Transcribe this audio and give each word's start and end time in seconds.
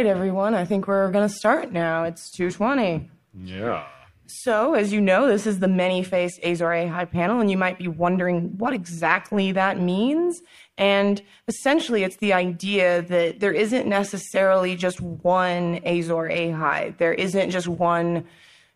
right, 0.00 0.08
everyone. 0.08 0.54
I 0.54 0.64
think 0.64 0.88
we're 0.88 1.10
going 1.10 1.28
to 1.28 1.34
start 1.34 1.72
now. 1.72 2.04
It's 2.04 2.30
220. 2.30 3.10
Yeah. 3.44 3.84
So, 4.26 4.72
as 4.72 4.94
you 4.94 5.00
know, 5.00 5.26
this 5.26 5.46
is 5.46 5.58
the 5.58 5.68
many 5.68 6.02
faced 6.02 6.40
Azor 6.42 6.68
Ahai 6.68 7.10
panel, 7.10 7.38
and 7.38 7.50
you 7.50 7.58
might 7.58 7.78
be 7.78 7.86
wondering 7.86 8.56
what 8.56 8.72
exactly 8.72 9.52
that 9.52 9.78
means. 9.78 10.40
And 10.78 11.20
essentially, 11.48 12.02
it's 12.02 12.16
the 12.16 12.32
idea 12.32 13.02
that 13.02 13.40
there 13.40 13.52
isn't 13.52 13.86
necessarily 13.86 14.74
just 14.74 15.02
one 15.02 15.80
Azor 15.84 16.30
Ahai. 16.30 16.96
There 16.96 17.12
isn't 17.12 17.50
just 17.50 17.68
one 17.68 18.24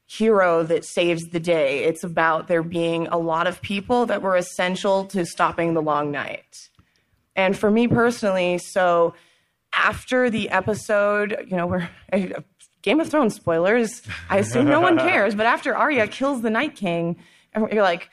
hero 0.04 0.62
that 0.64 0.84
saves 0.84 1.24
the 1.28 1.40
day. 1.40 1.84
It's 1.84 2.04
about 2.04 2.48
there 2.48 2.62
being 2.62 3.06
a 3.06 3.16
lot 3.16 3.46
of 3.46 3.62
people 3.62 4.04
that 4.06 4.20
were 4.20 4.36
essential 4.36 5.06
to 5.06 5.24
stopping 5.24 5.72
the 5.72 5.80
long 5.80 6.10
night. 6.10 6.68
And 7.34 7.56
for 7.56 7.70
me 7.70 7.88
personally, 7.88 8.58
so 8.58 9.14
after 9.76 10.30
the 10.30 10.50
episode, 10.50 11.46
you 11.48 11.56
know, 11.56 11.66
we're 11.66 11.88
Game 12.82 13.00
of 13.00 13.08
Thrones 13.08 13.34
spoilers. 13.34 14.02
I 14.28 14.38
assume 14.38 14.66
no 14.66 14.80
one 14.80 14.98
cares, 15.10 15.34
but 15.34 15.46
after 15.46 15.74
Arya 15.74 16.06
kills 16.08 16.42
the 16.42 16.50
Night 16.50 16.76
King, 16.76 17.16
you're 17.72 17.82
like, 17.82 18.10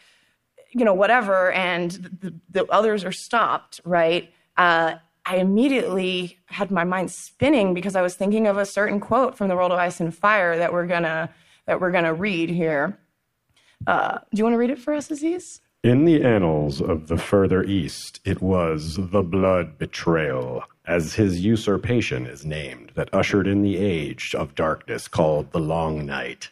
you 0.71 0.85
know, 0.85 0.93
whatever, 0.93 1.51
and 1.51 1.91
the, 2.21 2.33
the 2.49 2.65
others 2.67 3.03
are 3.03 3.11
stopped, 3.11 3.81
right? 3.83 4.31
Uh, 4.55 4.95
I 5.25 5.37
immediately 5.37 6.39
had 6.45 6.71
my 6.71 6.83
mind 6.83 7.11
spinning 7.11 7.73
because 7.73 7.95
I 7.95 8.01
was 8.01 8.15
thinking 8.15 8.47
of 8.47 8.57
a 8.57 8.65
certain 8.65 8.99
quote 8.99 9.37
from 9.37 9.49
the 9.49 9.55
World 9.55 9.71
of 9.71 9.77
Ice 9.77 9.99
and 9.99 10.15
Fire 10.15 10.57
that 10.57 10.73
we're 10.73 10.87
gonna 10.87 11.29
that 11.67 11.79
we're 11.79 11.91
gonna 11.91 12.13
read 12.13 12.49
here. 12.49 12.97
Uh, 13.85 14.19
do 14.33 14.37
you 14.37 14.43
want 14.43 14.53
to 14.53 14.57
read 14.57 14.69
it 14.69 14.79
for 14.79 14.93
us, 14.93 15.11
Aziz? 15.11 15.61
In 15.83 16.05
the 16.05 16.23
annals 16.23 16.81
of 16.81 17.07
the 17.07 17.17
further 17.17 17.63
east, 17.63 18.19
it 18.23 18.41
was 18.41 18.97
the 18.97 19.23
blood 19.23 19.77
betrayal, 19.77 20.63
as 20.85 21.15
his 21.15 21.45
usurpation 21.45 22.25
is 22.25 22.45
named, 22.45 22.91
that 22.95 23.13
ushered 23.13 23.47
in 23.47 23.61
the 23.61 23.77
age 23.77 24.33
of 24.35 24.55
darkness 24.55 25.07
called 25.07 25.51
the 25.51 25.59
Long 25.59 26.05
Night. 26.05 26.49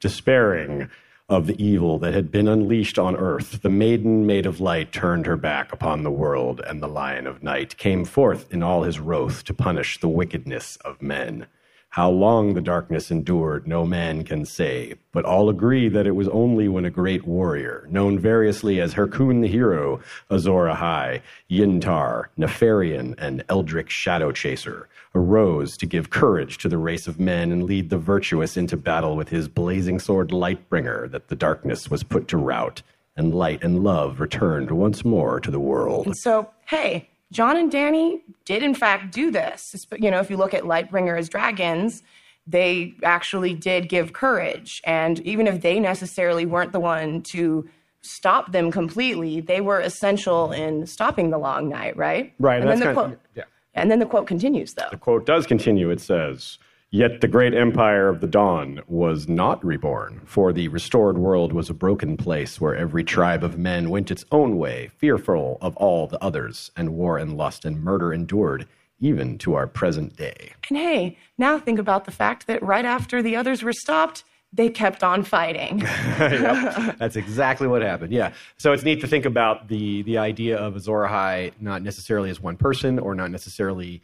Despairing 0.00 0.90
of 1.28 1.46
the 1.46 1.62
evil 1.64 1.98
that 1.98 2.14
had 2.14 2.30
been 2.30 2.46
unleashed 2.46 2.98
on 2.98 3.16
earth, 3.16 3.62
the 3.62 3.70
maiden 3.70 4.26
made 4.26 4.46
of 4.46 4.60
light 4.60 4.92
turned 4.92 5.26
her 5.26 5.36
back 5.36 5.72
upon 5.72 6.02
the 6.02 6.10
world, 6.10 6.60
and 6.66 6.82
the 6.82 6.88
lion 6.88 7.26
of 7.26 7.42
night 7.42 7.76
came 7.78 8.04
forth 8.04 8.52
in 8.52 8.62
all 8.62 8.82
his 8.82 9.00
wrath 9.00 9.42
to 9.44 9.54
punish 9.54 9.98
the 9.98 10.08
wickedness 10.08 10.76
of 10.84 11.00
men. 11.00 11.46
How 11.94 12.10
long 12.10 12.54
the 12.54 12.60
darkness 12.60 13.12
endured, 13.12 13.68
no 13.68 13.86
man 13.86 14.24
can 14.24 14.44
say, 14.46 14.94
but 15.12 15.24
all 15.24 15.48
agree 15.48 15.88
that 15.88 16.08
it 16.08 16.16
was 16.16 16.26
only 16.30 16.66
when 16.66 16.84
a 16.84 16.90
great 16.90 17.24
warrior, 17.24 17.86
known 17.88 18.18
variously 18.18 18.80
as 18.80 18.94
Hyrkoon 18.94 19.42
the 19.42 19.46
Hero, 19.46 20.00
Azor 20.28 20.66
Ahai, 20.66 21.20
Yintar, 21.48 22.24
Neferion, 22.36 23.14
and 23.16 23.46
Eldric 23.48 23.90
Shadow 23.90 24.32
Chaser, 24.32 24.88
arose 25.14 25.76
to 25.76 25.86
give 25.86 26.10
courage 26.10 26.58
to 26.58 26.68
the 26.68 26.78
race 26.78 27.06
of 27.06 27.20
men 27.20 27.52
and 27.52 27.62
lead 27.62 27.90
the 27.90 27.98
virtuous 27.98 28.56
into 28.56 28.76
battle 28.76 29.14
with 29.14 29.28
his 29.28 29.46
blazing 29.46 30.00
sword 30.00 30.30
Lightbringer, 30.30 31.08
that 31.12 31.28
the 31.28 31.36
darkness 31.36 31.92
was 31.92 32.02
put 32.02 32.26
to 32.26 32.36
rout, 32.36 32.82
and 33.16 33.32
light 33.32 33.62
and 33.62 33.84
love 33.84 34.18
returned 34.18 34.72
once 34.72 35.04
more 35.04 35.38
to 35.38 35.50
the 35.52 35.60
world. 35.60 36.12
So, 36.16 36.50
hey, 36.66 37.08
Jon 37.34 37.56
and 37.56 37.70
Danny 37.70 38.22
did, 38.44 38.62
in 38.62 38.74
fact, 38.74 39.12
do 39.12 39.30
this. 39.30 39.86
You 39.98 40.10
know, 40.10 40.20
if 40.20 40.30
you 40.30 40.36
look 40.36 40.54
at 40.54 40.62
Lightbringer 40.62 41.18
as 41.18 41.28
dragons, 41.28 42.04
they 42.46 42.94
actually 43.02 43.54
did 43.54 43.88
give 43.88 44.12
courage. 44.12 44.80
And 44.84 45.18
even 45.20 45.48
if 45.48 45.60
they 45.60 45.80
necessarily 45.80 46.46
weren't 46.46 46.70
the 46.70 46.78
one 46.78 47.22
to 47.22 47.68
stop 48.02 48.52
them 48.52 48.70
completely, 48.70 49.40
they 49.40 49.60
were 49.60 49.80
essential 49.80 50.52
in 50.52 50.86
stopping 50.86 51.30
the 51.30 51.38
long 51.38 51.68
night, 51.68 51.96
right? 51.96 52.32
Right. 52.38 52.60
And, 52.60 52.70
and 52.70 52.80
then 52.80 52.88
the 52.88 52.94
quote, 52.94 53.12
of, 53.14 53.18
yeah. 53.34 53.44
and 53.74 53.90
then 53.90 53.98
the 53.98 54.06
quote 54.06 54.28
continues, 54.28 54.74
though. 54.74 54.88
The 54.92 54.96
quote 54.96 55.26
does 55.26 55.44
continue. 55.44 55.90
It 55.90 56.00
says, 56.00 56.58
Yet 56.94 57.20
the 57.20 57.26
great 57.26 57.54
empire 57.54 58.08
of 58.08 58.20
the 58.20 58.28
dawn 58.28 58.80
was 58.86 59.28
not 59.28 59.64
reborn, 59.64 60.20
for 60.26 60.52
the 60.52 60.68
restored 60.68 61.18
world 61.18 61.52
was 61.52 61.68
a 61.68 61.74
broken 61.74 62.16
place 62.16 62.60
where 62.60 62.76
every 62.76 63.02
tribe 63.02 63.42
of 63.42 63.58
men 63.58 63.90
went 63.90 64.12
its 64.12 64.24
own 64.30 64.58
way, 64.58 64.92
fearful 64.96 65.58
of 65.60 65.76
all 65.76 66.06
the 66.06 66.22
others, 66.22 66.70
and 66.76 66.94
war 66.94 67.18
and 67.18 67.36
lust 67.36 67.64
and 67.64 67.82
murder 67.82 68.12
endured, 68.12 68.68
even 69.00 69.38
to 69.38 69.54
our 69.54 69.66
present 69.66 70.14
day. 70.14 70.52
And 70.68 70.78
hey, 70.78 71.18
now 71.36 71.58
think 71.58 71.80
about 71.80 72.04
the 72.04 72.12
fact 72.12 72.46
that 72.46 72.62
right 72.62 72.84
after 72.84 73.24
the 73.24 73.34
others 73.34 73.64
were 73.64 73.72
stopped, 73.72 74.22
they 74.52 74.68
kept 74.68 75.02
on 75.02 75.24
fighting. 75.24 75.80
yep, 76.20 76.96
that's 76.98 77.16
exactly 77.16 77.66
what 77.66 77.82
happened. 77.82 78.12
Yeah. 78.12 78.34
So 78.56 78.72
it's 78.72 78.84
neat 78.84 79.00
to 79.00 79.08
think 79.08 79.24
about 79.24 79.66
the 79.66 80.02
the 80.02 80.18
idea 80.18 80.58
of 80.58 80.76
Azor 80.76 81.08
Ahai 81.08 81.54
not 81.58 81.82
necessarily 81.82 82.30
as 82.30 82.40
one 82.40 82.56
person 82.56 83.00
or 83.00 83.16
not 83.16 83.32
necessarily 83.32 84.00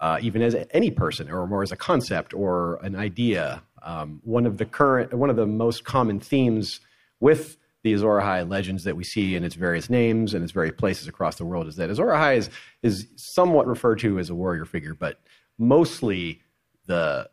uh, 0.00 0.18
even 0.20 0.42
as 0.42 0.56
any 0.70 0.90
person 0.90 1.30
or 1.30 1.46
more 1.46 1.62
as 1.62 1.72
a 1.72 1.76
concept 1.76 2.34
or 2.34 2.76
an 2.82 2.96
idea. 2.96 3.62
Um, 3.82 4.20
one 4.24 4.46
of 4.46 4.58
the 4.58 4.64
current, 4.64 5.14
one 5.14 5.30
of 5.30 5.36
the 5.36 5.46
most 5.46 5.84
common 5.84 6.18
themes 6.18 6.80
with 7.20 7.56
the 7.82 7.92
Azor 7.92 8.20
Ahai 8.20 8.48
legends 8.48 8.82
that 8.84 8.96
we 8.96 9.04
see 9.04 9.36
in 9.36 9.44
its 9.44 9.54
various 9.54 9.88
names 9.88 10.34
and 10.34 10.42
its 10.42 10.52
various 10.52 10.74
places 10.76 11.06
across 11.06 11.36
the 11.36 11.44
world 11.44 11.68
is 11.68 11.76
that 11.76 11.88
Azor 11.88 12.06
Ahai 12.06 12.36
is, 12.36 12.50
is 12.82 13.06
somewhat 13.14 13.66
referred 13.66 14.00
to 14.00 14.18
as 14.18 14.28
a 14.28 14.34
warrior 14.34 14.64
figure, 14.64 14.94
but 14.94 15.20
mostly 15.58 16.42
the 16.86 17.28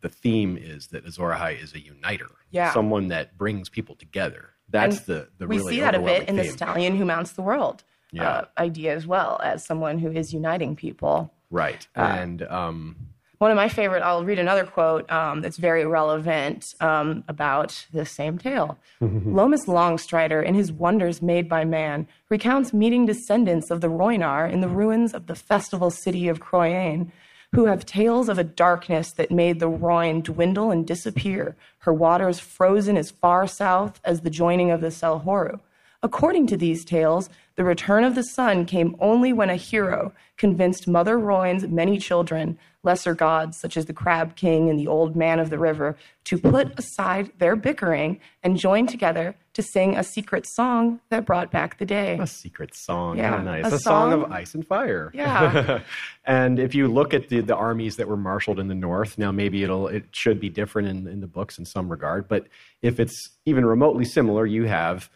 the 0.00 0.08
theme 0.08 0.56
is 0.56 0.86
that 0.88 1.04
Azor 1.04 1.28
Ahai 1.28 1.62
is 1.62 1.74
a 1.74 1.80
uniter, 1.80 2.30
yeah. 2.50 2.72
someone 2.72 3.08
that 3.08 3.36
brings 3.36 3.68
people 3.68 3.94
together. 3.94 4.54
That's 4.70 4.96
and 4.98 5.06
the 5.06 5.28
the 5.36 5.46
we 5.46 5.58
really 5.58 5.74
see 5.74 5.80
that 5.80 5.94
a 5.94 6.00
bit 6.00 6.22
in 6.22 6.36
theme. 6.36 6.36
the 6.36 6.44
stallion 6.44 6.96
who 6.96 7.04
mounts 7.04 7.32
the 7.32 7.42
world 7.42 7.84
yeah. 8.12 8.28
uh, 8.28 8.44
idea 8.58 8.94
as 8.94 9.06
well 9.06 9.40
as 9.42 9.64
someone 9.64 9.98
who 9.98 10.10
is 10.10 10.32
uniting 10.32 10.76
people. 10.76 11.32
Right. 11.50 11.86
Uh, 11.96 12.00
and 12.00 12.42
um, 12.42 12.96
one 13.40 13.50
of 13.50 13.56
my 13.56 13.70
favorite, 13.70 14.02
I'll 14.02 14.22
read 14.22 14.38
another 14.38 14.66
quote 14.66 15.10
um, 15.10 15.40
that's 15.40 15.56
very 15.56 15.86
relevant 15.86 16.62
um, 16.80 17.24
about 17.26 17.86
this 17.90 18.10
same 18.10 18.36
tale. 18.36 18.78
Lomas 19.00 19.64
Longstrider, 19.66 20.44
in 20.44 20.54
his 20.54 20.70
Wonders 20.70 21.22
Made 21.22 21.48
by 21.48 21.64
Man, 21.64 22.06
recounts 22.28 22.74
meeting 22.74 23.06
descendants 23.06 23.70
of 23.70 23.80
the 23.80 23.88
Rhoynar 23.88 24.46
in 24.52 24.60
the 24.60 24.68
ruins 24.68 25.14
of 25.14 25.26
the 25.26 25.34
festival 25.34 25.90
city 25.90 26.28
of 26.28 26.40
Chroyane, 26.40 27.10
who 27.54 27.64
have 27.64 27.86
tales 27.86 28.28
of 28.28 28.38
a 28.38 28.44
darkness 28.44 29.12
that 29.12 29.30
made 29.30 29.58
the 29.58 29.70
Rhoyne 29.70 30.20
dwindle 30.20 30.70
and 30.70 30.86
disappear, 30.86 31.56
her 31.78 31.94
waters 31.94 32.38
frozen 32.38 32.98
as 32.98 33.10
far 33.10 33.46
south 33.46 34.00
as 34.04 34.20
the 34.20 34.28
joining 34.28 34.70
of 34.70 34.82
the 34.82 34.88
Selhoru. 34.88 35.60
According 36.02 36.46
to 36.48 36.56
these 36.56 36.84
tales, 36.84 37.28
the 37.56 37.64
return 37.64 38.04
of 38.04 38.14
the 38.14 38.22
sun 38.22 38.64
came 38.64 38.96
only 39.00 39.34
when 39.34 39.50
a 39.50 39.56
hero 39.56 40.14
convinced 40.38 40.88
Mother 40.88 41.18
Rhoyne's 41.18 41.66
many 41.68 41.98
children, 41.98 42.56
lesser 42.82 43.14
gods 43.14 43.58
such 43.60 43.76
as 43.76 43.84
the 43.84 43.92
Crab 43.92 44.34
King 44.34 44.70
and 44.70 44.78
the 44.78 44.86
Old 44.86 45.14
Man 45.14 45.38
of 45.38 45.50
the 45.50 45.58
River, 45.58 45.96
to 46.24 46.38
put 46.38 46.78
aside 46.78 47.30
their 47.38 47.54
bickering 47.54 48.18
and 48.42 48.56
join 48.56 48.86
together 48.86 49.34
to 49.52 49.62
sing 49.62 49.94
a 49.94 50.02
secret 50.02 50.46
song 50.48 51.00
that 51.10 51.26
brought 51.26 51.50
back 51.50 51.76
the 51.76 51.84
day. 51.84 52.16
A 52.18 52.26
secret 52.26 52.74
song. 52.74 53.18
Yeah, 53.18 53.36
How 53.36 53.42
nice. 53.42 53.64
a 53.70 53.74
A, 53.74 53.78
song, 53.78 54.10
song- 54.10 54.22
of 54.24 54.32
ice 54.32 54.54
and 54.54 54.66
fire. 54.66 55.10
Yeah. 55.12 55.82
and 56.24 56.58
if 56.58 56.74
you 56.74 56.88
look 56.88 57.12
at 57.12 57.28
the, 57.28 57.40
the 57.42 57.54
armies 57.56 57.96
that 57.96 58.08
were 58.08 58.16
marshaled 58.16 58.58
in 58.58 58.68
the 58.68 58.74
north, 58.74 59.18
now 59.18 59.32
maybe 59.32 59.62
it'll 59.62 59.88
it 59.88 60.04
should 60.12 60.40
be 60.40 60.48
different 60.48 60.88
in, 60.88 61.06
in 61.06 61.20
the 61.20 61.26
books 61.26 61.58
in 61.58 61.66
some 61.66 61.90
regard, 61.90 62.26
but 62.26 62.46
if 62.80 62.98
it's 62.98 63.32
even 63.44 63.66
remotely 63.66 64.06
similar, 64.06 64.46
you 64.46 64.64
have 64.64 65.10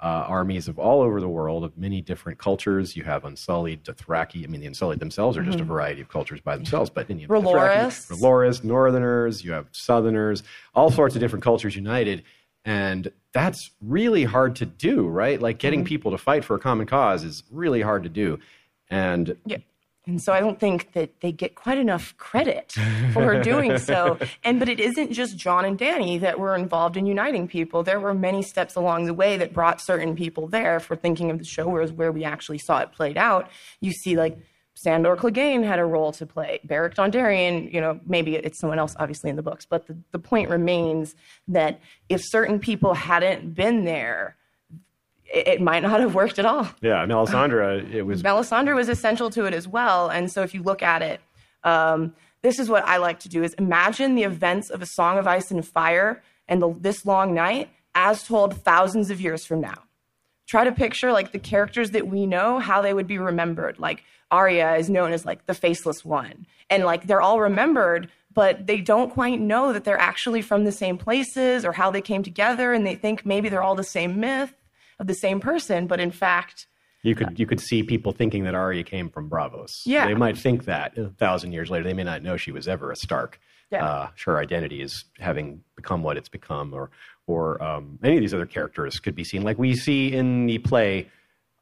uh, 0.00 0.24
armies 0.28 0.68
of 0.68 0.78
all 0.78 1.02
over 1.02 1.20
the 1.20 1.28
world 1.28 1.64
of 1.64 1.76
many 1.76 2.00
different 2.00 2.38
cultures. 2.38 2.96
You 2.96 3.02
have 3.04 3.24
Unsullied, 3.24 3.82
Dothraki. 3.82 4.44
I 4.44 4.46
mean, 4.46 4.60
the 4.60 4.66
Unsullied 4.66 5.00
themselves 5.00 5.36
are 5.36 5.42
just 5.42 5.58
a 5.58 5.64
variety 5.64 6.00
of 6.00 6.08
cultures 6.08 6.40
by 6.40 6.56
themselves, 6.56 6.88
but 6.88 7.08
then 7.08 7.18
you 7.18 7.26
have 7.26 7.42
Roloris. 7.42 8.08
Dothraki, 8.08 8.20
Roloris, 8.20 8.64
Northerners, 8.64 9.44
you 9.44 9.52
have 9.52 9.66
Southerners, 9.72 10.44
all 10.74 10.90
sorts 10.90 11.16
of 11.16 11.20
different 11.20 11.42
cultures 11.42 11.74
united. 11.74 12.22
And 12.64 13.10
that's 13.32 13.70
really 13.80 14.24
hard 14.24 14.56
to 14.56 14.66
do, 14.66 15.08
right? 15.08 15.40
Like 15.40 15.58
getting 15.58 15.84
people 15.84 16.10
to 16.12 16.18
fight 16.18 16.44
for 16.44 16.54
a 16.54 16.58
common 16.60 16.86
cause 16.86 17.24
is 17.24 17.42
really 17.50 17.80
hard 17.80 18.02
to 18.04 18.08
do. 18.08 18.38
And 18.90 19.36
Yeah. 19.46 19.58
And 20.08 20.22
so 20.22 20.32
I 20.32 20.40
don't 20.40 20.58
think 20.58 20.92
that 20.94 21.20
they 21.20 21.32
get 21.32 21.54
quite 21.54 21.76
enough 21.76 22.16
credit 22.16 22.72
for 23.12 23.40
doing 23.42 23.78
so. 23.78 24.18
And 24.42 24.58
but 24.58 24.68
it 24.68 24.80
isn't 24.80 25.12
just 25.12 25.36
Jon 25.36 25.64
and 25.64 25.76
Danny 25.76 26.16
that 26.18 26.38
were 26.38 26.54
involved 26.54 26.96
in 26.96 27.04
uniting 27.04 27.46
people. 27.46 27.82
There 27.82 28.00
were 28.00 28.14
many 28.14 28.42
steps 28.42 28.74
along 28.74 29.04
the 29.04 29.12
way 29.12 29.36
that 29.36 29.52
brought 29.52 29.80
certain 29.80 30.16
people 30.16 30.46
there. 30.46 30.76
If 30.76 30.88
we're 30.88 30.96
thinking 30.96 31.30
of 31.30 31.38
the 31.38 31.44
show 31.44 31.68
whereas 31.68 31.92
where 31.92 32.10
we 32.10 32.24
actually 32.24 32.58
saw 32.58 32.78
it 32.78 32.92
played 32.92 33.18
out, 33.18 33.50
you 33.80 33.92
see 33.92 34.16
like 34.16 34.38
Sandor 34.74 35.16
Clegane 35.16 35.64
had 35.64 35.78
a 35.78 35.84
role 35.84 36.12
to 36.12 36.24
play. 36.24 36.60
Beric 36.64 36.94
Dondarrion, 36.94 37.70
you 37.72 37.80
know, 37.80 38.00
maybe 38.06 38.36
it's 38.36 38.58
someone 38.58 38.78
else 38.78 38.96
obviously 38.98 39.28
in 39.28 39.36
the 39.36 39.42
books, 39.42 39.66
but 39.66 39.86
the, 39.88 39.98
the 40.12 40.18
point 40.18 40.48
remains 40.48 41.14
that 41.48 41.80
if 42.08 42.22
certain 42.24 42.58
people 42.58 42.94
hadn't 42.94 43.54
been 43.54 43.84
there, 43.84 44.37
it, 45.32 45.60
might 45.60 45.82
not 45.82 46.00
have 46.00 46.14
worked 46.14 46.38
at 46.38 46.46
all. 46.46 46.68
yeah, 46.80 47.04
Melisandre, 47.06 47.92
it 47.92 48.02
was 48.02 48.22
Melisandre 48.22 48.74
was 48.74 48.88
essential 48.88 49.30
to 49.30 49.44
it 49.44 49.54
as 49.54 49.68
well. 49.68 50.08
And 50.08 50.30
so 50.30 50.42
if 50.42 50.54
you 50.54 50.62
look 50.62 50.82
at 50.82 51.02
it, 51.02 51.20
um, 51.64 52.14
this 52.42 52.58
is 52.58 52.68
what 52.68 52.84
I 52.86 52.98
like 52.98 53.20
to 53.20 53.28
do 53.28 53.42
is 53.42 53.54
imagine 53.54 54.14
the 54.14 54.22
events 54.22 54.70
of 54.70 54.80
a 54.80 54.86
Song 54.86 55.18
of 55.18 55.26
Ice 55.26 55.50
and 55.50 55.66
Fire 55.66 56.22
and 56.46 56.62
the, 56.62 56.74
this 56.78 57.04
long 57.04 57.34
night 57.34 57.68
as 57.94 58.22
told 58.22 58.62
thousands 58.62 59.10
of 59.10 59.20
years 59.20 59.44
from 59.44 59.60
now. 59.60 59.82
try 60.46 60.64
to 60.64 60.72
picture 60.72 61.12
like 61.12 61.32
the 61.32 61.38
characters 61.38 61.90
that 61.90 62.06
we 62.06 62.26
know, 62.26 62.58
how 62.58 62.80
they 62.80 62.94
would 62.94 63.06
be 63.06 63.18
remembered. 63.18 63.78
Like 63.78 64.04
Arya 64.30 64.76
is 64.76 64.88
known 64.88 65.12
as 65.12 65.26
like 65.26 65.44
the 65.46 65.54
faceless 65.54 66.04
one, 66.04 66.46
and 66.70 66.84
like 66.84 67.06
they're 67.06 67.20
all 67.20 67.40
remembered, 67.40 68.08
but 68.32 68.66
they 68.66 68.80
don't 68.80 69.12
quite 69.12 69.40
know 69.40 69.72
that 69.72 69.84
they're 69.84 70.00
actually 70.00 70.42
from 70.42 70.64
the 70.64 70.72
same 70.72 70.96
places 70.96 71.64
or 71.64 71.72
how 71.72 71.90
they 71.90 72.00
came 72.00 72.22
together, 72.22 72.72
and 72.72 72.86
they 72.86 72.94
think 72.94 73.26
maybe 73.26 73.48
they're 73.48 73.62
all 73.62 73.74
the 73.74 73.84
same 73.84 74.20
myth 74.20 74.54
of 74.98 75.06
the 75.06 75.14
same 75.14 75.40
person, 75.40 75.86
but 75.86 76.00
in 76.00 76.10
fact. 76.10 76.66
You 77.02 77.14
could 77.14 77.38
you 77.38 77.46
could 77.46 77.60
see 77.60 77.82
people 77.84 78.12
thinking 78.12 78.44
that 78.44 78.54
Arya 78.54 78.82
came 78.82 79.08
from 79.08 79.30
Braavos. 79.30 79.82
Yeah. 79.86 80.06
they 80.06 80.14
might 80.14 80.36
think 80.36 80.64
that 80.64 80.98
a 80.98 81.10
thousand 81.10 81.52
years 81.52 81.70
later. 81.70 81.84
They 81.84 81.94
may 81.94 82.02
not 82.02 82.22
know 82.22 82.36
she 82.36 82.50
was 82.50 82.66
ever 82.66 82.90
a 82.90 82.96
Stark. 82.96 83.38
Yeah. 83.70 83.84
Uh, 83.84 84.08
her 84.24 84.38
identity 84.38 84.82
is 84.82 85.04
having 85.18 85.62
become 85.76 86.02
what 86.02 86.16
it's 86.16 86.28
become, 86.28 86.74
or 86.74 86.90
or 87.26 87.62
um, 87.62 87.98
any 88.02 88.16
of 88.16 88.20
these 88.20 88.34
other 88.34 88.46
characters 88.46 88.98
could 88.98 89.14
be 89.14 89.22
seen 89.22 89.42
like 89.42 89.58
we 89.58 89.76
see 89.76 90.12
in 90.12 90.46
the 90.46 90.58
play 90.58 91.08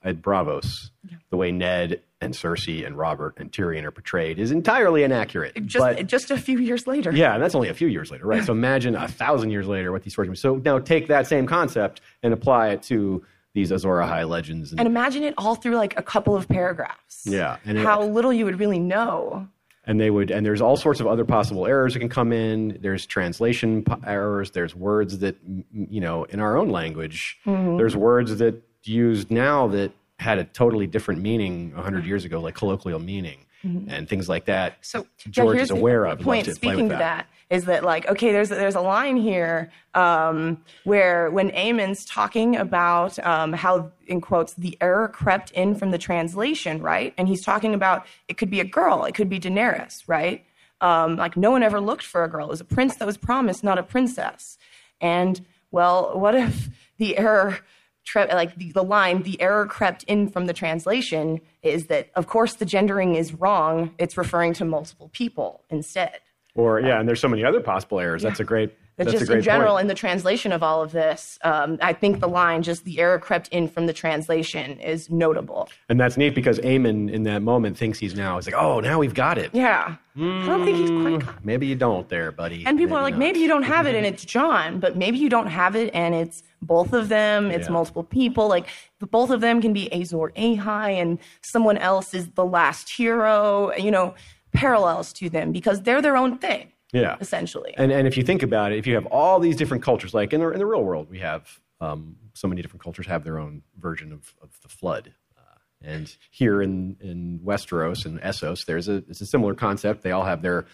at 0.07 0.23
Braavos. 0.23 0.91
The 1.31 1.37
way 1.37 1.53
Ned 1.53 2.01
and 2.21 2.33
Cersei 2.33 2.87
and 2.87 2.97
Robert 2.97 3.35
and 3.37 3.53
Tyrion 3.53 3.85
are 3.85 3.91
portrayed 3.91 4.39
is 4.39 4.51
entirely 4.51 5.03
inaccurate. 5.03 5.55
Just 5.67 5.83
but, 5.85 6.07
just 6.07 6.31
a 6.31 6.39
few 6.39 6.59
years 6.59 6.87
later. 6.87 7.13
yeah, 7.13 7.35
and 7.35 7.43
that's 7.43 7.55
only 7.55 7.69
a 7.69 7.75
few 7.75 7.89
years 7.89 8.11
later, 8.11 8.27
right? 8.27 8.43
So 8.45 8.53
imagine 8.53 8.95
a 8.95 9.07
thousand 9.09 9.51
years 9.51 9.67
later 9.67 9.93
what 9.93 10.03
these 10.03 10.15
stories. 10.15 10.41
So 10.41 10.57
now 10.57 10.79
take 10.79 11.09
that 11.09 11.27
same 11.27 11.47
concept 11.47 12.01
and 12.23 12.33
apply 12.33 12.69
it 12.71 12.83
to 12.85 13.23
these 13.55 13.71
Azor 13.73 13.89
Ahai 13.99 14.29
legends. 14.29 14.71
And, 14.71 14.81
And 14.81 14.87
imagine 14.87 15.23
it 15.25 15.35
all 15.37 15.55
through 15.57 15.77
like 15.77 15.99
a 15.99 16.03
couple 16.03 16.35
of 16.37 16.49
paragraphs. 16.49 17.25
Yeah, 17.27 17.57
and 17.67 17.77
it- 17.79 17.85
how 17.85 18.03
little 18.05 18.33
you 18.33 18.45
would 18.47 18.59
really 18.61 18.79
know. 18.79 19.49
and 19.85 20.01
they 20.01 20.11
would 20.11 20.31
and 20.33 20.45
there's 20.45 20.61
all 20.61 20.77
sorts 20.77 21.01
of 21.01 21.07
other 21.07 21.25
possible 21.25 21.67
errors 21.67 21.93
that 21.93 22.01
can 22.01 22.09
come 22.09 22.33
in 22.33 22.77
there's 22.83 23.07
translation 23.07 23.85
errors 24.05 24.51
there's 24.51 24.75
words 24.75 25.19
that 25.19 25.37
you 25.73 26.01
know 26.01 26.25
in 26.25 26.41
our 26.41 26.57
own 26.57 26.71
language 26.71 27.39
Mm-hmm. 27.47 27.77
there's 27.77 27.95
words 27.97 28.37
that 28.39 28.61
used 28.87 29.31
now 29.31 29.67
that 29.69 29.93
had 30.19 30.39
a 30.39 30.45
totally 30.45 30.87
different 30.87 31.21
meaning 31.21 31.75
100 31.75 32.07
years 32.07 32.25
ago 32.25 32.41
like 32.41 32.55
colloquial 32.55 32.99
meaning 32.99 33.41
and 33.89 34.09
things 34.09 34.29
like 34.29 34.45
that 34.45 34.75
Mm-hmm. 34.75 34.83
So 34.83 35.07
george 35.29 35.57
here's 35.57 35.73
is 35.73 35.77
aware 35.77 36.05
of 36.05 36.21
Point 36.21 36.47
loves 36.47 36.59
to 36.59 36.61
play 36.61 36.75
speaking 36.75 36.89
to 36.91 36.97
that 36.97 37.27
is 37.51 37.65
that 37.67 37.85
like 37.85 38.09
okay, 38.09 38.33
there's 38.33 38.49
there's 38.49 38.75
a 38.75 38.81
line 38.81 39.17
here 39.17 39.71
um, 39.95 40.63
where 40.85 41.31
when 41.31 41.51
Aemon's 41.51 42.05
talking 42.05 42.57
about 42.57 43.19
um, 43.25 43.53
how 43.53 43.93
in 44.07 44.21
quotes 44.21 44.55
the 44.55 44.77
error 44.81 45.09
crept 45.09 45.53
in 45.53 45.75
from 45.75 45.91
the 45.91 45.99
translation, 45.99 46.83
right? 46.83 47.15
And 47.17 47.29
he's 47.29 47.45
talking 47.45 47.75
about 47.75 48.07
it 48.29 48.37
could 48.37 48.51
be 48.51 48.61
a 48.61 48.65
girl, 48.65 49.05
it 49.05 49.15
could 49.15 49.29
be 49.29 49.39
Daenerys, 49.39 50.03
right? 50.07 50.45
Um, 50.81 51.17
like 51.17 51.37
no 51.37 51.51
one 51.53 51.63
ever 51.63 51.81
looked 51.81 52.05
for 52.05 52.25
a 52.25 52.29
girl; 52.29 52.47
it 52.47 52.51
was 52.51 52.61
a 52.61 52.65
prince 52.65 52.97
that 52.97 53.07
was 53.07 53.17
promised, 53.17 53.63
not 53.63 53.79
a 53.79 53.83
princess. 53.83 54.59
And 55.01 55.41
well, 55.71 56.19
what 56.19 56.35
if 56.35 56.69
the 56.99 57.17
error 57.17 57.61
tre- 58.07 58.33
like 58.33 58.57
the, 58.57 58.73
the 58.73 58.83
line 58.83 59.23
the 59.23 59.39
error 59.41 59.67
crept 59.67 60.05
in 60.05 60.29
from 60.29 60.47
the 60.47 60.55
translation 60.55 61.41
is 61.63 61.87
that 61.87 62.09
of 62.15 62.27
course 62.27 62.55
the 62.55 62.65
gendering 62.65 63.15
is 63.15 63.35
wrong. 63.35 63.95
It's 63.99 64.17
referring 64.17 64.55
to 64.55 64.65
multiple 64.65 65.11
people 65.13 65.63
instead. 65.69 66.21
Or 66.55 66.81
yeah 66.81 66.99
and 66.99 67.07
there's 67.09 67.21
so 67.21 67.29
many 67.29 67.45
other 67.45 67.61
possible 67.61 68.01
errors. 68.01 68.23
That's 68.23 68.41
a 68.41 68.45
great 68.45 68.73
that's 68.97 69.13
just 69.13 69.31
in 69.31 69.43
general 69.43 69.75
point. 69.75 69.83
in 69.83 69.87
the 69.89 69.95
translation 69.95 70.53
of 70.53 70.63
all 70.63 70.83
of 70.83 70.93
this 70.93 71.39
um, 71.45 71.79
i 71.83 71.93
think 71.93 72.21
the 72.21 72.29
line 72.29 72.63
just 72.63 72.85
the 72.85 72.99
error 72.99 73.19
crept 73.19 73.49
in 73.49 73.69
from 73.69 73.87
the 73.87 73.93
translation 73.93 74.79
is 74.81 75.11
notable. 75.11 75.69
And 75.89 76.01
that's 76.01 76.17
neat 76.17 76.35
because 76.35 76.59
Aemon 76.61 77.11
in 77.11 77.23
that 77.25 77.43
moment 77.43 77.77
thinks 77.77 77.99
he's 77.99 78.15
now 78.15 78.37
he's 78.37 78.47
like 78.47 78.55
oh 78.55 78.81
now 78.81 78.99
we've 78.99 79.15
got 79.15 79.39
it. 79.39 79.51
Yeah. 79.53 79.97
I 80.17 80.47
don't 80.47 80.65
think 80.65 80.79
he's 80.79 80.91
quite 80.91 81.19
got 81.27 81.45
maybe 81.45 81.67
you 81.67 81.75
don't 81.75 82.09
there 82.09 82.33
buddy. 82.33 82.65
And 82.67 82.79
people 82.79 82.97
are 82.97 83.03
like 83.03 83.15
not. 83.15 83.19
maybe 83.19 83.41
you 83.41 83.49
don't 83.49 83.65
have 83.65 83.87
it 83.87 83.95
and 83.95 84.07
it's 84.07 84.25
Jon 84.25 84.81
but 84.81 84.97
maybe 84.97 85.19
you 85.19 85.29
don't 85.29 85.49
have 85.49 85.77
it 85.77 85.91
and 85.95 86.15
it's 86.15 86.43
both 86.63 86.93
of 86.93 87.09
them 87.09 87.51
it's 87.51 87.67
Yeah. 87.69 87.73
multiple 87.73 88.03
people. 88.05 88.49
Like 88.49 88.67
the, 89.01 89.07
both 89.07 89.31
of 89.31 89.41
them 89.41 89.61
can 89.61 89.73
be 89.73 89.93
azor 89.93 90.33
ahai 90.37 90.91
and 91.03 91.19
someone 91.43 91.77
else 91.79 92.15
is 92.15 92.29
the 92.31 92.45
last 92.45 92.89
hero 92.89 93.73
you 93.77 93.91
know 93.91 94.15
parallels 94.53 95.13
to 95.15 95.29
them 95.29 95.53
because 95.53 95.83
they're 95.83 96.01
their 96.03 96.17
own 96.17 96.39
thing 96.39 96.73
yeah 97.03 97.17
essentially 97.21 97.75
And 97.77 97.93
and 97.93 98.07
if 98.07 98.17
you 98.17 98.23
think 98.23 98.43
about 98.43 98.73
it, 98.73 98.79
if 98.79 98.87
you 98.87 98.95
have 98.95 99.07
all 99.07 99.39
these 99.41 99.57
different 99.57 99.83
cultures, 99.83 100.15
like 100.15 100.33
in 100.33 100.41
the 100.41 100.51
in 100.51 100.59
the 100.59 100.67
real 100.67 100.83
world, 100.83 101.09
we 101.11 101.19
have 101.21 101.61
um, 101.81 102.17
so 102.35 102.49
many 102.49 102.63
different 102.63 102.83
cultures 102.83 103.07
have 103.07 103.25
their 103.25 103.39
own 103.39 103.63
version 103.79 104.13
of, 104.13 104.35
of 104.43 104.51
the 104.63 104.69
flood. 104.69 105.13
Uh, 105.37 105.59
and 105.83 106.17
here 106.31 106.63
in 106.63 106.97
in 107.01 107.41
Westeros 107.45 108.07
and 108.07 108.21
Essos, 108.21 108.65
there's 108.65 108.89
a 108.89 108.97
it's 109.09 109.21
a 109.21 109.27
similar 109.27 109.55
concept. 109.55 110.03
They 110.03 110.13
all 110.13 110.25
have 110.25 110.43
their 110.43 110.67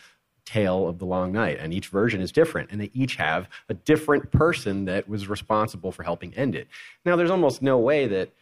tale 0.44 0.88
of 0.88 0.98
the 0.98 1.06
long 1.06 1.32
night, 1.32 1.58
and 1.60 1.72
each 1.72 1.88
version 1.88 2.20
is 2.20 2.32
different, 2.32 2.70
and 2.70 2.80
they 2.80 2.90
each 2.92 3.16
have 3.16 3.48
a 3.68 3.74
different 3.74 4.30
person 4.30 4.86
that 4.86 5.08
was 5.08 5.28
responsible 5.28 5.92
for 5.92 6.02
helping 6.02 6.34
end 6.34 6.54
it. 6.54 6.68
Now, 7.04 7.16
there's 7.16 7.30
almost 7.30 7.62
no 7.62 7.78
way 7.78 8.06
that 8.08 8.32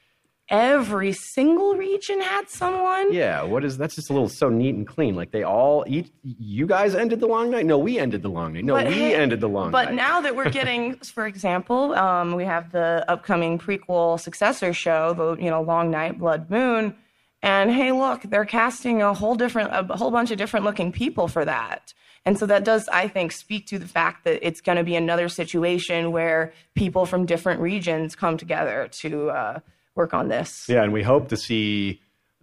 every 0.51 1.13
single 1.13 1.77
region 1.77 2.21
had 2.21 2.51
someone 2.51 3.13
yeah, 3.13 3.43
what 3.43 3.65
is 3.65 3.79
that's 3.79 3.95
just 3.95 4.11
a 4.11 4.13
little 4.13 4.29
so 4.29 4.49
neat 4.49 4.75
and 4.75 4.87
clean. 4.87 5.15
Like 5.15 5.31
they 5.31 5.43
all 5.45 5.85
eat. 5.87 6.13
You 6.23 6.67
guys 6.67 6.95
ended 6.95 7.21
the 7.21 7.27
long 7.27 7.51
night. 7.51 7.65
No, 7.67 7.79
we 7.79 7.99
ended 7.99 8.23
the 8.23 8.29
long 8.29 8.53
night. 8.53 8.65
No, 8.65 8.75
But 8.75 8.89
we 8.89 8.95
hey, 8.95 9.15
ended 9.15 9.41
the 9.41 9.49
long 9.49 9.71
But 9.71 9.85
night. 9.85 9.91
But 9.91 9.95
now 9.95 10.21
that 10.21 10.37
we're 10.37 10.51
getting, 10.51 10.97
for 11.15 11.27
example, 11.27 11.95
um, 11.95 12.35
we 12.35 12.45
have 12.45 12.73
the 12.73 13.05
upcoming 13.09 13.59
prequel 13.59 14.19
successor 14.21 14.73
show, 14.73 15.15
the 15.15 15.43
you 15.43 15.51
know 15.51 15.63
Long 15.63 15.91
Night, 15.91 16.19
Blood 16.19 16.51
Moon, 16.51 16.97
and 17.43 17.71
hey, 17.71 17.93
look, 17.93 18.23
they're 18.23 18.45
casting 18.45 19.03
a 19.03 19.15
whole 19.15 19.35
different, 19.35 19.71
a 19.73 19.97
whole 19.97 20.11
bunch 20.11 20.31
of 20.31 20.39
different 20.39 20.67
looking 20.67 20.93
people 20.93 21.29
for 21.29 21.45
that. 21.45 21.95
And 22.27 22.39
so 22.39 22.45
that 22.47 22.65
does, 22.65 22.87
I 22.89 23.09
think, 23.09 23.33
speak 23.33 23.67
to 23.69 23.79
the 23.79 23.89
fact 23.89 24.25
that 24.25 24.47
it's 24.47 24.61
going 24.61 24.77
to 24.77 24.85
be 24.85 24.95
another 24.95 25.31
situation 25.31 26.13
where 26.13 26.53
people 26.75 27.07
from 27.07 27.25
different 27.25 27.61
regions 27.61 28.15
come 28.15 28.37
together 28.37 28.89
to 29.01 29.31
uh, 29.31 29.61
work 29.95 30.15
on 30.15 30.29
this. 30.29 30.67
Yeah, 30.69 30.83
and 30.83 30.93
we 30.93 31.03
hope 31.03 31.29
to 31.29 31.37
see 31.37 32.01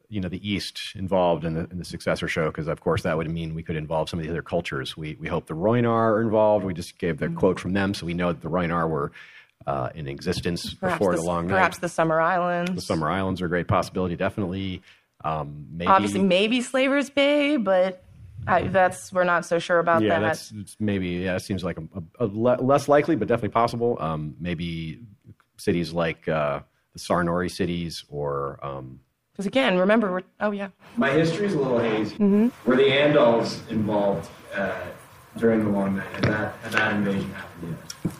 you 0.10 0.22
know 0.22 0.30
the 0.30 0.50
East 0.50 0.80
involved 0.96 1.44
in 1.44 1.54
the 1.54 1.68
in 1.72 1.80
the 1.80 1.86
successor 1.86 2.28
show 2.28 2.48
because 2.48 2.68
of 2.68 2.80
course 2.82 3.04
that 3.04 3.18
would 3.18 3.30
mean 3.30 3.54
we 3.54 3.64
could 3.64 3.76
involve 3.76 4.10
some 4.10 4.20
of 4.20 4.26
the 4.26 4.32
other 4.32 4.42
cultures. 4.42 4.96
We 4.96 5.16
we 5.20 5.28
hope 5.28 5.48
the 5.48 5.54
Rhoynar 5.56 5.90
are 6.14 6.22
involved. 6.22 6.66
We 6.66 6.74
just 6.74 6.98
gave 6.98 7.18
Mm-hmm. 7.18 7.34
the 7.34 7.40
quote 7.40 7.60
from 7.60 7.74
them, 7.74 7.94
so 7.94 8.06
we 8.06 8.14
know 8.14 8.32
that 8.32 8.42
the 8.42 8.50
Rhoynar 8.50 8.90
were 8.90 9.12
uh, 9.66 9.90
in 9.96 10.08
existence 10.08 10.74
Perhaps 10.76 11.00
before 11.00 11.16
the, 11.16 11.22
the, 11.22 11.28
long 11.28 11.50
perhaps 11.50 11.78
night. 11.78 11.82
the 11.82 11.90
Summer 11.90 12.22
Islands. 12.22 12.72
The 12.76 12.82
Summer 12.82 13.10
Islands 13.10 13.42
are 13.42 13.48
a 13.48 13.50
great 13.50 13.68
possibility, 13.68 14.16
definitely. 14.16 14.82
Um, 15.26 15.66
maybe 15.72 15.88
Obviously, 15.90 16.22
maybe 16.22 16.62
Slaver's 16.62 17.10
Bay, 17.10 17.58
but 17.58 18.02
I, 18.46 18.68
that's 18.68 19.12
we're 19.12 19.26
not 19.26 19.46
so 19.46 19.60
sure 19.60 19.80
about 19.80 20.04
yeah, 20.04 20.20
that. 20.20 20.26
that's 20.54 20.78
maybe 20.80 21.08
yeah, 21.10 21.36
it 21.36 21.42
seems 21.42 21.64
like 21.66 21.78
a, 21.80 21.84
a, 22.20 22.26
a 22.26 22.28
le- 22.28 22.62
less 22.62 22.88
likely, 22.88 23.16
but 23.18 23.28
definitely 23.28 23.50
possible. 23.50 23.98
Um, 24.00 24.36
maybe 24.40 25.00
cities 25.58 25.92
like 25.92 26.30
uh, 26.30 26.62
the 26.98 27.14
Sarnori 27.14 27.50
cities 27.50 28.04
or 28.10 28.60
um, 28.66 29.00
Because 29.32 29.46
again, 29.46 29.78
remember, 29.78 30.12
we're, 30.12 30.24
oh 30.40 30.52
yeah, 30.52 30.70
My 30.96 31.12
history's 31.12 31.54
a 31.54 31.60
little 31.60 31.80
hazy. 31.80 32.16
Mm-hmm. 32.16 32.70
Were 32.70 32.76
the 32.76 32.84
Andals 32.84 33.68
involved 33.70 34.30
uh, 34.56 34.74
during 35.38 35.64
the 35.64 35.70
long 35.70 35.98
night? 35.98 36.08
Had 36.14 36.24
that, 36.26 36.56
had 36.64 36.72
that 36.74 36.94
invasion 36.96 37.32
happened 37.32 37.78
yet? 38.04 38.14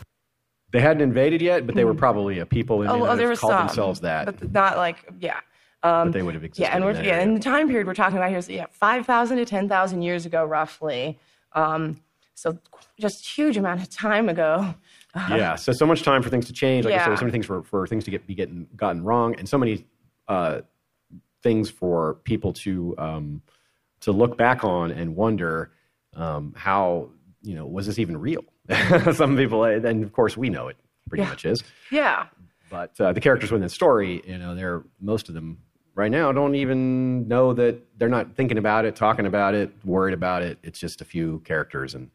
They 0.70 0.80
hadn't 0.80 1.02
invaded 1.02 1.40
yet, 1.40 1.66
but 1.66 1.74
they 1.74 1.84
were 1.84 1.94
probably 1.94 2.40
a 2.40 2.46
people 2.46 2.82
in 2.82 2.88
oh, 2.88 3.04
that 3.04 3.10
oh, 3.12 3.16
there 3.16 3.28
was 3.28 3.40
called 3.40 3.52
some, 3.52 3.66
themselves 3.66 4.00
that. 4.00 4.26
but 4.26 4.52
not 4.52 4.76
like 4.76 5.08
yeah, 5.18 5.40
but 5.82 6.10
they 6.12 6.22
would 6.22 6.34
have 6.34 6.44
existed. 6.44 6.62
yeah, 6.62 6.74
and 6.74 6.84
in 6.84 6.86
we're 6.86 6.92
that 6.92 7.04
yeah, 7.04 7.12
area. 7.12 7.24
and 7.24 7.34
the 7.34 7.40
time 7.40 7.68
period 7.68 7.86
we're 7.86 7.94
talking 7.94 8.18
about 8.18 8.28
here 8.28 8.38
is 8.38 8.50
yeah, 8.50 8.66
five 8.70 9.06
thousand 9.06 9.38
to 9.38 9.46
ten 9.46 9.66
thousand 9.66 10.02
years 10.02 10.26
ago, 10.26 10.44
roughly. 10.44 11.18
Um, 11.52 12.00
so 12.34 12.58
just 13.00 13.26
huge 13.26 13.56
amount 13.56 13.80
of 13.80 13.88
time 13.88 14.28
ago. 14.28 14.74
yeah, 15.36 15.54
so 15.56 15.72
so 15.72 15.86
much 15.86 16.02
time 16.02 16.22
for 16.22 16.28
things 16.30 16.46
to 16.46 16.52
change. 16.52 16.84
Like 16.84 16.94
I 16.94 17.04
said, 17.04 17.18
so 17.18 17.24
many 17.24 17.32
things 17.32 17.46
for, 17.46 17.62
for 17.62 17.86
things 17.86 18.04
to 18.04 18.10
get 18.10 18.26
be 18.26 18.34
getting 18.34 18.66
gotten 18.76 19.02
wrong, 19.02 19.34
and 19.38 19.48
so 19.48 19.58
many 19.58 19.86
uh, 20.28 20.60
things 21.42 21.70
for 21.70 22.14
people 22.24 22.52
to 22.52 22.94
um, 22.98 23.42
to 24.00 24.12
look 24.12 24.36
back 24.36 24.64
on 24.64 24.90
and 24.90 25.16
wonder 25.16 25.72
um, 26.14 26.52
how 26.56 27.10
you 27.42 27.54
know 27.54 27.66
was 27.66 27.86
this 27.86 27.98
even 27.98 28.16
real? 28.16 28.44
Some 29.12 29.36
people, 29.36 29.64
and 29.64 30.04
of 30.04 30.12
course, 30.12 30.36
we 30.36 30.50
know 30.50 30.68
it 30.68 30.76
pretty 31.08 31.22
Yeah. 31.22 31.28
much 31.30 31.44
is. 31.46 31.62
Yeah, 31.90 32.26
But 32.68 33.00
uh, 33.00 33.12
the 33.14 33.20
characters 33.20 33.50
within 33.50 33.62
the 33.62 33.70
story, 33.70 34.22
you 34.26 34.36
know, 34.36 34.54
they're 34.54 34.82
most 35.00 35.28
of 35.30 35.34
them 35.34 35.58
right 35.94 36.10
now 36.10 36.30
don't 36.32 36.54
even 36.54 37.26
know 37.26 37.54
that 37.54 37.82
they're 37.98 38.10
not 38.10 38.34
thinking 38.36 38.58
about 38.58 38.84
it, 38.84 38.94
talking 38.94 39.24
about 39.26 39.54
it, 39.54 39.72
worried 39.86 40.12
about 40.14 40.42
it. 40.42 40.58
It's 40.62 40.78
just 40.78 41.00
a 41.00 41.04
few 41.04 41.40
characters, 41.46 41.94
and 41.94 42.10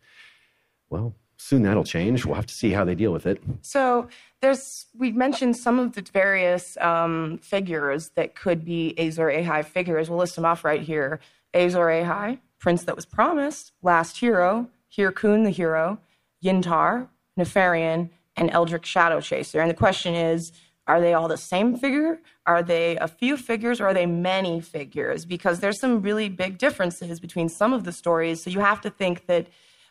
well, 0.92 1.16
soon 1.44 1.64
that'll 1.64 1.84
change. 1.84 2.26
We'll 2.26 2.36
have 2.36 2.46
to 2.46 2.54
see 2.54 2.72
how 2.72 2.86
they 2.86 2.96
deal 2.96 3.12
with 3.12 3.26
it. 3.26 3.42
So 3.62 4.08
there's 4.42 4.86
we've 4.98 5.16
mentioned 5.16 5.58
some 5.58 5.80
of 5.80 5.94
the 5.94 6.02
various 6.02 6.78
um, 6.78 7.40
figures 7.42 8.10
that 8.16 8.36
could 8.36 8.64
be 8.64 8.94
Azor 8.98 9.28
Ahai 9.28 9.64
figures. 9.66 10.10
We'll 10.10 10.20
list 10.20 10.36
them 10.36 10.46
off 10.46 10.64
right 10.64 10.82
here. 10.82 11.20
Azor 11.54 11.88
Ahai, 11.88 12.40
prince 12.60 12.84
that 12.86 12.96
was 12.96 13.06
promised, 13.06 13.74
last 13.82 14.18
hero, 14.18 14.70
Hyrkoon 14.96 15.44
the 15.44 15.50
hero, 15.50 16.00
Yintar, 16.44 17.08
Neferion, 17.38 18.10
and 18.36 18.50
Eldric 18.52 18.86
Shadow 18.86 19.20
Chaser. 19.20 19.60
And 19.60 19.70
the 19.70 19.76
question 19.76 20.16
is, 20.16 20.52
are 20.88 21.00
they 21.00 21.14
all 21.14 21.28
the 21.28 21.38
same 21.38 21.78
figure? 21.78 22.20
Are 22.46 22.62
they 22.62 22.98
a 22.98 23.08
few 23.08 23.38
figures 23.38 23.80
or 23.80 23.88
are 23.88 23.94
they 23.94 24.06
many 24.06 24.60
figures? 24.60 25.26
Because 25.26 25.60
there's 25.60 25.80
some 25.80 26.02
really 26.02 26.28
big 26.28 26.58
differences 26.58 27.20
between 27.20 27.48
some 27.48 27.72
of 27.72 27.86
the 27.86 27.92
stories. 27.92 28.44
So 28.44 28.50
you 28.50 28.60
have 28.60 28.82
to 28.82 28.90
think 28.90 29.28
that 29.28 29.48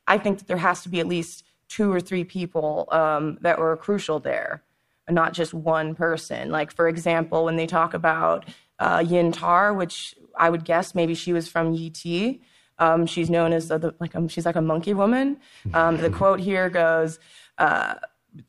I 0.06 0.18
think 0.18 0.38
that 0.38 0.48
there 0.48 0.56
has 0.56 0.82
to 0.82 0.88
be 0.88 1.00
at 1.00 1.06
least 1.06 1.44
two 1.68 1.90
or 1.92 2.00
three 2.00 2.24
people 2.24 2.88
um, 2.92 3.38
that 3.40 3.58
were 3.58 3.76
crucial 3.76 4.20
there. 4.20 4.62
not 5.08 5.32
just 5.32 5.52
one 5.54 5.94
person. 5.94 6.50
Like, 6.50 6.72
for 6.72 6.88
example, 6.88 7.44
when 7.44 7.56
they 7.56 7.66
talk 7.66 7.94
about 7.94 8.44
uh, 8.78 9.04
Yin 9.06 9.32
Tar, 9.32 9.72
which 9.72 10.14
I 10.36 10.50
would 10.50 10.64
guess 10.64 10.94
maybe 10.94 11.14
she 11.14 11.32
was 11.32 11.48
from 11.48 11.72
Yi 11.72 11.90
Ti. 11.90 12.42
Um, 12.78 13.06
she's 13.06 13.30
known 13.30 13.52
as 13.52 13.68
the, 13.68 13.78
the 13.78 13.94
like 14.00 14.14
um, 14.16 14.28
she's 14.28 14.46
like 14.46 14.56
a 14.56 14.62
monkey 14.62 14.94
woman. 14.94 15.38
Um, 15.72 15.98
the 15.98 16.10
quote 16.18 16.40
here 16.40 16.68
goes. 16.68 17.18
Uh, 17.58 17.94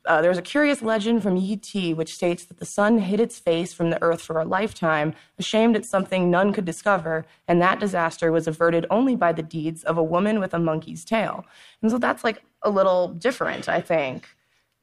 uh, 0.05 0.21
there's 0.21 0.37
a 0.37 0.41
curious 0.41 0.81
legend 0.81 1.23
from 1.23 1.35
Yi 1.37 1.57
Ti 1.57 1.93
which 1.93 2.15
states 2.15 2.45
that 2.45 2.57
the 2.57 2.65
sun 2.65 2.99
hid 2.99 3.19
its 3.19 3.39
face 3.39 3.73
from 3.73 3.89
the 3.89 4.01
earth 4.01 4.21
for 4.21 4.39
a 4.39 4.45
lifetime, 4.45 5.13
ashamed 5.37 5.75
at 5.75 5.85
something 5.85 6.29
none 6.31 6.53
could 6.53 6.65
discover, 6.65 7.25
and 7.47 7.61
that 7.61 7.79
disaster 7.79 8.31
was 8.31 8.47
averted 8.47 8.85
only 8.89 9.15
by 9.15 9.33
the 9.33 9.43
deeds 9.43 9.83
of 9.83 9.97
a 9.97 10.03
woman 10.03 10.39
with 10.39 10.53
a 10.53 10.59
monkey's 10.59 11.03
tail. 11.03 11.45
And 11.81 11.91
so 11.91 11.97
that's 11.97 12.23
like 12.23 12.43
a 12.61 12.69
little 12.69 13.09
different, 13.09 13.67
I 13.67 13.81
think, 13.81 14.27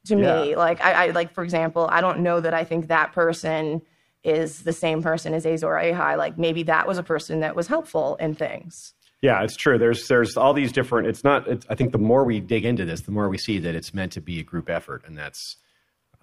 to 0.05 0.15
Yeah. 0.15 0.41
me. 0.41 0.55
Like 0.55 0.83
I, 0.83 1.07
I 1.07 1.09
like, 1.11 1.33
for 1.33 1.43
example, 1.43 1.87
I 1.91 2.01
don't 2.01 2.19
know 2.19 2.39
that 2.39 2.53
I 2.53 2.63
think 2.63 2.87
that 2.87 3.11
person 3.11 3.81
is 4.23 4.63
the 4.63 4.73
same 4.73 5.01
person 5.01 5.33
as 5.33 5.45
Azor 5.45 5.73
Ahai. 5.73 6.17
Like 6.17 6.37
maybe 6.37 6.63
that 6.63 6.87
was 6.87 6.97
a 6.99 7.03
person 7.03 7.39
that 7.39 7.55
was 7.55 7.67
helpful 7.67 8.15
in 8.17 8.35
things. 8.35 8.93
Yeah, 9.21 9.43
it's 9.43 9.55
true. 9.55 9.77
There's 9.77 10.07
there's 10.07 10.35
all 10.37 10.53
these 10.53 10.71
different. 10.71 11.07
It's 11.07 11.23
not. 11.23 11.47
It's, 11.47 11.65
I 11.69 11.75
think 11.75 11.91
the 11.91 11.99
more 11.99 12.23
we 12.23 12.39
dig 12.39 12.65
into 12.65 12.85
this, 12.85 13.01
the 13.01 13.11
more 13.11 13.29
we 13.29 13.37
see 13.37 13.59
that 13.59 13.75
it's 13.75 13.93
meant 13.93 14.11
to 14.13 14.21
be 14.21 14.39
a 14.39 14.43
group 14.43 14.69
effort, 14.69 15.03
and 15.05 15.15
that's 15.17 15.57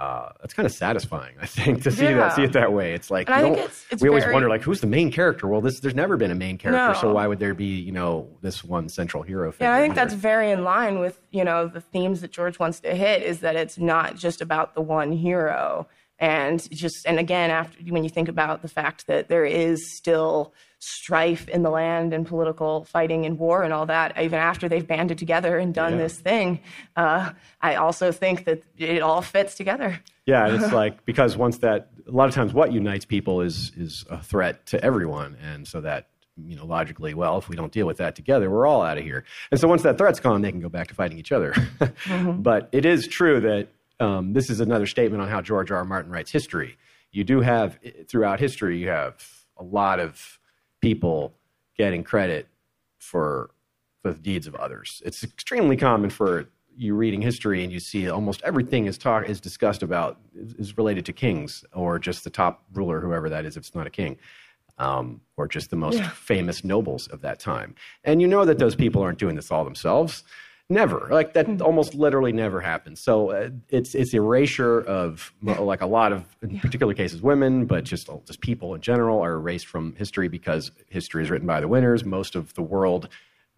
uh, 0.01 0.31
that's 0.41 0.53
kind 0.55 0.67
of 0.67 0.73
satisfying. 0.73 1.35
I 1.41 1.47
think 1.47 1.83
to 1.85 1.91
see 1.93 2.05
Yeah. 2.05 2.15
that 2.15 2.35
see 2.37 2.43
it 2.43 2.53
that 2.55 2.73
way. 2.73 2.95
It's 2.95 3.09
like 3.11 3.29
it's- 3.31 3.85
it's 3.91 4.03
we 4.03 4.09
always 4.09 4.25
very- 4.25 4.35
wonder 4.35 4.49
like 4.49 4.63
who's 4.63 4.81
the 4.81 4.87
main 4.89 5.13
character. 5.13 5.47
Well, 5.47 5.61
this 5.61 5.79
there's 5.81 5.95
never 5.95 6.17
been 6.17 6.31
a 6.33 6.37
main 6.37 6.59
character, 6.59 6.99
so 7.01 7.13
why 7.13 7.27
would 7.29 7.39
there 7.39 7.55
be 7.55 7.67
you 7.81 7.93
know 7.93 8.29
this 8.41 8.65
one 8.65 8.89
central 8.89 9.23
hero 9.23 9.53
figure? 9.53 9.67
Yeah, 9.67 9.75
I 9.77 9.81
think 9.81 9.95
that's 9.95 10.15
very 10.15 10.51
in 10.51 10.65
line 10.65 10.99
with 10.99 11.21
you 11.31 11.45
know 11.45 11.69
the 11.69 11.81
themes 11.81 12.21
that 12.23 12.33
George 12.33 12.59
wants 12.59 12.81
to 12.81 12.95
hit 12.97 13.23
is 13.23 13.41
that 13.41 13.55
it's 13.55 13.79
not 13.79 14.17
just 14.17 14.41
about 14.41 14.75
the 14.75 14.81
one 14.81 15.13
hero, 15.13 15.87
and 16.19 16.69
just 16.73 17.07
and 17.07 17.21
again 17.21 17.51
after 17.53 17.81
when 17.93 18.03
you 18.03 18.11
think 18.11 18.29
about 18.29 18.63
the 18.63 18.69
fact 18.69 19.07
that 19.07 19.29
there 19.29 19.45
is 19.45 19.97
still 19.97 20.53
strife 20.81 21.49
in 21.49 21.63
the 21.63 21.71
land 21.71 22.13
and 22.13 22.27
political 22.27 22.85
fighting 22.85 23.27
and 23.27 23.39
war 23.39 23.63
and 23.63 23.73
all 23.73 23.87
that, 23.87 24.19
even 24.21 24.39
after 24.39 24.69
they've 24.69 24.87
banded 24.87 25.19
together 25.19 25.59
and 25.59 25.75
done 25.75 25.93
Yeah. 25.93 25.99
this 25.99 26.19
thing, 26.19 26.61
uh, 26.97 27.33
I 27.61 27.75
also 27.77 28.13
think 28.13 28.45
that 28.45 28.63
it 28.77 29.03
all 29.03 29.21
fits 29.23 29.55
together. 29.57 29.99
Yeah, 30.27 30.47
and 30.47 30.63
it's 30.63 30.73
like 30.73 31.05
because 31.05 31.37
once 31.37 31.59
that 31.59 31.91
a 32.07 32.11
lot 32.13 32.29
of 32.29 32.35
times 32.35 32.53
what 32.53 32.73
unites 32.73 33.05
people 33.05 33.41
is 33.41 33.73
is 33.77 34.05
a 34.11 34.23
threat 34.23 34.67
to 34.67 34.83
everyone, 34.85 35.37
and 35.43 35.67
so 35.67 35.81
that 35.81 36.09
you 36.37 36.55
know 36.55 36.65
logically, 36.67 37.15
well, 37.15 37.39
if 37.39 37.49
we 37.49 37.57
don't 37.57 37.73
deal 37.73 37.87
with 37.87 37.97
that 37.97 38.15
together, 38.15 38.49
we're 38.51 38.67
all 38.67 38.83
out 38.83 38.99
of 38.99 39.05
here. 39.05 39.25
And 39.51 39.59
so 39.59 39.67
once 39.67 39.83
that 39.83 39.99
threat's 39.99 40.21
gone, 40.21 40.43
they 40.43 40.53
can 40.53 40.61
go 40.61 40.69
back 40.69 40.89
to 40.89 40.95
fighting 40.95 41.19
each 41.19 41.33
other. 41.33 41.55
But 42.37 42.69
it 42.73 42.85
is 42.85 43.07
true 43.09 43.41
that 43.41 43.69
um, 44.01 44.33
this 44.35 44.49
is 44.51 44.61
another 44.61 44.87
statement 44.87 45.23
on 45.23 45.29
how 45.29 45.41
George 45.41 45.71
R. 45.73 45.79
R. 45.79 45.85
Martin 45.85 46.13
writes 46.13 46.31
history. 46.31 46.77
You 47.11 47.25
do 47.25 47.41
have 47.41 47.79
throughout 48.07 48.39
history, 48.39 48.79
you 48.79 48.89
have 48.91 49.27
a 49.57 49.65
lot 49.65 49.99
of 49.99 50.38
people 50.81 51.35
getting 51.77 52.03
credit 52.03 52.49
for 52.99 53.51
the 54.03 54.13
deeds 54.15 54.47
of 54.47 54.55
others. 54.55 55.03
It's 55.05 55.23
extremely 55.23 55.77
common 55.77 56.11
for 56.11 56.49
you 56.77 56.95
reading 56.95 57.21
history 57.21 57.65
and 57.65 57.73
you 57.73 57.81
see 57.81 58.09
almost 58.09 58.41
everything 58.45 58.87
is 58.87 58.97
talk 58.97 59.29
is 59.29 59.41
discussed 59.41 59.83
about 59.83 60.21
is, 60.35 60.55
is 60.55 60.79
related 60.79 61.05
to 61.07 61.13
kings 61.13 61.65
or 61.73 61.99
just 61.99 62.23
the 62.23 62.31
top 62.31 62.65
ruler, 62.73 63.01
whoever 63.01 63.29
that 63.29 63.45
is, 63.45 63.57
if 63.57 63.63
it's 63.63 63.75
not 63.75 63.87
a 63.87 63.91
king, 63.91 64.17
um, 64.79 65.21
or 65.37 65.49
just 65.49 65.71
the 65.71 65.77
most 65.77 66.01
famous 66.03 66.63
nobles 66.63 67.09
of 67.09 67.21
that 67.23 67.41
time. 67.41 67.75
And 68.05 68.23
you 68.23 68.29
know 68.29 68.45
that 68.45 68.59
those 68.59 68.77
people 68.77 69.03
aren't 69.03 69.19
doing 69.19 69.35
this 69.35 69.51
all 69.51 69.65
themselves. 69.65 70.23
Never, 70.71 71.09
like 71.11 71.33
that, 71.33 71.63
almost 71.63 71.95
literally 71.95 72.33
never 72.33 72.61
happens. 72.61 73.01
So 73.01 73.31
uh, 73.31 73.49
it's 73.71 73.95
it's 73.95 74.13
erasure 74.13 74.81
of 74.83 75.33
like 75.43 75.81
a 75.81 75.87
lot 75.87 76.13
of, 76.13 76.25
in 76.43 76.61
particular 76.61 76.93
cases, 76.93 77.23
women, 77.23 77.65
but 77.65 77.85
just 77.85 78.11
just 78.27 78.43
people 78.43 78.75
in 78.75 78.83
general 78.83 79.25
are 79.25 79.33
erased 79.33 79.67
from 79.67 79.95
history 79.95 80.29
because 80.29 80.71
history 80.91 81.23
is 81.23 81.31
written 81.31 81.47
by 81.47 81.63
the 81.63 81.69
winners. 81.69 82.05
Most 82.05 82.35
of 82.37 82.53
the 82.53 82.61
world, 82.61 83.09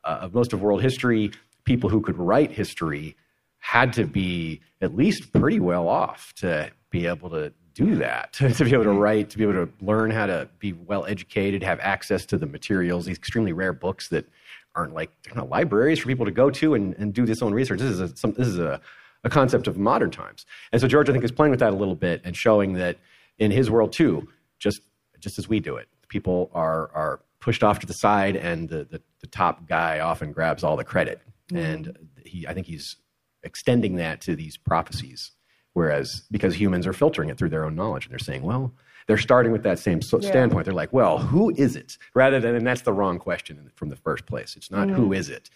uh, 0.05 0.19
of 0.21 0.35
most 0.35 0.53
of 0.53 0.63
world 0.63 0.83
history, 0.83 1.33
people 1.65 1.91
who 1.91 2.01
could 2.01 2.17
write 2.17 2.53
history 2.53 3.17
had 3.59 3.93
to 3.95 4.07
be 4.07 4.61
at 4.81 4.95
least 4.95 5.33
pretty 5.33 5.59
well 5.59 5.89
off 5.89 6.33
to 6.35 6.71
be 6.91 7.07
able 7.07 7.31
to 7.31 7.53
do 7.75 7.97
that, 7.97 8.33
to, 8.35 8.65
be 8.65 8.73
able 8.73 8.85
to 8.85 8.93
write, 8.93 9.31
to 9.31 9.39
be 9.39 9.45
able 9.45 9.67
to 9.67 9.69
learn 9.81 10.11
how 10.11 10.27
to 10.27 10.49
be 10.59 10.73
well 10.73 11.05
educated, 11.07 11.63
have 11.63 11.81
access 11.81 12.25
to 12.27 12.39
the 12.39 12.47
materials, 12.47 13.07
these 13.07 13.19
extremely 13.19 13.53
rare 13.53 13.73
books 13.73 14.09
that 14.09 14.27
aren't 14.75 14.95
like 14.95 15.11
they're 15.23 15.35
not 15.35 15.49
libraries 15.49 15.99
for 15.99 16.07
people 16.07 16.27
to 16.27 16.33
go 16.33 16.51
to 16.51 16.75
and, 16.75 16.95
and 16.95 17.13
do 17.13 17.27
this 17.27 17.43
own 17.43 17.53
research. 17.53 17.81
This 17.81 17.91
is 17.91 18.01
a, 18.01 18.17
some, 18.17 18.33
this 18.33 18.49
is 18.49 18.59
a, 18.59 18.81
a 19.25 19.31
concept 19.31 19.67
of 19.67 19.77
modern 19.77 20.11
times. 20.11 20.47
And 20.73 20.81
so 20.81 20.89
George, 20.89 21.09
I 21.09 21.13
think, 21.13 21.25
is 21.25 21.33
playing 21.33 21.51
with 21.51 21.61
that 21.61 21.73
a 21.73 21.77
little 21.77 21.97
bit 21.97 22.23
and 22.25 22.37
showing 22.37 22.75
that 22.75 22.99
in 23.39 23.51
his 23.51 23.71
world 23.71 23.93
too, 23.93 24.29
just 24.59 24.81
just 25.19 25.39
as 25.39 25.49
we 25.49 25.61
do 25.61 25.77
it, 25.77 25.89
people 26.09 26.51
are 26.55 26.91
are 26.95 27.21
pushed 27.41 27.65
off 27.65 27.79
to 27.81 27.87
the 27.87 27.95
side, 27.95 28.37
and 28.37 28.69
the 28.69 28.85
the, 28.85 29.03
the 29.21 29.27
top 29.27 29.67
guy 29.67 30.01
often 30.01 30.33
grabs 30.33 30.63
all 30.63 30.77
the 30.77 30.85
credit. 30.85 31.21
Mm-hmm. 31.51 31.57
And 31.57 31.99
he, 32.25 32.47
I 32.47 32.55
think, 32.55 32.67
he's 32.67 32.97
extending 33.43 33.97
that 33.97 34.21
to 34.23 34.37
these 34.37 34.57
prophecies. 34.57 35.33
Whereas, 35.73 36.25
because 36.31 36.61
humans 36.61 36.87
are 36.87 36.93
filtering 36.93 37.29
it 37.31 37.39
through 37.39 37.51
their 37.51 37.65
own 37.65 37.75
knowledge, 37.75 38.05
and 38.05 38.13
they're 38.13 38.19
saying, 38.19 38.43
well, 38.43 38.75
they're 39.07 39.19
starting 39.19 39.53
with 39.53 39.63
that 39.63 39.79
same 39.79 40.03
so- 40.03 40.21
standpoint. 40.21 40.65
They're 40.65 40.75
like, 40.75 40.93
well, 40.93 41.19
who 41.19 41.51
is 41.51 41.77
it? 41.77 41.99
Rather 42.15 42.41
than, 42.41 42.55
and 42.55 42.67
that's 42.67 42.83
the 42.83 42.93
wrong 42.93 43.19
question 43.19 43.71
from 43.75 43.89
the 43.89 43.97
first 43.97 44.27
place. 44.27 44.57
It's 44.57 44.71
not 44.71 44.89
who 44.89 45.13
is 45.13 45.29
it. 45.29 45.51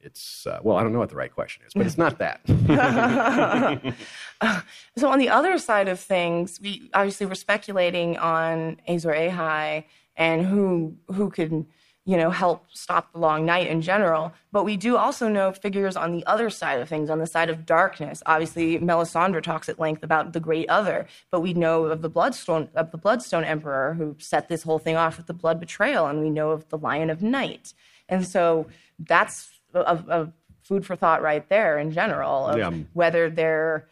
It's 0.00 0.46
uh, 0.46 0.60
well, 0.62 0.76
I 0.76 0.82
don't 0.82 0.92
know 0.92 1.00
what 1.00 1.08
the 1.08 1.16
right 1.16 1.32
question 1.32 1.64
is, 1.66 1.72
but 1.74 1.84
it's 1.84 1.98
not 1.98 2.18
that. 2.18 2.40
So 4.98 5.10
on 5.10 5.18
the 5.18 5.28
other 5.28 5.58
side 5.58 5.88
of 5.88 5.98
things, 5.98 6.60
we 6.60 6.90
obviously 6.94 7.26
were 7.26 7.34
speculating 7.34 8.16
on 8.18 8.78
Azor 8.86 9.12
Ahai 9.12 9.84
and 10.16 10.46
who 10.46 10.96
who 11.12 11.30
could 11.30 11.66
you 12.06 12.16
know 12.16 12.30
help 12.30 12.64
stop 12.72 13.12
the 13.12 13.18
long 13.18 13.44
night 13.44 13.66
in 13.66 13.82
general. 13.82 14.32
But 14.52 14.64
we 14.64 14.76
do 14.76 14.96
also 14.96 15.28
know 15.28 15.52
figures 15.52 15.96
on 15.96 16.12
the 16.12 16.24
other 16.24 16.48
side 16.48 16.80
of 16.80 16.88
things, 16.88 17.10
on 17.10 17.18
the 17.18 17.26
side 17.26 17.50
of 17.50 17.66
darkness. 17.66 18.22
Obviously, 18.24 18.78
Melisandre 18.78 19.42
talks 19.42 19.68
at 19.68 19.78
length 19.80 20.02
about 20.02 20.32
the 20.32 20.40
Great 20.40 20.68
Other, 20.70 21.06
but 21.30 21.40
we 21.40 21.52
know 21.52 21.84
of 21.86 22.00
the 22.02 22.08
Bloodstone 22.08 22.68
of 22.74 22.92
the 22.92 22.96
Bloodstone 22.98 23.44
Emperor 23.44 23.94
who 23.94 24.14
set 24.18 24.48
this 24.48 24.62
whole 24.62 24.78
thing 24.78 24.96
off 24.96 25.18
with 25.18 25.26
the 25.26 25.34
blood 25.34 25.58
betrayal, 25.60 26.06
and 26.06 26.20
we 26.22 26.30
know 26.30 26.50
of 26.52 26.68
the 26.68 26.78
Lion 26.78 27.10
of 27.10 27.22
Night. 27.22 27.74
And 28.08 28.26
so 28.26 28.66
that's 28.98 29.50
a, 29.74 29.98
a 30.08 30.32
food 30.62 30.86
for 30.86 30.94
thought 30.96 31.22
right 31.22 31.48
there 31.48 31.76
in 31.76 31.90
general 31.90 32.46
of 32.46 32.58
Yeah. 32.58 32.70
whether 32.92 33.28
they're 33.28 33.88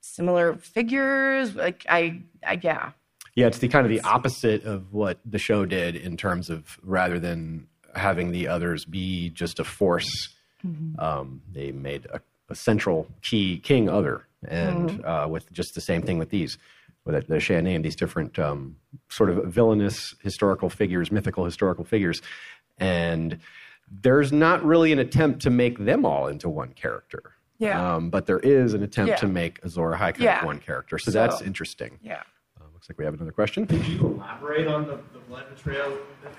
similar 0.00 0.54
figures. 0.56 1.54
Like 1.54 1.84
I, 1.88 2.22
I 2.46 2.58
yeah. 2.62 2.92
Yeah, 3.38 3.46
it's 3.46 3.58
the 3.58 3.68
kind 3.68 3.86
of 3.86 3.90
the 3.90 4.00
opposite 4.00 4.64
of 4.64 4.92
what 4.92 5.20
the 5.24 5.38
show 5.38 5.64
did 5.64 5.94
in 5.94 6.16
terms 6.16 6.50
of 6.50 6.76
rather 6.82 7.20
than 7.20 7.68
having 7.94 8.32
the 8.32 8.48
others 8.48 8.84
be 8.84 9.30
just 9.30 9.60
a 9.60 9.64
force, 9.64 10.10
um, 10.98 11.40
they 11.52 11.70
made 11.70 12.06
a, 12.06 12.20
a 12.48 12.56
central 12.56 13.06
key 13.22 13.58
king 13.60 13.88
other, 13.88 14.26
and 14.48 15.04
uh, 15.04 15.28
with 15.30 15.52
just 15.52 15.76
the 15.76 15.80
same 15.80 16.02
thing 16.02 16.18
with 16.18 16.30
these, 16.30 16.58
with 17.04 17.28
the 17.28 17.38
Shea 17.38 17.60
name, 17.60 17.82
these 17.82 17.94
different 17.94 18.40
um, 18.40 18.74
sort 19.08 19.30
of 19.30 19.44
villainous 19.44 20.16
historical 20.20 20.68
figures, 20.68 21.12
mythical 21.12 21.44
historical 21.44 21.84
figures, 21.84 22.20
and 22.78 23.38
there's 24.02 24.32
not 24.32 24.64
really 24.64 24.90
an 24.90 24.98
attempt 24.98 25.42
to 25.42 25.50
make 25.50 25.78
them 25.78 26.04
all 26.04 26.26
into 26.26 26.48
one 26.48 26.72
character. 26.72 27.22
Yeah. 27.58 27.94
Um, 27.94 28.10
but 28.10 28.26
there 28.26 28.40
is 28.40 28.74
an 28.74 28.82
attempt 28.82 29.10
Yeah. 29.10 29.16
to 29.18 29.28
make 29.28 29.60
Azor 29.64 29.92
Ahai 29.92 29.98
kind 30.12 30.20
Yeah. 30.22 30.44
one 30.44 30.58
character. 30.58 30.98
So, 30.98 31.12
So- 31.12 31.18
that's 31.20 31.40
interesting. 31.40 32.00
Yeah. 32.02 32.24
Looks 32.88 32.96
like 32.96 33.00
we 33.00 33.04
have 33.04 33.14
another 33.14 33.32
question. 33.32 33.66
Could 33.66 33.86
you 33.86 34.00
elaborate 34.00 34.66
on 34.66 34.86
the, 34.86 34.98
the 35.12 35.18
blood 35.28 35.44
betrayal? 35.54 35.98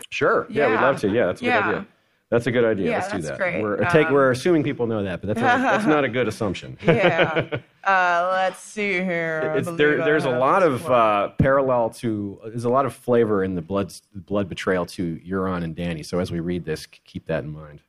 Sure. 0.10 0.48
Yeah, 0.50 0.70
we'd 0.70 0.82
love 0.82 1.00
to. 1.01 1.08
Yeah, 1.10 1.27
that's 1.27 1.41
a 1.41 1.44
good 1.44 1.50
Yeah. 1.50 1.68
idea. 1.70 1.88
That's 2.32 2.48
a 2.48 2.51
good 2.51 2.65
idea. 2.65 2.89
Yeah, 2.89 2.96
Let's 2.98 3.08
do 3.12 3.18
that's 3.18 3.27
that. 3.29 3.38
great. 3.38 3.62
We're 3.62 3.77
take, 3.91 4.08
Um, 4.08 4.13
we're 4.13 4.32
assuming 4.32 4.63
people 4.63 4.88
know 4.88 5.03
that, 5.03 5.22
but 5.22 5.27
that's 5.27 5.39
not, 5.41 5.62
that's 5.62 5.86
not 5.86 6.03
a 6.06 6.10
good 6.10 6.27
assumption. 6.27 6.75
Yeah. 6.84 7.58
uh, 7.84 8.29
let's 8.32 8.60
see 8.62 8.94
here. 8.94 9.53
It's, 9.58 9.70
there, 9.74 9.98
there's 10.03 10.25
a 10.25 10.32
lot 10.32 10.63
of 10.63 10.82
quote. 10.82 10.91
uh, 10.91 11.27
parallel 11.38 11.91
to. 11.91 12.39
There's 12.46 12.65
a 12.65 12.70
lot 12.70 12.86
of 12.88 12.96
flavor 12.96 13.44
in 13.44 13.53
the 13.53 13.62
blood 13.62 13.94
blood 14.15 14.50
betrayal 14.50 14.88
to 14.88 15.18
Euron 15.27 15.63
and 15.63 15.75
Danny. 15.75 16.01
So 16.01 16.18
as 16.20 16.32
we 16.32 16.39
read 16.39 16.65
this, 16.65 16.88
keep 16.88 17.25
that 17.27 17.44
in 17.44 17.51
mind. 17.51 17.82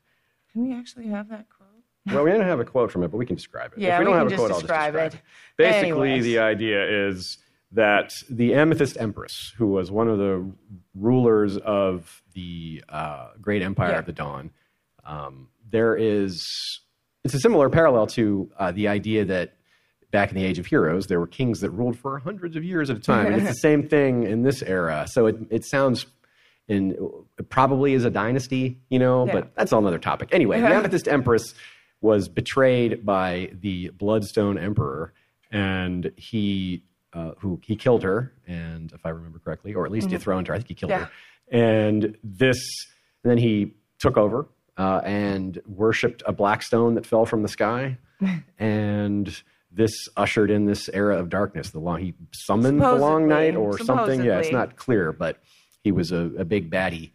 Can 0.53 0.69
we 0.69 0.75
actually 0.75 1.07
have 1.09 1.29
that 1.31 1.47
quote? 1.49 1.69
Well, 2.15 2.25
we 2.25 2.31
don't 2.31 2.41
have 2.43 2.61
a 2.61 2.65
quote 2.65 2.91
from 2.91 3.05
it, 3.05 3.09
but 3.09 3.19
we 3.19 3.27
can 3.27 3.37
describe 3.37 3.73
it. 3.75 3.79
Yeah, 3.79 3.95
if 3.95 4.01
we 4.01 4.07
we 4.07 4.13
don't 4.13 4.13
can 4.13 4.19
have 4.21 4.27
a 4.27 4.31
just 4.31 4.39
quote, 4.41 4.51
I'll 4.53 4.61
describe 4.61 4.95
just 4.95 5.13
describe 5.13 5.13
it. 5.13 5.15
it. 5.15 5.23
Basically, 5.59 6.11
Anyways. 6.11 6.25
the 6.25 6.39
idea 6.39 7.09
is 7.09 7.39
that 7.73 8.13
the 8.29 8.55
Amethyst 8.55 8.97
Empress, 8.99 9.53
who 9.57 9.67
was 9.69 9.91
one 9.91 10.09
of 10.09 10.19
the 10.19 10.51
rulers 10.95 11.57
of 11.59 12.23
the 12.35 12.83
uh, 12.89 13.29
great 13.41 13.63
empire 13.63 13.93
Yeah. 13.93 13.99
of 14.01 14.07
the 14.07 14.13
Dawn, 14.13 14.51
um, 15.05 15.49
there 15.71 15.97
is 15.97 16.43
it's 17.25 17.35
a 17.35 17.39
similar 17.41 17.69
parallel 17.69 18.07
to 18.09 18.51
uh, 18.59 18.73
the 18.73 18.89
idea 18.89 19.25
that 19.27 19.55
back 20.11 20.31
in 20.31 20.37
the 20.37 20.45
Age 20.45 20.59
of 20.59 20.67
Heroes, 20.67 21.07
there 21.07 21.21
were 21.21 21.27
kings 21.27 21.61
that 21.61 21.71
ruled 21.71 21.97
for 21.97 22.19
hundreds 22.19 22.57
of 22.57 22.65
years 22.65 22.91
at 22.91 22.97
a 22.97 23.01
time, 23.01 23.27
and 23.27 23.37
it's 23.37 23.47
the 23.51 23.55
same 23.69 23.89
thing 23.89 24.25
in 24.25 24.43
this 24.43 24.63
era. 24.63 25.07
So 25.09 25.27
it 25.27 25.37
it 25.51 25.65
sounds. 25.65 26.07
In, 26.69 26.97
it 27.37 27.49
probably 27.51 27.95
is 27.95 28.05
a 28.05 28.11
dynasty, 28.11 28.79
you 28.91 29.01
know, 29.01 29.27
Yeah. 29.27 29.33
but 29.33 29.55
that's 29.57 29.73
all 29.73 29.81
another 29.81 29.99
topic. 29.99 30.29
Anyway, 30.31 30.61
the 30.61 30.69
Amethyst 30.73 31.09
Empress 31.09 31.53
was 32.01 32.29
betrayed 32.29 33.05
by 33.05 33.51
the 33.61 33.89
Bloodstone 33.91 34.57
Emperor, 34.57 35.13
and 35.51 36.13
he 36.17 36.85
uh, 37.13 37.33
who 37.39 37.61
he 37.65 37.77
killed 37.77 38.03
her, 38.03 38.33
and 38.47 38.93
if 38.93 39.05
I 39.05 39.09
remember 39.11 39.39
correctly, 39.39 39.75
or 39.75 39.85
at 39.87 39.93
least 39.93 40.09
dethroned 40.11 40.49
her. 40.49 40.55
I 40.55 40.59
think 40.59 40.69
he 40.69 40.75
killed 40.75 40.93
Mm-hmm. 40.93 41.01
Yeah. 41.03 41.07
her. 41.07 41.67
And 41.97 42.17
this, 42.23 42.59
then 43.25 43.39
he 43.39 43.75
took 43.99 44.17
over 44.17 44.47
uh, 44.79 45.01
and 45.05 45.61
worshipped 45.67 46.23
a 46.27 46.33
black 46.33 46.63
stone 46.63 46.95
that 46.95 47.05
fell 47.05 47.27
from 47.27 47.43
the 47.43 47.49
sky, 47.49 47.99
and 48.59 49.43
this 49.73 50.09
ushered 50.17 50.51
in 50.51 50.67
this 50.67 50.89
era 50.93 51.19
of 51.19 51.29
darkness. 51.29 51.71
The 51.71 51.79
long 51.79 52.01
he 52.01 52.15
summoned 52.33 52.81
the 52.81 52.95
long 52.95 53.29
night 53.29 53.57
or 53.57 53.79
something. 53.79 54.23
Yeah, 54.25 54.39
it's 54.39 54.53
not 54.53 54.77
clear, 54.77 55.13
but 55.13 55.41
he 55.83 55.93
was 55.93 56.13
a, 56.13 56.31
a 56.39 56.45
big 56.45 56.71
baddie. 56.71 57.13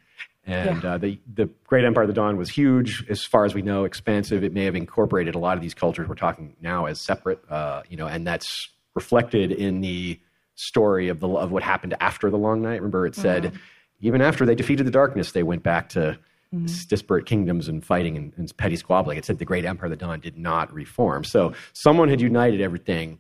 And 0.48 0.86
uh, 0.86 0.98
the 1.00 1.20
the 1.34 1.50
Great 1.66 1.86
Empire 1.86 2.04
of 2.04 2.08
the 2.08 2.14
Dawn 2.14 2.38
was 2.38 2.50
huge, 2.50 3.04
as 3.10 3.24
far 3.24 3.46
as 3.46 3.56
we 3.56 3.62
know, 3.62 3.84
expansive. 3.84 4.44
It 4.44 4.54
may 4.54 4.66
have 4.66 4.76
incorporated 4.76 5.34
a 5.36 5.40
lot 5.40 5.58
of 5.58 5.62
these 5.62 5.74
cultures 5.74 6.08
we're 6.08 6.16
talking 6.16 6.56
now 6.62 6.86
as 6.86 7.02
separate, 7.02 7.40
uh, 7.50 7.82
you 7.90 7.98
know, 7.98 8.08
and 8.08 8.26
that's 8.28 8.70
reflected 8.96 9.52
in 9.52 9.82
the 9.82 10.20
story 10.56 11.10
of 11.10 11.20
the 11.20 11.28
of 11.28 11.52
what 11.52 11.64
happened 11.64 11.96
after 12.00 12.30
the 12.30 12.38
Long 12.38 12.62
Night. 12.62 12.76
Remember, 12.76 13.06
it 13.06 13.16
said 13.16 13.44
mm-hmm. 13.44 13.58
even 14.00 14.22
after 14.22 14.46
they 14.46 14.56
defeated 14.56 14.88
the 14.88 14.92
darkness, 14.92 15.34
they 15.34 15.44
went 15.44 15.64
back 15.64 15.90
to 15.90 16.18
mm-hmm. 16.54 16.66
s- 16.66 16.86
disparate 16.86 17.26
kingdoms 17.26 17.68
and 17.68 17.86
fighting 17.86 18.18
and, 18.18 18.34
and 18.38 18.56
petty 18.58 18.78
squabbling. 18.78 19.18
It 19.18 19.26
said 19.26 19.38
the 19.38 19.46
Great 19.46 19.66
Empire 19.66 19.86
of 19.86 19.92
the 19.92 19.98
Dawn 19.98 20.20
did 20.20 20.38
not 20.38 20.74
reform. 20.74 21.24
So 21.24 21.54
someone 21.74 22.10
had 22.10 22.22
united 22.22 22.62
everything, 22.62 23.20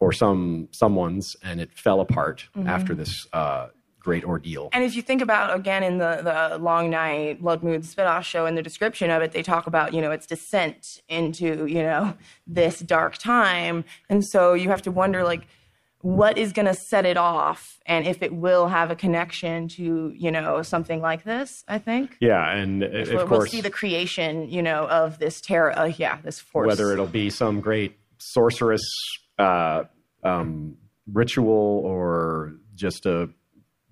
or 0.00 0.12
some 0.12 0.68
someone's, 0.70 1.36
and 1.42 1.60
it 1.60 1.72
fell 1.72 2.00
apart 2.00 2.46
mm-hmm. 2.56 2.68
after 2.68 2.94
this 2.94 3.26
uh, 3.32 3.68
great 4.02 4.24
ordeal. 4.24 4.68
And 4.72 4.82
if 4.84 4.96
you 4.96 5.02
think 5.02 5.22
about 5.22 5.54
again 5.54 5.82
in 5.82 5.98
the 5.98 6.20
the 6.22 6.58
Long 6.58 6.90
Night 6.90 7.40
Blood 7.40 7.62
Moon 7.62 7.82
spinoff 7.82 8.22
show, 8.24 8.46
in 8.46 8.54
the 8.54 8.62
description 8.62 9.10
of 9.10 9.22
it, 9.22 9.32
they 9.32 9.42
talk 9.42 9.66
about 9.66 9.94
you 9.94 10.00
know 10.00 10.10
its 10.10 10.26
descent 10.26 11.00
into 11.08 11.66
you 11.66 11.82
know 11.82 12.14
this 12.46 12.80
dark 12.80 13.18
time, 13.18 13.84
and 14.08 14.24
so 14.24 14.54
you 14.54 14.68
have 14.70 14.82
to 14.82 14.90
wonder 14.90 15.22
like 15.24 15.46
what 16.00 16.36
is 16.36 16.52
going 16.52 16.66
to 16.66 16.74
set 16.74 17.06
it 17.06 17.16
off, 17.16 17.78
and 17.86 18.04
if 18.08 18.24
it 18.24 18.34
will 18.34 18.66
have 18.66 18.90
a 18.90 18.96
connection 18.96 19.68
to 19.68 20.12
you 20.16 20.30
know 20.32 20.60
something 20.62 21.00
like 21.00 21.22
this. 21.24 21.62
I 21.68 21.78
think. 21.78 22.16
Yeah, 22.20 22.50
and 22.56 22.82
uh, 22.82 22.86
of 22.86 23.08
We'll- 23.12 23.26
we'll 23.28 23.46
see 23.46 23.60
the 23.60 23.70
creation, 23.70 24.48
you 24.48 24.62
know, 24.62 24.86
of 24.88 25.18
this 25.20 25.40
terror. 25.40 25.78
Uh, 25.78 25.84
yeah, 25.96 26.18
this 26.22 26.40
force. 26.40 26.66
whether 26.66 26.92
it'll 26.92 27.06
be 27.06 27.30
some 27.30 27.60
great 27.60 27.96
sorceress 28.18 28.82
uh, 29.38 29.84
um, 30.24 30.76
ritual 31.12 31.82
or 31.84 32.54
just 32.74 33.06
a 33.06 33.28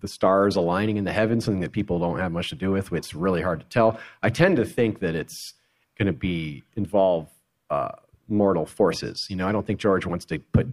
the 0.00 0.08
stars 0.08 0.56
aligning 0.56 0.96
in 0.96 1.04
the 1.04 1.12
heavens, 1.12 1.44
something 1.44 1.60
that 1.60 1.72
people 1.72 1.98
don't 1.98 2.18
have 2.18 2.32
much 2.32 2.48
to 2.50 2.56
do 2.56 2.70
with. 2.70 2.92
It's 2.92 3.14
really 3.14 3.42
hard 3.42 3.60
to 3.60 3.66
tell. 3.66 3.98
I 4.22 4.30
tend 4.30 4.56
to 4.56 4.64
think 4.64 5.00
that 5.00 5.14
it's 5.14 5.54
going 5.98 6.06
to 6.06 6.12
be 6.12 6.62
involve 6.76 7.28
uh, 7.70 7.90
mortal 8.28 8.66
forces. 8.66 9.26
You 9.28 9.36
know, 9.36 9.46
I 9.46 9.52
don't 9.52 9.66
think 9.66 9.80
George 9.80 10.06
wants 10.06 10.24
to 10.26 10.38
put 10.38 10.66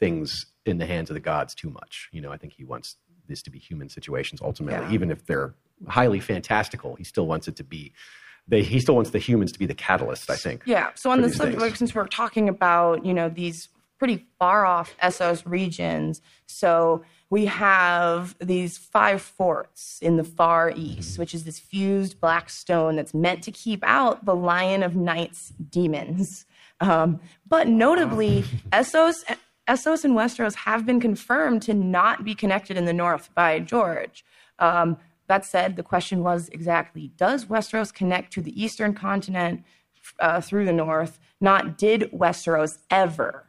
things 0.00 0.46
in 0.66 0.78
the 0.78 0.86
hands 0.86 1.10
of 1.10 1.14
the 1.14 1.20
gods 1.20 1.54
too 1.54 1.70
much. 1.70 2.08
You 2.12 2.20
know, 2.20 2.32
I 2.32 2.36
think 2.36 2.54
he 2.54 2.64
wants 2.64 2.96
this 3.28 3.42
to 3.42 3.50
be 3.50 3.58
human 3.58 3.88
situations 3.88 4.40
ultimately, 4.42 4.86
Yeah. 4.86 4.92
even 4.92 5.10
if 5.10 5.26
they're 5.26 5.54
highly 5.88 6.20
fantastical. 6.20 6.94
He 6.94 7.04
still 7.04 7.26
wants 7.26 7.48
it 7.48 7.56
to 7.56 7.64
be. 7.64 7.92
They, 8.46 8.62
he 8.62 8.78
still 8.80 8.94
wants 8.94 9.10
the 9.10 9.18
humans 9.18 9.52
to 9.52 9.58
be 9.58 9.66
the 9.66 9.74
catalyst. 9.74 10.30
I 10.30 10.36
think. 10.36 10.62
Yeah. 10.66 10.90
So 10.94 11.10
on 11.10 11.22
the 11.22 11.30
subject, 11.30 11.60
like, 11.60 11.76
since 11.76 11.94
we're 11.94 12.06
talking 12.06 12.48
about, 12.48 13.04
you 13.04 13.14
know, 13.14 13.28
these 13.28 13.68
pretty 13.98 14.26
far 14.38 14.66
off 14.66 14.94
Essos 15.02 15.42
regions, 15.46 16.20
so 16.46 17.02
we 17.30 17.46
have 17.46 18.36
these 18.38 18.78
five 18.78 19.20
forts 19.20 19.98
in 20.00 20.16
the 20.16 20.24
far 20.24 20.72
east, 20.76 21.18
which 21.18 21.34
is 21.34 21.44
this 21.44 21.58
fused 21.58 22.20
black 22.20 22.48
stone 22.48 22.96
that's 22.96 23.14
meant 23.14 23.42
to 23.42 23.50
keep 23.50 23.82
out 23.82 24.24
the 24.24 24.36
Lion 24.36 24.82
of 24.82 24.94
Night's 24.94 25.48
demons. 25.48 26.46
Um, 26.80 27.20
but 27.46 27.66
notably, 27.66 28.42
Essos, 28.72 29.24
Essos 29.68 30.04
and 30.04 30.14
Westeros 30.14 30.54
have 30.54 30.86
been 30.86 31.00
confirmed 31.00 31.62
to 31.62 31.74
not 31.74 32.24
be 32.24 32.34
connected 32.34 32.76
in 32.76 32.84
the 32.84 32.92
north 32.92 33.30
by 33.34 33.58
George. 33.58 34.24
Um, 34.58 34.98
that 35.26 35.44
said, 35.44 35.76
the 35.76 35.82
question 35.82 36.22
was 36.22 36.48
exactly 36.50 37.10
Does 37.16 37.46
Westeros 37.46 37.92
connect 37.92 38.32
to 38.34 38.42
the 38.42 38.62
eastern 38.62 38.94
continent 38.94 39.64
uh, 40.20 40.40
through 40.40 40.66
the 40.66 40.72
north? 40.72 41.18
Not 41.40 41.78
did 41.78 42.10
Westeros 42.12 42.78
ever, 42.90 43.46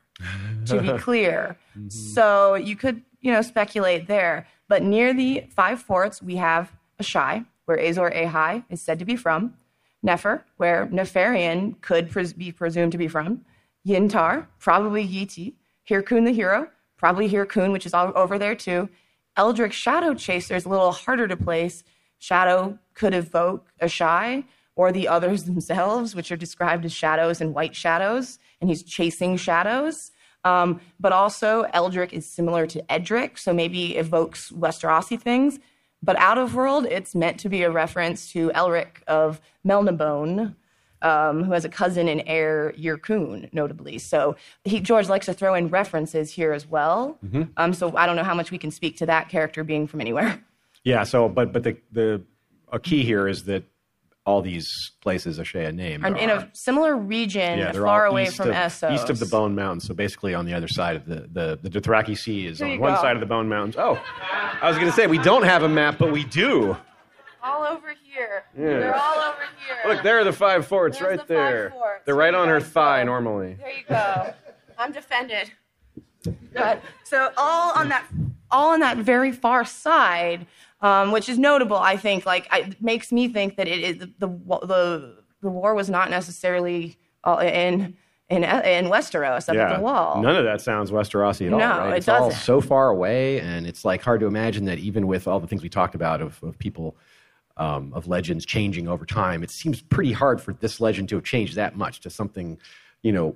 to 0.65 0.81
be 0.81 0.93
clear. 0.97 1.57
Mm-hmm. 1.77 1.89
So 1.89 2.55
you 2.55 2.75
could, 2.75 3.01
you 3.21 3.31
know, 3.31 3.41
speculate 3.41 4.07
there. 4.07 4.47
But 4.67 4.83
near 4.83 5.13
the 5.13 5.45
five 5.49 5.81
forts, 5.81 6.21
we 6.21 6.37
have 6.37 6.71
Asshai, 7.01 7.45
where 7.65 7.79
Azor 7.79 8.11
Ahai 8.11 8.63
is 8.69 8.81
said 8.81 8.99
to 8.99 9.05
be 9.05 9.15
from, 9.15 9.53
Nefer, 10.01 10.45
where 10.57 10.87
Neferion 10.87 11.79
could 11.81 12.09
pres- 12.09 12.33
be 12.33 12.51
presumed 12.51 12.91
to 12.93 12.97
be 12.97 13.07
from, 13.07 13.41
Yintar, 13.87 14.47
probably 14.59 15.07
Yiti, 15.07 15.53
Hyrkoon 15.89 16.25
the 16.25 16.31
hero, 16.31 16.69
probably 16.97 17.29
Hyrkoon, 17.29 17.71
which 17.71 17.85
is 17.85 17.93
all 17.93 18.11
over 18.15 18.39
there 18.39 18.55
too. 18.55 18.89
Eldric 19.37 19.73
Shadow 19.73 20.13
Chaser 20.13 20.55
is 20.55 20.65
a 20.65 20.69
little 20.69 20.91
harder 20.91 21.27
to 21.27 21.37
place. 21.37 21.83
Shadow 22.17 22.79
could 22.93 23.13
evoke 23.13 23.71
Asshai 23.81 24.45
or 24.75 24.91
the 24.91 25.07
others 25.07 25.43
themselves, 25.45 26.15
which 26.15 26.31
are 26.31 26.37
described 26.37 26.85
as 26.85 26.93
shadows 26.93 27.41
and 27.41 27.53
white 27.53 27.75
shadows, 27.75 28.39
and 28.61 28.69
he's 28.69 28.83
chasing 28.83 29.37
shadows. 29.37 30.11
Um, 30.43 30.79
but 30.99 31.11
also, 31.11 31.65
Eldric 31.73 32.13
is 32.13 32.25
similar 32.25 32.67
to 32.67 32.91
Edric, 32.91 33.37
so 33.37 33.51
maybe 33.51 33.97
evokes 33.97 34.51
Westerosi 34.51 35.19
things. 35.19 35.59
But 36.03 36.17
out 36.17 36.37
of 36.37 36.53
world, 36.53 36.85
it's 36.85 37.15
meant 37.15 37.39
to 37.39 37.49
be 37.49 37.63
a 37.63 37.71
reference 37.71 38.31
to 38.33 38.51
Elric 38.51 39.01
of 39.07 39.41
Melnibone, 39.65 40.55
um, 41.01 41.43
who 41.43 41.51
has 41.51 41.65
a 41.65 41.69
cousin 41.69 42.07
and 42.07 42.21
heir, 42.27 42.73
Yyrkoon, 42.77 43.51
notably. 43.53 43.97
So 43.97 44.35
he, 44.63 44.79
George 44.79 45.09
likes 45.09 45.25
to 45.25 45.33
throw 45.33 45.55
in 45.55 45.69
references 45.69 46.31
here 46.31 46.53
as 46.53 46.67
well. 46.67 47.17
Um, 47.57 47.73
so 47.73 47.95
I 47.97 48.05
don't 48.05 48.15
know 48.15 48.23
how 48.23 48.35
much 48.35 48.51
we 48.51 48.59
can 48.59 48.69
speak 48.69 48.97
to 48.97 49.07
that 49.07 49.29
character 49.29 49.63
being 49.63 49.87
from 49.87 49.99
anywhere. 49.99 50.43
Yeah. 50.83 51.03
So, 51.03 51.27
but 51.27 51.51
but 51.51 51.63
the 51.63 51.77
the 51.91 52.21
a 52.71 52.79
key 52.79 53.03
here 53.03 53.27
is 53.27 53.45
that 53.45 53.63
all 54.25 54.41
these 54.41 54.91
places 55.01 55.37
Ashea 55.37 55.73
named 55.73 56.03
And 56.03 56.17
in 56.17 56.29
are, 56.31 56.37
a 56.37 56.49
similar 56.53 56.95
region, 56.97 57.59
yeah, 57.59 57.71
far 57.71 58.05
away 58.07 58.25
from 58.25 58.49
of, 58.49 58.55
Essos. 58.55 58.93
east 58.93 59.09
of 59.11 59.19
the 59.19 59.25
Bone 59.27 59.53
Mountains. 59.53 59.85
So 59.85 59.93
basically, 59.93 60.33
on 60.33 60.45
the 60.45 60.53
other 60.53 60.67
side 60.67 60.95
of 60.95 61.05
the 61.05 61.27
the 61.31 61.59
the 61.61 61.69
Dothraki 61.69 62.17
Sea 62.17 62.47
is 62.47 62.57
There 62.57 62.67
on 62.69 62.79
one 62.79 62.95
go. 62.95 63.01
side 63.01 63.15
of 63.15 63.19
the 63.19 63.25
Bone 63.27 63.47
Mountains. 63.47 63.75
Oh, 63.77 64.01
I 64.61 64.67
was 64.67 64.77
going 64.77 64.89
to 64.89 64.95
say 64.95 65.05
we 65.07 65.19
don't 65.19 65.43
have 65.43 65.63
a 65.63 65.69
map, 65.69 65.97
but 65.99 66.11
we 66.11 66.23
do. 66.25 66.75
All 67.43 67.63
over 67.63 67.93
here. 68.03 68.45
Yeah. 68.57 68.65
They're 68.79 68.95
all 68.95 69.19
over 69.19 69.41
here. 69.67 69.93
Look, 69.93 70.01
there 70.03 70.19
are 70.19 70.23
the 70.23 70.33
five 70.33 70.65
forts 70.65 70.97
There's 70.97 71.19
right 71.19 71.27
the 71.27 71.33
there. 71.33 71.69
forts. 71.69 72.01
They're 72.05 72.15
right 72.15 72.33
on 72.33 72.47
her 72.47 72.59
thigh 72.59 73.01
So- 73.01 73.05
normally. 73.05 73.53
There 73.59 73.69
you 73.69 73.83
go. 73.87 74.33
I'm 74.79 74.91
defended. 74.91 75.51
But 76.55 76.81
so 77.03 77.29
all 77.37 77.73
on 77.77 77.89
that, 77.89 78.05
all 78.49 78.71
on 78.71 78.79
that 78.79 78.97
very 78.97 79.31
far 79.31 79.63
side, 79.63 80.47
um, 80.81 81.11
which 81.11 81.29
is 81.29 81.37
notable, 81.37 81.77
I 81.77 81.97
think. 81.97 82.25
Like, 82.25 82.47
it 82.53 82.81
makes 82.81 83.11
me 83.11 83.27
think 83.27 83.57
that 83.57 83.67
it 83.67 83.79
is 83.79 83.97
the 83.99 84.13
the 84.19 85.23
the, 85.41 85.49
war 85.49 85.73
was 85.75 85.89
not 85.89 86.09
necessarily 86.09 86.97
all 87.23 87.39
in 87.39 87.95
in 88.29 88.43
in 88.43 88.85
Westeros 88.85 89.49
up 89.49 89.55
at 89.55 89.77
the 89.77 89.81
wall. 89.81 90.21
None 90.21 90.35
of 90.35 90.43
that 90.45 90.61
sounds 90.61 90.91
Westerosi 90.91 91.47
at 91.47 91.53
all. 91.53 91.59
No, 91.59 91.69
right? 91.69 91.93
it 91.93 91.97
it's 91.97 92.05
doesn't. 92.05 92.39
so 92.39 92.61
far 92.61 92.89
away, 92.89 93.39
and 93.39 93.67
it's 93.67 93.85
like 93.85 94.01
hard 94.01 94.19
to 94.21 94.25
imagine 94.25 94.65
that 94.65 94.79
even 94.79 95.07
with 95.07 95.27
all 95.27 95.39
the 95.39 95.47
things 95.47 95.61
we 95.61 95.69
talked 95.69 95.95
about 95.95 96.21
of, 96.21 96.41
of 96.43 96.57
people 96.57 96.97
um, 97.57 97.93
of 97.93 98.07
legends 98.07 98.45
changing 98.45 98.87
over 98.87 99.05
time, 99.05 99.43
it 99.43 99.51
seems 99.51 99.81
pretty 99.81 100.11
hard 100.11 100.41
for 100.41 100.53
this 100.53 100.81
legend 100.81 101.09
to 101.09 101.15
have 101.15 101.23
changed 101.23 101.55
that 101.55 101.77
much 101.77 102.01
to 102.01 102.09
something, 102.09 102.59
you 103.01 103.11
know, 103.11 103.35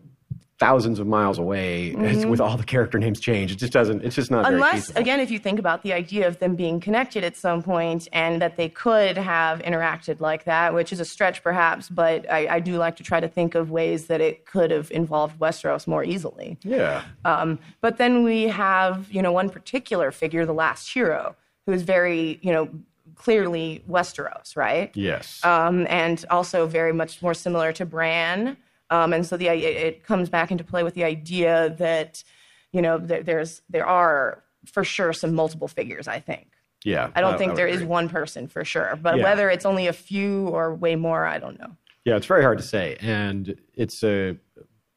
thousands 0.60 1.00
of 1.00 1.08
miles 1.08 1.40
away 1.40 1.92
It's- 1.92 2.26
with 2.26 2.42
all 2.42 2.58
the 2.58 2.66
character 2.66 3.00
names 3.00 3.20
changed. 3.22 3.54
It 3.54 3.60
just 3.60 3.72
doesn't. 3.72 4.04
It's 4.04 4.16
just 4.16 4.30
not 4.30 4.44
Mm-hmm. 4.46 4.56
Unless, 4.56 4.90
again, 4.92 5.20
if 5.22 5.32
you 5.32 5.40
think 5.40 5.58
about 5.58 5.84
the 5.84 5.94
idea 5.94 6.28
of 6.28 6.40
them 6.40 6.56
being 6.56 6.82
connected 6.82 7.24
at 7.24 7.38
some 7.38 7.64
point 7.64 8.10
and 8.12 8.42
that 8.42 8.58
they 8.58 8.68
could 8.68 9.18
have 9.18 9.60
interacted 9.62 10.20
like 10.20 10.44
that, 10.44 10.74
which 10.74 10.92
is 10.92 11.00
a 11.00 11.06
stretch 11.06 11.42
perhaps, 11.44 11.88
but 11.88 12.30
I, 12.30 12.56
I 12.56 12.60
do 12.60 12.78
like 12.78 12.98
to 12.98 13.04
try 13.04 13.22
to 13.22 13.28
think 13.30 13.56
of 13.56 13.72
ways 13.72 14.08
that 14.08 14.20
it 14.20 14.46
could 14.46 14.70
have 14.72 14.92
involved 14.92 15.40
Westeros 15.40 15.88
more 15.88 16.04
easily. 16.04 16.58
Yeah. 16.64 17.04
Um, 17.24 17.58
but 17.80 17.98
then 17.98 18.24
we 18.24 18.44
have, 18.50 19.10
you 19.12 19.22
know, 19.22 19.32
one 19.32 19.50
particular 19.50 20.12
figure, 20.12 20.46
the 20.46 20.54
last 20.54 20.92
hero, 20.94 21.36
who 21.66 21.72
is 21.72 21.84
very, 21.84 22.38
you 22.42 22.52
know, 22.52 22.70
clearly 23.16 23.84
Westeros, 23.90 24.56
right? 24.58 24.92
yes. 24.96 25.44
um, 25.46 25.86
and 25.90 26.26
also 26.30 26.66
very 26.66 26.94
much 26.94 27.22
more 27.22 27.34
similar 27.34 27.72
to 27.74 27.86
Bran. 27.86 28.58
Um, 28.90 29.14
and 29.14 29.26
so 29.26 29.38
the 29.38 29.48
it, 29.50 29.64
it 29.64 30.04
comes 30.04 30.30
back 30.30 30.52
into 30.52 30.64
play 30.64 30.84
with 30.84 30.94
the 30.96 31.04
idea 31.04 31.76
that 31.78 32.24
you 32.72 32.82
know 32.82 32.98
there, 32.98 33.24
there's 33.24 33.62
there 33.70 33.86
are 33.86 34.44
for 34.66 34.84
sure 34.84 35.14
some 35.14 35.34
multiple 35.36 35.68
figures. 35.68 36.08
I 36.08 36.20
think 36.20 36.48
yeah. 36.84 37.10
I 37.16 37.22
don't 37.22 37.36
I 37.36 37.38
think 37.38 37.52
would 37.52 37.58
there 37.58 37.68
is 37.68 37.78
agree. 37.78 37.88
one 37.88 38.10
person 38.10 38.48
for 38.48 38.64
sure, 38.66 38.98
but 39.02 39.18
Yeah. 39.18 39.24
whether 39.24 39.50
it's 39.50 39.66
only 39.66 39.88
a 39.88 39.94
few 39.94 40.48
or 40.50 40.74
way 40.74 40.96
more, 40.96 41.26
I 41.26 41.38
don't 41.40 41.60
know. 41.60 41.76
Yeah, 42.06 42.16
it's 42.16 42.26
very 42.26 42.44
hard 42.44 42.58
to 42.58 42.64
say, 42.64 42.98
and 43.02 43.56
it's 43.76 44.04
a 44.04 44.38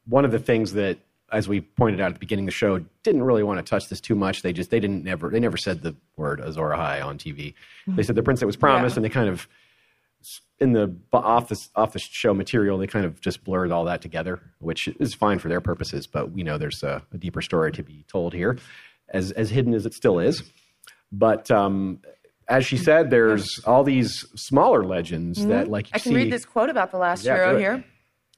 one 0.06 0.24
of 0.24 0.30
the 0.32 0.38
things 0.38 0.72
that, 0.72 0.98
as 1.30 1.48
we 1.48 1.60
pointed 1.60 2.00
out 2.00 2.08
at 2.08 2.14
the 2.14 2.18
beginning 2.20 2.44
of 2.44 2.48
the 2.48 2.52
show, 2.56 2.80
didn't 3.02 3.22
really 3.22 3.42
want 3.42 3.58
to 3.64 3.68
touch 3.68 3.88
this 3.88 4.00
too 4.00 4.14
much. 4.14 4.42
They 4.42 4.52
just 4.52 4.70
they 4.70 4.80
didn't 4.80 5.04
never 5.04 5.28
they 5.28 5.40
never 5.40 5.56
said 5.56 5.82
the 5.82 5.94
word 6.16 6.40
Azor 6.40 6.70
Ahai 6.70 7.04
on 7.04 7.18
TV. 7.18 7.54
They 7.86 8.02
said 8.02 8.14
the 8.16 8.22
prince 8.22 8.40
that 8.40 8.46
was 8.46 8.56
promised, 8.56 8.94
Yeah. 8.94 8.98
and 8.98 9.04
they 9.04 9.08
kind 9.10 9.28
of 9.28 9.46
in 10.58 10.72
the 10.72 10.86
bu- 10.86 11.18
off 11.18 11.48
the 11.48 11.58
off 11.74 11.92
the 11.92 11.98
show 11.98 12.34
material, 12.34 12.78
they 12.78 12.86
kind 12.86 13.04
of 13.04 13.20
just 13.20 13.44
blurred 13.44 13.72
all 13.72 13.84
that 13.84 14.02
together, 14.02 14.40
which 14.58 14.88
is 15.00 15.14
fine 15.14 15.38
for 15.38 15.48
their 15.48 15.60
purposes. 15.60 16.06
But 16.06 16.32
we 16.32 16.42
know 16.42 16.58
there's 16.58 16.82
a, 16.82 17.02
a 17.12 17.18
deeper 17.18 17.42
story 17.42 17.72
to 17.72 17.82
be 17.82 18.04
told 18.08 18.32
here, 18.34 18.58
as 19.08 19.32
as 19.32 19.50
hidden 19.50 19.74
as 19.74 19.86
it 19.86 19.94
still 19.94 20.18
is. 20.18 20.42
But 21.10 21.50
um, 21.50 22.00
as 22.48 22.66
she 22.66 22.76
said, 22.76 23.10
there's 23.10 23.60
all 23.66 23.84
these 23.84 24.24
smaller 24.34 24.84
legends 24.84 25.44
that, 25.46 25.68
like, 25.68 25.86
you 25.86 25.90
Mm-hmm. 25.90 25.96
I 25.96 25.98
can 25.98 26.12
see, 26.12 26.16
read 26.16 26.32
this 26.32 26.44
quote 26.44 26.70
about 26.70 26.90
the 26.90 26.98
last 26.98 27.24
Yeah, 27.24 27.36
hero 27.36 27.58
here. 27.58 27.84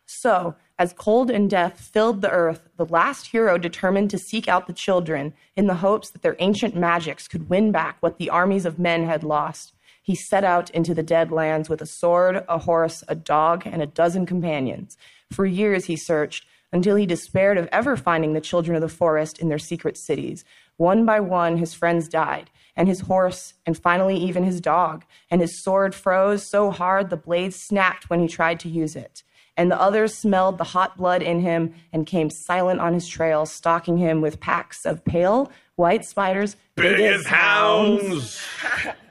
So, 0.06 0.54
as 0.78 0.92
cold 0.92 1.30
and 1.30 1.48
death 1.48 1.80
filled 1.80 2.20
the 2.20 2.30
earth, 2.30 2.68
the 2.76 2.84
last 2.84 3.28
hero 3.28 3.58
determined 3.58 4.10
to 4.10 4.18
seek 4.18 4.48
out 4.48 4.66
the 4.66 4.72
children 4.72 5.34
in 5.56 5.66
the 5.66 5.74
hopes 5.76 6.10
that 6.10 6.22
their 6.22 6.36
ancient 6.38 6.74
magics 6.74 7.28
could 7.28 7.48
win 7.48 7.70
back 7.72 7.96
what 8.00 8.18
the 8.18 8.30
armies 8.30 8.66
of 8.66 8.78
men 8.78 9.04
had 9.04 9.22
lost. 9.22 9.72
He 10.04 10.14
set 10.14 10.44
out 10.44 10.68
into 10.70 10.92
the 10.92 11.02
dead 11.02 11.32
lands 11.32 11.70
with 11.70 11.80
a 11.80 11.86
sword, 11.86 12.44
a 12.46 12.58
horse, 12.58 13.02
a 13.08 13.14
dog, 13.14 13.62
and 13.64 13.80
a 13.80 13.86
dozen 13.86 14.26
companions. 14.26 14.98
For 15.32 15.46
years 15.46 15.86
he 15.86 15.96
searched 15.96 16.44
until 16.74 16.96
he 16.96 17.06
despaired 17.06 17.56
of 17.56 17.70
ever 17.72 17.96
finding 17.96 18.34
the 18.34 18.40
children 18.42 18.74
of 18.74 18.82
the 18.82 18.88
forest 18.88 19.38
in 19.38 19.48
their 19.48 19.58
secret 19.58 19.96
cities. 19.96 20.44
One 20.76 21.06
by 21.06 21.20
one, 21.20 21.56
his 21.56 21.72
friends 21.72 22.06
died, 22.06 22.50
and 22.76 22.86
his 22.86 23.00
horse, 23.00 23.54
and 23.64 23.78
finally 23.78 24.18
even 24.18 24.44
his 24.44 24.60
dog, 24.60 25.06
and 25.30 25.40
his 25.40 25.62
sword 25.62 25.94
froze 25.94 26.46
so 26.46 26.70
hard 26.70 27.08
the 27.08 27.16
blade 27.16 27.54
snapped 27.54 28.10
when 28.10 28.20
he 28.20 28.28
tried 28.28 28.60
to 28.60 28.68
use 28.68 28.96
it. 28.96 29.22
And 29.56 29.70
the 29.70 29.80
others 29.80 30.14
smelled 30.14 30.58
the 30.58 30.64
hot 30.64 30.98
blood 30.98 31.22
in 31.22 31.40
him 31.40 31.72
and 31.94 32.06
came 32.06 32.28
silent 32.28 32.80
on 32.80 32.92
his 32.92 33.08
trail, 33.08 33.46
stalking 33.46 33.96
him 33.96 34.20
with 34.20 34.38
packs 34.38 34.84
of 34.84 35.02
pale 35.06 35.50
white 35.76 36.04
spiders, 36.04 36.56
big, 36.76 37.00
as 37.00 37.24
hounds. 37.24 38.38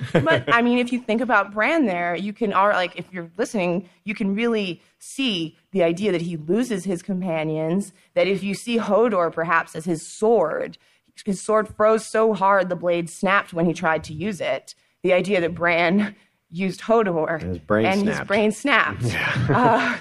but 0.12 0.44
I 0.52 0.62
mean, 0.62 0.78
if 0.78 0.92
you 0.92 1.00
think 1.00 1.20
about 1.20 1.52
Bran 1.52 1.86
there, 1.86 2.14
you 2.14 2.32
can, 2.32 2.52
or 2.52 2.72
like 2.72 2.96
if 2.96 3.12
you're 3.12 3.30
listening, 3.36 3.88
you 4.04 4.14
can 4.14 4.34
really 4.34 4.80
see 4.98 5.56
the 5.72 5.82
idea 5.82 6.12
that 6.12 6.22
he 6.22 6.36
loses 6.36 6.84
his 6.84 7.02
companions. 7.02 7.92
That 8.14 8.26
if 8.26 8.42
you 8.42 8.54
see 8.54 8.78
Hodor 8.78 9.32
perhaps 9.32 9.74
as 9.74 9.84
his 9.84 10.06
sword, 10.06 10.78
his 11.24 11.40
sword 11.40 11.68
froze 11.68 12.06
so 12.06 12.32
hard 12.34 12.68
the 12.68 12.76
blade 12.76 13.10
snapped 13.10 13.52
when 13.52 13.66
he 13.66 13.74
tried 13.74 14.04
to 14.04 14.12
use 14.12 14.40
it. 14.40 14.74
The 15.02 15.12
idea 15.12 15.40
that 15.40 15.54
Bran 15.54 16.14
used 16.50 16.80
Hodor 16.80 17.40
his 17.40 17.58
brain 17.58 17.86
and 17.86 18.06
his 18.06 18.16
snapped. 18.16 18.28
brain 18.28 18.52
snapped. 18.52 19.02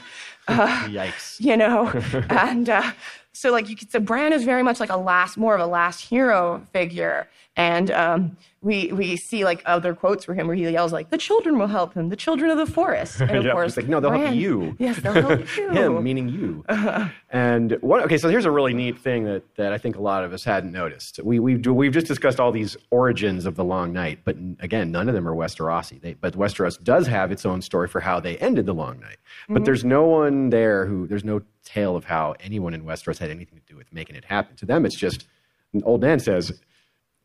yikes. 0.49 1.39
you 1.39 1.55
know 1.55 1.88
and 2.29 2.69
uh, 2.69 2.91
so 3.33 3.51
like 3.51 3.69
you 3.69 3.75
could 3.75 3.91
say 3.91 3.99
bran 3.99 4.33
is 4.33 4.43
very 4.43 4.63
much 4.63 4.79
like 4.79 4.89
a 4.89 4.97
last 4.97 5.38
more 5.38 5.53
of 5.53 5.62
a 5.62 5.65
last 5.67 6.01
hero 6.01 6.65
figure 6.73 7.27
and 7.59 7.91
um, 7.91 8.37
we 8.61 8.91
we 8.93 9.17
see 9.17 9.43
like 9.43 9.61
other 9.65 9.93
quotes 9.93 10.23
for 10.23 10.33
him 10.33 10.47
where 10.47 10.55
he 10.55 10.63
yells 10.69 10.93
like 10.93 11.09
the 11.09 11.17
children 11.17 11.57
will 11.59 11.67
help 11.67 11.93
him 11.93 12.07
the 12.07 12.15
children 12.15 12.49
of 12.49 12.57
the 12.57 12.65
forest. 12.65 13.19
And 13.19 13.31
of 13.37 13.43
Yeah, 13.43 13.51
course 13.51 13.75
like, 13.75 13.87
no, 13.89 13.99
they'll 13.99 14.11
help 14.11 14.33
you. 14.33 14.77
yes 14.79 14.97
they'll 15.01 15.11
help 15.13 15.41
you. 15.57 15.69
Him 15.69 16.03
meaning 16.03 16.29
you. 16.29 16.63
And 17.31 17.77
what 17.81 18.01
okay 18.05 18.17
so 18.17 18.29
here's 18.29 18.45
a 18.45 18.51
really 18.51 18.73
neat 18.73 18.97
thing 18.97 19.23
that, 19.25 19.43
that 19.57 19.71
i 19.73 19.77
think 19.77 19.97
a 19.97 20.01
lot 20.01 20.23
of 20.23 20.31
us 20.33 20.43
hadn't 20.43 20.71
noticed. 20.71 21.19
We, 21.23 21.39
we've, 21.39 21.63
we've 21.67 21.91
just 21.91 22.07
discussed 22.07 22.39
all 22.39 22.51
these 22.51 22.75
origins 22.91 23.45
of 23.45 23.55
the 23.55 23.63
long 23.65 23.91
night 23.93 24.19
but 24.23 24.35
again 24.61 24.89
none 24.91 25.07
of 25.09 25.13
them 25.15 25.27
are 25.27 25.35
westerosi. 25.35 25.99
They, 26.01 26.13
but 26.13 26.33
westeros 26.35 26.81
does 26.81 27.07
have 27.07 27.31
its 27.31 27.45
own 27.45 27.61
story 27.61 27.87
for 27.89 27.99
how 27.99 28.19
they 28.21 28.37
ended 28.37 28.65
the 28.65 28.73
long 28.73 28.99
night. 29.01 29.17
But 29.49 29.65
there's 29.65 29.83
no 29.83 30.03
one 30.05 30.49
there 30.49 30.85
who 30.85 31.07
there's 31.07 31.25
no 31.25 31.41
tale 31.65 31.95
of 31.97 32.05
how 32.05 32.35
anyone 32.39 32.73
in 32.73 32.83
westeros 32.83 33.17
had 33.19 33.29
anything 33.29 33.59
to 33.59 33.65
do 33.73 33.75
with 33.77 33.91
making 33.93 34.15
it 34.15 34.25
happen. 34.25 34.55
To 34.57 34.65
them 34.65 34.85
it's 34.85 34.95
just 34.95 35.27
old 35.83 36.01
man 36.01 36.19
says 36.19 36.59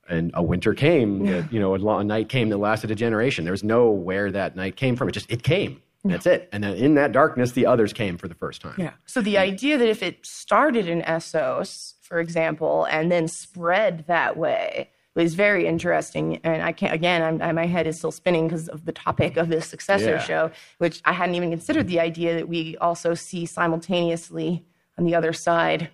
and 0.08 0.30
a 0.34 0.42
winter 0.42 0.74
came 0.74 1.24
that 1.26 1.52
you 1.52 1.60
know 1.60 1.74
a, 1.74 1.98
a 1.98 2.04
night 2.04 2.28
came 2.28 2.48
that 2.50 2.58
lasted 2.58 2.90
a 2.90 2.94
generation. 2.94 3.44
There 3.44 3.52
was 3.52 3.64
no 3.64 3.90
where 3.90 4.30
that 4.32 4.56
night 4.56 4.76
came 4.76 4.96
from. 4.96 5.08
It 5.08 5.12
just 5.12 5.30
it 5.30 5.42
came. 5.42 5.80
That's 6.06 6.26
it. 6.26 6.50
And 6.52 6.62
then 6.62 6.74
in 6.76 6.94
that 6.96 7.12
darkness 7.12 7.52
the 7.52 7.64
others 7.64 7.94
came 7.94 8.18
for 8.18 8.28
the 8.28 8.34
first 8.34 8.60
time. 8.60 8.74
Yeah. 8.76 8.92
So 9.06 9.22
the 9.22 9.38
idea 9.38 9.78
that 9.78 9.88
if 9.88 10.02
it 10.02 10.24
started 10.26 10.86
in 10.86 11.00
Essos, 11.00 11.94
for 12.02 12.20
example, 12.20 12.86
and 12.90 13.10
then 13.10 13.26
spread 13.26 14.04
that 14.06 14.36
way 14.36 14.90
was 15.14 15.34
very 15.34 15.66
interesting. 15.66 16.40
And 16.44 16.60
I 16.62 16.72
can't, 16.72 16.92
again, 16.92 17.22
I'm, 17.22 17.40
I, 17.40 17.52
my 17.52 17.66
head 17.66 17.86
is 17.86 17.96
still 17.96 18.10
spinning 18.12 18.48
because 18.48 18.68
of 18.68 18.84
the 18.84 18.92
topic 18.92 19.38
of 19.38 19.48
this 19.48 19.66
successor 19.66 20.10
Yeah. 20.16 20.18
show, 20.18 20.50
which 20.78 21.00
I 21.06 21.12
hadn't 21.12 21.36
even 21.36 21.50
considered 21.50 21.86
the 21.86 22.00
idea 22.00 22.34
that 22.34 22.48
we 22.48 22.76
also 22.78 23.14
see 23.14 23.46
simultaneously 23.46 24.64
on 24.98 25.04
the 25.04 25.14
other 25.14 25.32
side 25.32 25.88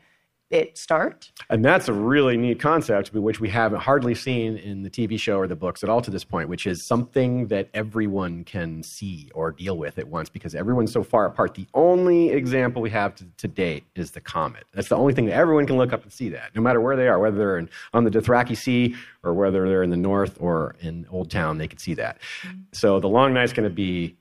it 0.51 0.77
start. 0.77 1.31
And 1.49 1.65
that's 1.65 1.89
a 1.89 1.93
really 1.93 2.37
neat 2.37 2.59
concept, 2.59 3.13
which 3.13 3.41
we 3.41 3.49
haven't 3.49 3.81
hardly 3.81 4.15
seen 4.15 4.57
in 4.57 4.83
the 4.83 4.91
TV 4.91 5.19
show 5.19 5.39
or 5.39 5.47
the 5.47 5.55
books 5.55 5.85
at 5.85 5.89
all 5.89 6.01
to 6.03 6.11
this 6.11 6.25
point, 6.25 6.49
which 6.49 6.67
is 6.67 6.87
something 6.87 7.47
that 7.49 7.69
everyone 7.73 8.43
can 8.45 8.83
see 8.83 9.31
or 9.33 9.53
deal 9.53 9.79
with 9.79 9.99
at 9.99 10.09
once 10.09 10.29
because 10.29 10.55
everyone's 10.55 10.93
so 10.93 11.05
far 11.05 11.27
apart. 11.27 11.55
The 11.55 11.67
only 11.73 12.31
example 12.31 12.83
we 12.83 12.91
have 12.91 13.15
to, 13.17 13.27
to 13.39 13.49
date 13.49 13.85
is 13.95 14.11
the 14.11 14.21
comet. 14.21 14.65
That's 14.75 14.89
the 14.89 14.97
only 14.97 15.15
thing 15.15 15.27
that 15.27 15.35
everyone 15.35 15.67
can 15.67 15.77
look 15.77 15.93
up 15.93 16.03
and 16.03 16.13
see 16.13 16.29
that, 16.31 16.55
no 16.55 16.63
matter 16.63 16.81
where 16.81 16.97
they 16.97 17.07
are, 17.07 17.19
whether 17.19 17.39
they're 17.39 17.59
in, 17.59 17.71
on 17.95 18.05
the 18.05 18.11
Dothraki 18.11 18.57
Sea 18.57 18.97
or 19.23 19.35
whether 19.35 19.69
they're 19.69 19.85
in 19.85 19.91
the 19.91 19.97
north 19.97 20.37
or 20.41 20.75
in 20.81 21.07
Old 21.11 21.31
Town, 21.31 21.59
they 21.59 21.69
can 21.69 21.79
see 21.79 21.95
that. 21.95 22.19
Mm-hmm. 22.43 22.59
So 22.73 22.99
the 22.99 23.09
long 23.09 23.33
night's 23.33 23.53
going 23.53 23.69
to 23.69 23.75
be 23.75 24.17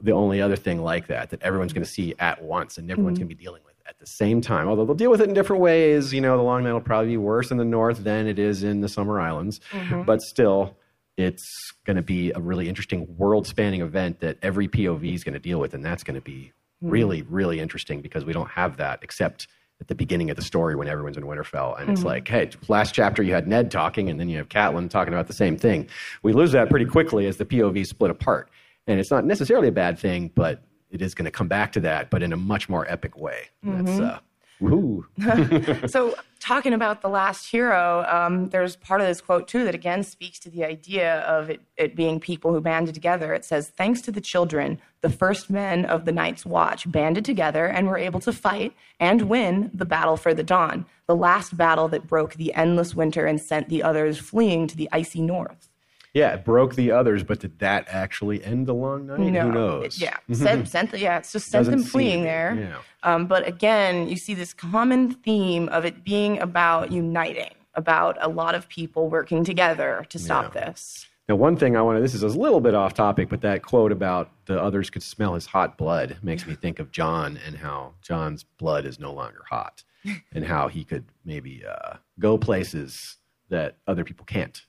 the 0.00 0.12
only 0.12 0.40
other 0.40 0.56
thing 0.56 0.80
like 0.82 1.08
that 1.08 1.30
that 1.30 1.42
everyone's 1.42 1.72
going 1.72 1.84
to 1.84 1.90
see 1.90 2.14
at 2.18 2.42
once 2.42 2.78
and 2.78 2.90
everyone's 2.90 3.18
mm-hmm. 3.18 3.24
going 3.24 3.30
to 3.30 3.34
be 3.36 3.42
dealing 3.44 3.62
with 3.64 3.67
at 3.88 3.98
the 3.98 4.06
same 4.06 4.40
time. 4.40 4.68
Although 4.68 4.84
they'll 4.84 4.94
deal 4.94 5.10
with 5.10 5.20
it 5.20 5.28
in 5.28 5.34
different 5.34 5.62
ways. 5.62 6.12
You 6.12 6.20
know, 6.20 6.36
the 6.36 6.42
long 6.42 6.64
night 6.64 6.72
will 6.72 6.80
probably 6.80 7.08
be 7.08 7.16
worse 7.16 7.50
in 7.50 7.56
the 7.56 7.64
north 7.64 8.04
than 8.04 8.26
it 8.26 8.38
is 8.38 8.62
in 8.62 8.80
the 8.80 8.88
summer 8.88 9.20
islands, 9.20 9.60
mm-hmm. 9.70 10.02
but 10.02 10.20
still. 10.22 10.76
It's 11.16 11.72
going 11.84 11.96
to 11.96 12.02
be 12.02 12.30
a 12.30 12.38
really 12.40 12.68
interesting 12.68 13.16
world-spanning 13.16 13.80
event 13.80 14.20
that 14.20 14.38
every 14.40 14.68
POV 14.68 15.12
is 15.12 15.24
going 15.24 15.32
to 15.32 15.40
deal 15.40 15.58
with, 15.58 15.74
and 15.74 15.84
that's 15.84 16.04
going 16.04 16.14
to 16.14 16.20
be 16.20 16.52
hmm. 16.80 16.90
really, 16.90 17.22
really 17.22 17.58
interesting 17.58 18.02
because 18.02 18.24
we 18.24 18.32
don't 18.32 18.48
have 18.50 18.76
that 18.76 19.00
except 19.02 19.48
at 19.80 19.88
the 19.88 19.94
beginning 19.94 20.30
of 20.30 20.36
the 20.36 20.42
story 20.42 20.74
when 20.74 20.88
everyone's 20.88 21.16
in 21.16 21.24
Winterfell, 21.24 21.80
and 21.80 21.90
it's 21.90 22.02
hmm. 22.02 22.06
like, 22.06 22.28
hey, 22.28 22.50
last 22.68 22.94
chapter 22.94 23.22
you 23.22 23.32
had 23.32 23.48
Ned 23.48 23.70
talking, 23.70 24.08
and 24.08 24.18
then 24.18 24.28
you 24.28 24.38
have 24.38 24.48
Catelyn 24.48 24.88
talking 24.90 25.12
about 25.12 25.26
the 25.26 25.32
same 25.32 25.56
thing. 25.56 25.88
We 26.22 26.32
lose 26.32 26.52
that 26.52 26.70
pretty 26.70 26.86
quickly 26.86 27.26
as 27.26 27.36
the 27.36 27.44
POV 27.44 27.86
split 27.86 28.10
apart, 28.10 28.50
and 28.86 29.00
it's 29.00 29.10
not 29.10 29.24
necessarily 29.24 29.68
a 29.68 29.72
bad 29.72 29.98
thing, 29.98 30.30
but 30.34 30.62
it 30.90 31.02
is 31.02 31.14
going 31.14 31.24
to 31.24 31.30
come 31.30 31.48
back 31.48 31.72
to 31.72 31.80
that, 31.80 32.10
but 32.10 32.22
in 32.22 32.32
a 32.32 32.36
much 32.36 32.68
more 32.68 32.90
epic 32.90 33.16
way. 33.16 33.48
That's 33.62 34.00
uh, 34.00 34.18
woohoo. 34.60 35.90
so 35.90 36.14
talking 36.40 36.72
about 36.72 37.02
the 37.02 37.08
last 37.08 37.50
hero 37.50 38.04
um, 38.08 38.48
there's 38.50 38.76
part 38.76 39.00
of 39.00 39.06
this 39.06 39.20
quote 39.20 39.48
too 39.48 39.64
that 39.64 39.74
again 39.74 40.02
speaks 40.02 40.38
to 40.38 40.50
the 40.50 40.64
idea 40.64 41.20
of 41.20 41.50
it, 41.50 41.60
it 41.76 41.96
being 41.96 42.18
people 42.20 42.52
who 42.52 42.60
banded 42.60 42.94
together 42.94 43.34
it 43.34 43.44
says 43.44 43.68
thanks 43.70 44.00
to 44.00 44.10
the 44.10 44.20
children 44.20 44.80
the 45.00 45.10
first 45.10 45.50
men 45.50 45.84
of 45.84 46.04
the 46.04 46.12
night's 46.12 46.44
watch 46.44 46.90
banded 46.90 47.24
together 47.24 47.66
and 47.66 47.88
were 47.88 47.98
able 47.98 48.20
to 48.20 48.32
fight 48.32 48.72
and 48.98 49.22
win 49.22 49.70
the 49.72 49.84
battle 49.84 50.16
for 50.16 50.34
the 50.34 50.42
dawn 50.42 50.84
the 51.06 51.16
last 51.16 51.56
battle 51.56 51.88
that 51.88 52.06
broke 52.06 52.34
the 52.34 52.52
endless 52.54 52.94
winter 52.94 53.26
and 53.26 53.40
sent 53.40 53.68
the 53.68 53.82
others 53.82 54.18
fleeing 54.18 54.66
to 54.66 54.76
the 54.76 54.88
icy 54.92 55.20
north 55.20 55.67
Yeah, 56.14 56.34
it 56.34 56.44
broke 56.44 56.74
the 56.74 56.90
others, 56.90 57.22
but 57.22 57.40
did 57.40 57.58
that 57.58 57.86
actually 57.88 58.42
end 58.42 58.66
the 58.66 58.74
long 58.74 59.06
night? 59.06 59.18
Who 59.18 59.30
knows? 59.30 60.00
Yeah, 60.00 60.16
sent, 60.32 60.68
sent 60.68 60.90
the, 60.90 60.98
yeah, 60.98 61.18
it's 61.18 61.32
just 61.32 61.48
sent 61.48 61.66
Doesn't 61.66 61.80
them 61.80 61.88
fleeing 61.88 62.22
there. 62.22 62.56
yeah. 62.58 62.78
Um, 63.02 63.26
but 63.26 63.46
again, 63.46 64.08
you 64.08 64.16
see 64.16 64.34
this 64.34 64.52
common 64.52 65.12
theme 65.12 65.68
of 65.68 65.84
it 65.84 66.04
being 66.04 66.40
about 66.40 66.90
uniting, 66.90 67.54
about 67.74 68.18
a 68.20 68.28
lot 68.28 68.54
of 68.54 68.68
people 68.68 69.08
working 69.08 69.44
together 69.44 70.04
to 70.08 70.18
stop 70.18 70.52
this. 70.52 71.06
Now, 71.28 71.36
one 71.36 71.56
thing 71.56 71.76
I 71.76 71.82
want 71.82 71.98
to, 71.98 72.02
this 72.02 72.14
is 72.14 72.22
a 72.22 72.28
little 72.28 72.60
bit 72.60 72.74
off 72.74 72.94
topic, 72.94 73.28
but 73.28 73.42
that 73.42 73.62
quote 73.62 73.92
about 73.92 74.30
the 74.46 74.60
others 74.60 74.88
could 74.88 75.02
smell 75.02 75.34
his 75.34 75.44
hot 75.44 75.76
blood 75.76 76.16
makes 76.22 76.46
me 76.46 76.54
think 76.54 76.78
of 76.78 76.90
Jon 76.90 77.38
and 77.46 77.54
how 77.54 77.92
Jon's 78.00 78.44
blood 78.44 78.86
is 78.86 78.98
no 78.98 79.12
longer 79.12 79.44
hot 79.48 79.84
and 80.32 80.44
how 80.44 80.68
he 80.68 80.84
could 80.84 81.04
maybe 81.26 81.62
uh, 81.68 81.96
go 82.18 82.38
places 82.38 83.18
that 83.50 83.76
other 83.86 84.04
people 84.04 84.24
can't. 84.24 84.62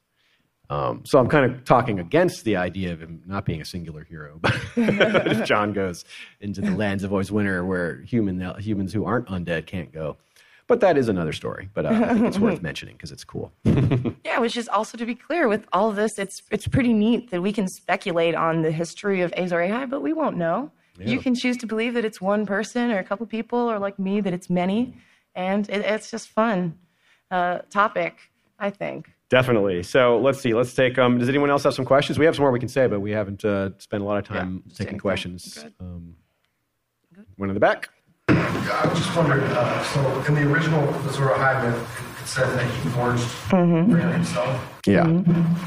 Um, 0.70 1.02
so 1.04 1.18
I'm 1.18 1.28
kind 1.28 1.52
of 1.52 1.66
talking 1.66 2.00
against 2.00 2.44
the 2.44 2.56
idea 2.56 2.94
of 2.94 3.02
him 3.02 3.24
not 3.26 3.44
being 3.44 3.60
a 3.62 3.66
singular 3.66 4.04
hero. 4.04 4.38
But 4.40 4.56
if 4.76 5.48
Jon 5.48 5.74
goes 5.74 6.06
into 6.42 6.62
the 6.62 6.72
lands 6.72 7.04
of 7.04 7.12
Always 7.12 7.32
Winter 7.32 7.66
where 7.66 8.02
human, 8.02 8.40
humans 8.60 8.94
who 8.94 9.06
aren't 9.06 9.28
undead 9.28 9.66
can't 9.66 9.92
go. 9.92 10.18
But 10.68 10.82
that 10.82 11.00
is 11.00 11.10
another 11.10 11.34
story. 11.34 11.68
But 11.74 11.88
uh, 11.88 11.90
I 11.90 12.14
think 12.14 12.28
it's 12.28 12.38
worth 12.38 12.62
mentioning 12.70 12.96
because 12.96 13.12
it's 13.12 13.24
cool. 13.24 13.52
Yeah, 14.24 14.40
which 14.40 14.58
is 14.58 14.68
also 14.68 14.98
to 14.98 15.06
be 15.06 15.16
clear 15.16 15.48
with 15.48 15.66
all 15.74 15.92
this, 15.92 16.20
it's 16.20 16.44
it's 16.52 16.68
pretty 16.68 16.94
neat 16.94 17.32
that 17.32 17.42
we 17.42 17.52
can 17.52 17.68
speculate 17.68 18.36
on 18.36 18.62
the 18.62 18.72
history 18.72 19.22
of 19.22 19.34
Azor 19.36 19.58
Ahai, 19.58 19.90
but 19.90 20.02
we 20.02 20.14
won't 20.14 20.38
know. 20.38 20.72
You 21.00 21.20
can 21.20 21.34
choose 21.34 21.58
to 21.58 21.66
believe 21.66 21.94
that 21.96 22.06
it's 22.06 22.20
one 22.22 22.46
person 22.46 22.92
or 22.92 23.00
a 23.00 23.04
couple 23.04 23.26
people, 23.26 23.60
or 23.60 23.80
like 23.80 23.98
me, 23.98 24.22
that 24.22 24.34
it's 24.34 24.50
many, 24.50 24.96
and 25.34 25.68
it, 25.70 25.82
it's 25.86 26.12
just 26.12 26.28
fun 26.30 26.78
uh, 27.32 27.60
topic, 27.70 28.30
I 28.60 28.70
think. 28.70 29.10
Definitely. 29.30 29.84
So 29.84 30.20
let's 30.20 30.42
see. 30.42 30.54
Let's 30.54 30.74
take. 30.74 30.98
Um, 30.98 31.20
does 31.20 31.30
anyone 31.30 31.50
else 31.50 31.64
have 31.64 31.76
some 31.76 31.86
questions? 31.86 32.18
We 32.18 32.26
have 32.26 32.36
some 32.36 32.44
more 32.44 32.52
we 32.52 32.60
can 32.60 32.70
say, 32.70 32.88
but 32.88 33.00
we 33.00 33.12
haven't 33.12 33.46
uh, 33.46 33.72
spent 33.78 34.02
a 34.02 34.06
lot 34.06 34.18
of 34.18 34.26
time 34.26 34.64
just 34.66 34.78
taking 34.78 34.90
anything. 34.90 35.00
questions. 35.00 35.66
Um, 35.80 36.16
one 37.38 37.50
in 37.50 37.54
the 37.54 37.60
back. 37.60 37.90
I 38.28 38.88
was 38.88 39.00
just 39.00 39.16
wondered, 39.16 39.44
uh, 39.44 39.84
so 39.86 40.24
in 40.28 40.36
the 40.36 40.52
original 40.52 40.82
Azor 41.06 41.28
Ahai 41.30 41.64
myth, 41.64 42.04
it 42.22 42.28
says 42.28 42.54
that 42.56 42.64
he 42.72 42.90
forged 42.90 43.24
Lightbringer 43.50 44.14
himself. 44.14 44.82
Yeah. 44.86 45.06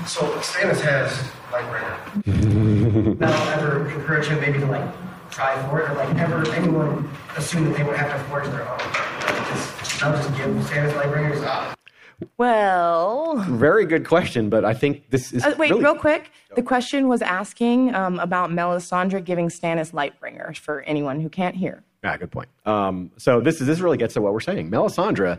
So 0.07 0.22
Stannis 0.40 0.81
has 0.81 1.12
Lightbringer. 1.51 3.18
now, 3.18 3.33
I'll 3.33 3.51
ever 3.61 3.88
encourage 3.90 4.27
him 4.27 4.40
maybe 4.40 4.59
to 4.61 4.66
like 4.66 4.88
try 5.31 5.61
for 5.68 5.81
it, 5.81 5.90
or 5.90 5.94
like 5.94 6.14
ever 6.16 6.48
anyone 6.53 7.11
assume 7.37 7.64
that 7.64 7.77
they 7.77 7.83
would 7.85 7.96
have 7.96 8.12
to 8.12 8.29
forge 8.29 8.46
their 8.46 8.68
own? 8.70 8.79
Just, 8.79 10.03
I'll 10.05 10.12
just 10.12 10.29
give 10.37 10.48
Stannis 10.66 10.92
Lightbringers. 10.92 11.42
Ah, 11.44 11.75
Well, 12.38 13.37
Very 13.48 13.87
good 13.87 14.06
question, 14.06 14.48
but 14.48 14.64
I 14.64 14.74
think 14.74 15.11
this 15.11 15.32
is 15.32 15.44
uh, 15.44 15.54
wait, 15.58 15.70
really- 15.70 15.82
real 15.85 15.94
quick. 15.96 16.30
The 16.54 16.62
question 16.62 17.08
was 17.08 17.22
asking 17.22 17.94
um, 17.94 18.18
about 18.18 18.50
Melisandre 18.50 19.24
giving 19.24 19.48
Stannis 19.48 19.92
Lightbringer 19.92 20.56
for 20.56 20.82
anyone 20.82 21.20
who 21.20 21.28
can't 21.30 21.56
hear. 21.56 21.82
Ah, 22.04 22.16
good 22.16 22.30
point. 22.30 22.48
Um, 22.66 23.11
so 23.16 23.40
this 23.40 23.61
is 23.61 23.66
this 23.66 23.80
really 23.80 23.96
gets 23.96 24.14
to 24.14 24.20
what 24.20 24.32
we're 24.32 24.40
saying. 24.40 24.70
Melisandre 24.70 25.38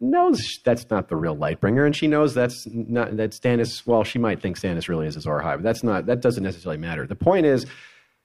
knows 0.00 0.58
that's 0.64 0.88
not 0.90 1.08
the 1.08 1.16
real 1.16 1.36
Lightbringer, 1.36 1.84
and 1.86 1.94
she 1.94 2.06
knows 2.06 2.34
that's 2.34 2.66
not 2.72 3.16
that 3.16 3.30
Stannis. 3.30 3.86
Well, 3.86 4.02
she 4.02 4.18
might 4.18 4.40
think 4.40 4.58
Stannis 4.58 4.88
really 4.88 5.06
is 5.06 5.16
Azor 5.16 5.40
Ahai, 5.42 5.56
but 5.56 5.62
that's 5.62 5.82
not. 5.84 6.06
That 6.06 6.20
doesn't 6.20 6.42
necessarily 6.42 6.78
matter. 6.78 7.06
The 7.06 7.14
point 7.14 7.46
is, 7.46 7.66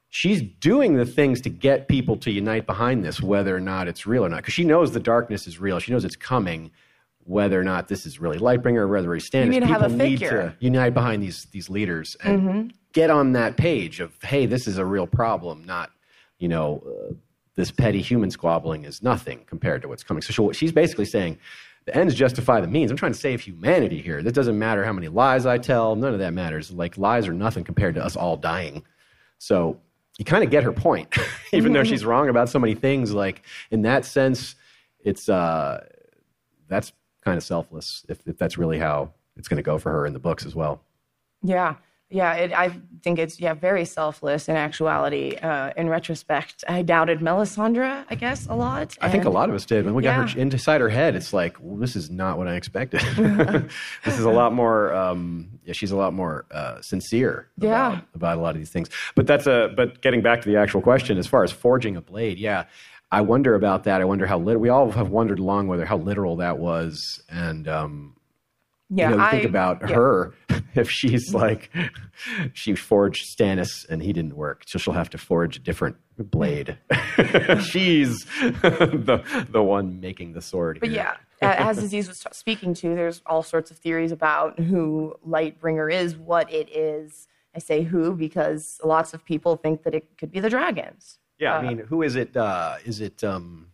she's 0.10 0.42
doing 0.42 0.96
the 0.96 1.06
things 1.06 1.42
to 1.42 1.50
get 1.50 1.88
people 1.88 2.16
to 2.18 2.32
unite 2.32 2.66
behind 2.66 3.04
this, 3.04 3.22
whether 3.22 3.56
or 3.56 3.60
not 3.60 3.88
it's 3.88 4.08
real 4.08 4.26
or 4.26 4.30
not, 4.30 4.38
because 4.38 4.54
she 4.54 4.64
knows 4.64 4.94
the 4.94 5.00
darkness 5.00 5.46
is 5.48 5.60
real. 5.60 5.80
She 5.80 5.92
knows 5.92 6.06
it's 6.06 6.16
coming. 6.16 6.72
Whether 7.26 7.60
or 7.60 7.64
not 7.64 7.88
this 7.88 8.06
is 8.06 8.20
really 8.20 8.38
Lightbringer 8.38 8.78
or 8.78 8.88
whether 8.88 9.14
he's 9.14 9.30
Stannis, 9.30 9.50
need 9.50 9.62
to 9.62 9.66
have 9.66 9.82
a 9.82 9.90
need 9.90 10.20
figure. 10.20 10.56
to 10.60 10.66
unite 10.66 10.94
behind 10.94 11.24
these 11.24 11.46
these 11.46 11.70
leaders 11.70 12.16
and 12.24 12.74
get 12.94 13.10
on 13.10 13.34
that 13.34 13.58
page 13.58 14.00
of 14.00 14.16
hey, 14.22 14.46
this 14.46 14.68
is 14.68 14.78
a 14.78 14.86
real 14.86 15.08
problem, 15.08 15.64
not 15.64 15.92
you 16.38 16.48
know 16.48 16.84
uh, 16.86 17.14
this 17.56 17.72
petty 17.72 18.02
human 18.02 18.30
squabbling 18.30 18.86
is 18.86 19.02
nothing 19.02 19.44
compared 19.48 19.82
to 19.82 19.88
what's 19.88 20.04
coming. 20.04 20.22
So 20.22 20.52
she, 20.52 20.54
she's 20.54 20.72
basically 20.72 21.06
saying 21.06 21.40
the 21.86 21.96
ends 21.96 22.16
justify 22.16 22.62
the 22.62 22.68
means. 22.68 22.92
I'm 22.92 22.98
trying 22.98 23.14
to 23.14 23.20
save 23.20 23.42
humanity 23.42 24.02
here. 24.02 24.22
That 24.22 24.34
doesn't 24.34 24.58
matter 24.58 24.84
how 24.84 24.94
many 24.94 25.08
lies 25.08 25.46
I 25.46 25.58
tell. 25.58 25.96
None 25.96 26.14
of 26.14 26.20
that 26.20 26.34
matters. 26.34 26.72
Like 26.72 26.98
lies 26.98 27.28
are 27.28 27.34
nothing 27.34 27.64
compared 27.64 27.96
to 27.96 28.04
us 28.04 28.16
all 28.16 28.38
dying. 28.38 28.84
So 29.38 29.80
you 30.18 30.26
kind 30.26 30.44
of 30.44 30.50
get 30.50 30.64
her 30.64 30.72
point, 30.72 31.16
even 31.54 31.74
though 31.74 31.84
she's 31.84 32.06
wrong 32.06 32.30
about 32.30 32.50
so 32.50 32.60
many 32.60 32.76
things. 32.76 33.14
Like 33.14 33.44
in 33.72 33.84
that 33.84 34.06
sense, 34.06 34.56
it's 35.00 35.30
uh, 35.30 35.84
that's 36.68 36.92
kind 37.26 37.38
of 37.38 37.44
selfless 37.44 38.06
if, 38.08 38.20
if 38.26 38.38
that's 38.38 38.58
really 38.58 38.80
how 38.80 39.12
it's 39.36 39.48
going 39.48 39.58
to 39.58 39.64
go 39.64 39.78
for 39.78 39.92
her 39.92 40.06
in 40.06 40.14
the 40.14 40.20
books 40.20 40.46
as 40.46 40.56
well. 40.56 40.82
Yeah. 41.42 41.76
Yeah, 42.12 42.34
it, 42.36 42.54
I 42.54 42.80
think 43.04 43.18
it's 43.18 43.40
yeah 43.40 43.56
very 43.56 43.84
selfless 43.84 44.48
in 44.48 44.56
actuality. 44.56 45.36
Uh, 45.38 45.72
in 45.76 45.90
retrospect, 45.90 46.64
I 46.68 46.84
doubted 46.84 47.20
Melisandre, 47.20 48.06
I 48.08 48.16
guess, 48.16 48.46
a 48.46 48.54
lot. 48.54 48.96
I 49.02 49.10
think 49.10 49.26
a 49.26 49.30
lot 49.30 49.50
of 49.50 49.56
us 49.56 49.66
did. 49.66 49.86
When 49.86 49.96
we 49.96 50.04
got 50.04 50.30
her 50.30 50.40
inside 50.40 50.82
her 50.82 50.90
head, 50.90 51.16
it's 51.16 51.34
like, 51.34 51.58
well, 51.60 51.78
this 51.78 51.96
is 51.96 52.12
not 52.12 52.38
what 52.38 52.48
I 52.48 52.54
expected. 52.54 53.02
this 54.06 54.20
is 54.20 54.24
a 54.24 54.30
lot 54.30 54.54
more. 54.54 54.94
Um, 54.94 55.60
yeah, 55.66 55.74
she's 55.74 55.90
a 55.90 55.96
lot 55.96 56.14
more 56.14 56.46
uh, 56.52 56.80
sincere. 56.80 57.50
Yeah. 57.58 57.88
About, 57.88 58.04
about 58.14 58.38
a 58.38 58.42
lot 58.42 58.52
of 58.52 58.58
these 58.58 58.70
things. 58.70 58.88
But 59.16 59.26
that's 59.26 59.48
a. 59.48 59.74
But 59.76 60.02
getting 60.02 60.22
back 60.22 60.44
to 60.44 60.48
the 60.48 60.58
actual 60.58 60.82
question, 60.82 61.18
as 61.18 61.26
far 61.26 61.44
as 61.44 61.52
forging 61.52 61.98
a 61.98 62.02
blade, 62.02 62.38
yeah, 62.38 62.66
I 63.16 63.22
wonder 63.22 63.56
about 63.56 63.86
that. 63.86 64.02
I 64.02 64.04
wonder 64.04 64.26
how 64.26 64.38
lit. 64.38 64.60
We 64.60 64.68
all 64.68 64.92
have 64.92 65.08
wondered 65.08 65.40
long 65.40 65.70
whether 65.70 65.86
how 65.86 65.96
literal 65.96 66.36
that 66.36 66.60
was, 66.60 67.24
and 67.30 67.66
um, 67.66 68.18
Yeah, 68.90 69.12
you 69.12 69.16
know, 69.16 69.24
I 69.24 69.32
think 69.32 69.46
about 69.46 69.90
yeah. 69.90 69.96
her 69.96 70.34
if 70.76 70.92
she's 70.92 71.34
like 71.34 71.72
she 72.54 72.76
forged 72.76 73.24
Stannis 73.34 73.88
and 73.90 74.04
he 74.04 74.12
didn't 74.12 74.36
work, 74.36 74.64
so 74.68 74.78
she'll 74.78 74.96
have 74.96 75.10
to 75.12 75.18
forge 75.18 75.56
a 75.56 75.60
different 75.60 75.96
blade. 76.18 76.78
she's 77.62 78.26
the 78.26 79.48
the 79.50 79.64
one 79.64 80.02
making 80.02 80.34
the 80.34 80.42
sword. 80.42 80.80
But 80.82 80.90
here. 80.90 81.16
yeah, 81.42 81.52
as 81.70 81.78
Aziz 81.78 82.10
was 82.10 82.22
speaking 82.34 82.74
to, 82.74 82.96
there's 82.96 83.22
all 83.26 83.44
sorts 83.44 83.72
of 83.72 83.78
theories 83.78 84.12
about 84.12 84.60
who 84.60 85.16
Lightbringer 85.26 85.90
is, 85.90 86.18
what 86.18 86.52
it 86.52 86.70
is. 86.70 87.30
I 87.56 87.60
say 87.60 87.84
who 87.84 88.14
because 88.14 88.78
lots 88.84 89.14
of 89.14 89.24
people 89.24 89.56
think 89.56 89.84
that 89.84 89.96
it 89.96 90.18
could 90.18 90.34
be 90.34 90.42
the 90.42 90.50
dragons. 90.50 91.20
Yeah. 91.40 91.56
I 91.58 91.62
mean, 91.68 91.80
who 91.80 92.02
is 92.02 92.16
it? 92.16 92.36
Uh, 92.38 92.76
is 92.86 93.02
it 93.02 93.24
um, 93.24 93.68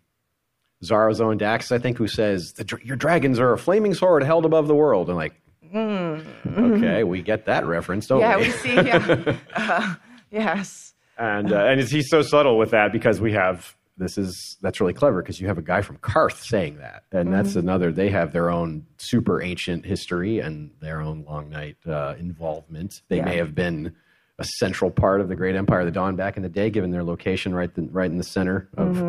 Xaro 0.83 1.11
Xhoan 1.13 1.37
Dax? 1.37 1.71
I 1.71 1.77
think 1.77 1.97
who 1.97 2.07
says 2.07 2.53
dr- 2.53 2.83
your 2.83 2.95
dragons 2.97 3.39
are 3.39 3.53
a 3.53 3.57
flaming 3.57 3.93
sword 3.93 4.23
held 4.23 4.45
above 4.45 4.67
the 4.67 4.75
world, 4.75 5.07
and 5.09 5.17
like, 5.17 5.33
okay, 5.73 7.03
we 7.03 7.21
get 7.21 7.45
that 7.45 7.65
reference, 7.65 8.07
don't. 8.07 8.19
Yeah, 8.19 8.37
we? 8.37 8.43
we 8.45 8.51
see. 8.51 8.75
Yeah. 8.75 9.37
Uh, 9.53 9.95
yes. 10.31 10.93
and 11.17 11.51
uh, 11.51 11.65
and 11.65 11.81
he's 11.81 12.09
so 12.09 12.21
subtle 12.21 12.57
with 12.57 12.71
that 12.71 12.91
because 12.91 13.19
we 13.21 13.33
have 13.33 13.75
this 13.97 14.17
is 14.17 14.57
that's 14.61 14.79
really 14.79 14.93
clever 14.93 15.21
because 15.21 15.39
you 15.39 15.47
have 15.47 15.57
a 15.57 15.61
guy 15.61 15.81
from 15.81 15.97
Qarth 15.97 16.37
saying 16.43 16.77
that, 16.77 17.03
and 17.11 17.31
that's 17.33 17.55
another. 17.55 17.91
They 17.91 18.09
have 18.09 18.31
their 18.33 18.49
own 18.49 18.85
super 18.97 19.41
ancient 19.41 19.85
history 19.85 20.39
and 20.39 20.71
their 20.79 21.01
own 21.01 21.25
long 21.27 21.49
night 21.49 21.77
uh, 21.85 22.15
involvement. 22.17 23.01
They 23.09 23.17
Yeah. 23.17 23.25
may 23.25 23.37
have 23.37 23.53
been 23.53 23.93
a 24.41 24.45
central 24.57 24.89
part 24.91 25.21
of 25.21 25.29
the 25.29 25.35
Great 25.35 25.55
Empire 25.55 25.81
of 25.81 25.85
the 25.85 25.91
Dawn 25.91 26.15
back 26.15 26.35
in 26.35 26.43
the 26.43 26.49
day, 26.49 26.69
given 26.69 26.89
their 26.91 27.03
location 27.03 27.53
right 27.53 27.73
the, 27.73 27.83
right 27.83 28.09
in 28.09 28.17
the 28.17 28.23
center 28.23 28.67
of 28.75 28.99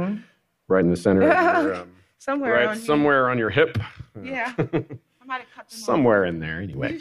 right 0.69 0.85
in 0.85 0.91
the 0.91 0.97
center 0.97 1.23
of 1.23 1.65
your, 1.65 1.75
um, 1.75 1.93
Somewhere. 2.19 2.53
right 2.53 2.67
on 2.69 2.77
here. 2.77 2.85
somewhere 2.85 3.31
on 3.31 3.39
your 3.39 3.51
hip, 3.51 3.79
Yeah. 4.23 4.53
I 4.59 5.25
might 5.27 5.41
have 5.41 5.51
cut 5.55 5.69
them 5.69 5.79
off. 5.79 5.87
somewhere 5.87 6.25
in 6.27 6.39
there. 6.39 6.61
Anyway, 6.61 7.01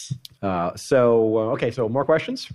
uh, 0.42 0.74
so 0.76 1.36
uh, 1.36 1.40
okay, 1.52 1.70
so 1.70 1.88
more 1.88 2.04
questions. 2.04 2.48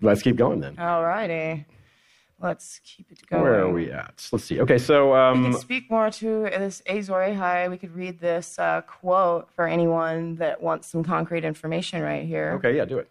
Let's 0.00 0.22
keep 0.22 0.36
going 0.36 0.60
then. 0.60 0.78
All 0.78 1.02
righty. 1.04 1.64
Let's 2.42 2.80
keep 2.84 3.10
it 3.12 3.26
going. 3.28 3.42
Where 3.42 3.60
are 3.60 3.70
we 3.70 3.92
at? 3.92 4.28
Let's 4.32 4.44
see. 4.44 4.60
Okay, 4.60 4.78
so 4.78 5.12
We 5.12 5.18
um, 5.18 5.52
could 5.52 5.60
speak 5.60 5.90
more 5.90 6.10
to 6.10 6.42
this 6.50 6.82
Azor 6.88 7.12
Ahai. 7.12 7.70
We 7.70 7.78
could 7.78 7.94
read 7.94 8.18
this 8.18 8.58
uh, 8.58 8.80
quote 8.82 9.48
for 9.54 9.68
anyone 9.68 10.36
that 10.36 10.60
wants 10.60 10.90
some 10.90 11.04
concrete 11.04 11.44
information 11.44 12.02
right 12.02 12.26
here. 12.26 12.52
okay, 12.56 12.76
yeah, 12.76 12.84
do 12.84 12.98
it. 12.98 13.08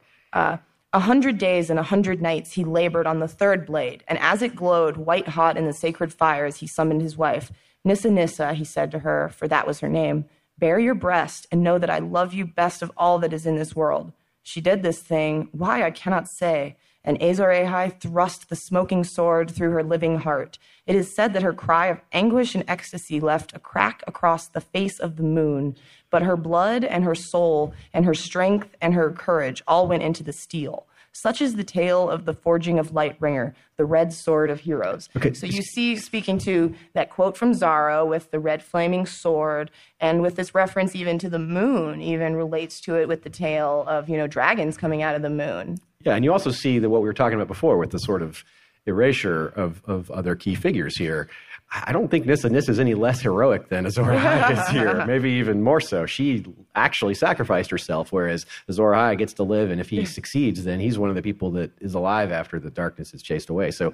A 0.93 0.99
hundred 0.99 1.37
days 1.37 1.69
and 1.69 1.79
a 1.79 1.83
hundred 1.83 2.21
nights 2.21 2.51
he 2.51 2.65
labored 2.65 3.07
on 3.07 3.19
the 3.19 3.27
third 3.27 3.65
blade, 3.65 4.03
and 4.09 4.19
as 4.19 4.41
it 4.41 4.53
glowed 4.53 4.97
white 4.97 5.29
hot 5.29 5.55
in 5.55 5.65
the 5.65 5.71
sacred 5.71 6.13
fires, 6.13 6.57
he 6.57 6.67
summoned 6.67 7.01
his 7.01 7.15
wife. 7.15 7.49
Nissa 7.85 8.11
Nissa, 8.11 8.53
he 8.53 8.65
said 8.65 8.91
to 8.91 8.99
her, 8.99 9.29
for 9.29 9.47
that 9.47 9.65
was 9.65 9.79
her 9.79 9.87
name, 9.87 10.25
bear 10.57 10.79
your 10.79 10.93
breast 10.93 11.47
and 11.49 11.63
know 11.63 11.79
that 11.79 11.89
I 11.89 11.99
love 11.99 12.33
you 12.33 12.45
best 12.45 12.81
of 12.81 12.91
all 12.97 13.19
that 13.19 13.31
is 13.31 13.45
in 13.45 13.55
this 13.55 13.73
world. 13.73 14.11
She 14.43 14.59
did 14.59 14.83
this 14.83 14.99
thing, 14.99 15.47
why 15.53 15.83
I 15.83 15.91
cannot 15.91 16.27
say, 16.27 16.75
and 17.03 17.21
Azor 17.21 17.47
Ahai 17.47 17.99
thrust 17.99 18.49
the 18.49 18.55
smoking 18.55 19.03
sword 19.03 19.49
through 19.49 19.71
her 19.71 19.83
living 19.83 20.19
heart. 20.19 20.57
It 20.85 20.95
is 20.95 21.13
said 21.13 21.33
that 21.33 21.43
her 21.43 21.53
cry 21.53 21.87
of 21.87 22.01
anguish 22.11 22.53
and 22.55 22.63
ecstasy 22.67 23.19
left 23.19 23.55
a 23.55 23.59
crack 23.59 24.03
across 24.07 24.47
the 24.47 24.61
face 24.61 24.99
of 24.99 25.15
the 25.15 25.23
moon, 25.23 25.75
but 26.09 26.23
her 26.23 26.37
blood 26.37 26.83
and 26.83 27.03
her 27.03 27.15
soul 27.15 27.73
and 27.93 28.05
her 28.05 28.13
strength 28.13 28.75
and 28.81 28.93
her 28.93 29.11
courage 29.11 29.63
all 29.67 29.87
went 29.87 30.03
into 30.03 30.23
the 30.23 30.33
steel. 30.33 30.85
Such 31.13 31.41
is 31.41 31.55
the 31.55 31.63
tale 31.63 32.09
of 32.09 32.25
the 32.25 32.33
forging 32.33 32.79
of 32.79 32.91
Lightbringer, 32.91 33.53
the 33.77 33.85
red 33.85 34.13
sword 34.13 34.49
of 34.49 34.61
heroes. 34.61 35.09
Okay. 35.15 35.33
So 35.33 35.45
you 35.45 35.61
see, 35.61 35.95
speaking 35.97 36.37
to 36.39 36.73
that 36.93 37.09
quote 37.09 37.35
from 37.35 37.53
Xaro 37.53 38.07
with 38.07 38.31
the 38.31 38.39
red 38.39 38.63
flaming 38.63 39.05
sword, 39.05 39.71
and 39.99 40.21
with 40.21 40.35
this 40.35 40.55
reference 40.55 40.95
even 40.95 41.19
to 41.19 41.29
the 41.29 41.39
moon, 41.39 42.01
even 42.01 42.35
relates 42.35 42.79
to 42.81 42.95
it 42.95 43.07
with 43.07 43.23
the 43.23 43.29
tale 43.29 43.83
of 43.87 44.09
you 44.09 44.17
know 44.17 44.27
dragons 44.27 44.77
coming 44.77 45.01
out 45.01 45.15
of 45.15 45.21
the 45.21 45.29
moon. 45.29 45.79
Yeah, 46.03 46.15
and 46.15 46.23
you 46.23 46.31
also 46.31 46.51
see 46.51 46.79
that 46.79 46.89
what 46.89 47.01
we 47.01 47.07
were 47.07 47.13
talking 47.13 47.35
about 47.35 47.47
before 47.47 47.77
with 47.77 47.91
the 47.91 47.99
sort 47.99 48.21
of 48.21 48.43
erasure 48.85 49.47
of, 49.47 49.81
of 49.85 50.09
other 50.11 50.35
key 50.35 50.55
figures 50.55 50.97
here. 50.97 51.29
I 51.73 51.93
don't 51.93 52.09
think 52.09 52.25
Nissa 52.25 52.49
Nissa 52.49 52.71
is 52.71 52.79
any 52.79 52.95
less 52.95 53.21
heroic 53.21 53.69
than 53.69 53.85
Azor 53.85 54.03
Ahai 54.03 54.51
is 54.59 54.67
here. 54.69 55.05
Maybe 55.05 55.31
even 55.31 55.61
more 55.61 55.79
so. 55.79 56.05
She 56.05 56.43
actually 56.75 57.13
sacrificed 57.13 57.71
herself, 57.71 58.11
whereas 58.11 58.45
Azor 58.67 58.91
Ahai 58.91 59.17
gets 59.17 59.33
to 59.33 59.43
live, 59.43 59.71
and 59.71 59.79
if 59.79 59.89
he 59.89 60.03
succeeds, 60.05 60.65
then 60.65 60.81
he's 60.81 60.99
one 60.99 61.09
of 61.09 61.15
the 61.15 61.21
people 61.21 61.49
that 61.51 61.71
is 61.79 61.93
alive 61.93 62.31
after 62.31 62.59
the 62.59 62.69
darkness 62.69 63.13
is 63.13 63.21
chased 63.21 63.49
away. 63.49 63.71
So, 63.71 63.93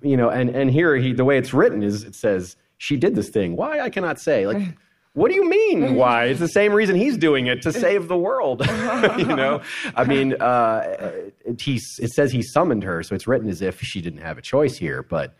you 0.00 0.16
know, 0.16 0.30
and 0.30 0.48
and 0.50 0.70
here 0.70 0.96
he 0.96 1.12
the 1.12 1.26
way 1.26 1.36
it's 1.36 1.52
written 1.52 1.82
is 1.82 2.04
it 2.04 2.14
says 2.14 2.56
she 2.78 2.96
did 2.96 3.14
this 3.14 3.28
thing. 3.28 3.54
Why 3.56 3.80
I 3.80 3.90
cannot 3.90 4.18
say 4.18 4.46
like. 4.46 4.58
What 5.18 5.30
do 5.30 5.34
you 5.34 5.48
mean? 5.48 5.96
Why? 5.96 6.26
It's 6.26 6.38
the 6.38 6.46
same 6.46 6.72
reason 6.72 6.94
he's 6.94 7.16
doing 7.16 7.48
it 7.48 7.60
to 7.62 7.72
save 7.72 8.06
the 8.06 8.16
world. 8.16 8.64
you 9.18 9.24
know, 9.26 9.60
I 9.96 10.04
mean, 10.04 10.34
uh, 10.40 10.96
it, 11.44 11.60
he's, 11.60 11.98
it 12.00 12.10
says 12.10 12.30
he 12.30 12.40
summoned 12.40 12.84
her, 12.84 13.02
so 13.02 13.16
it's 13.16 13.26
written 13.26 13.48
as 13.48 13.60
if 13.60 13.80
she 13.80 14.00
didn't 14.00 14.20
have 14.20 14.38
a 14.38 14.42
choice 14.42 14.76
here. 14.76 15.02
But 15.02 15.36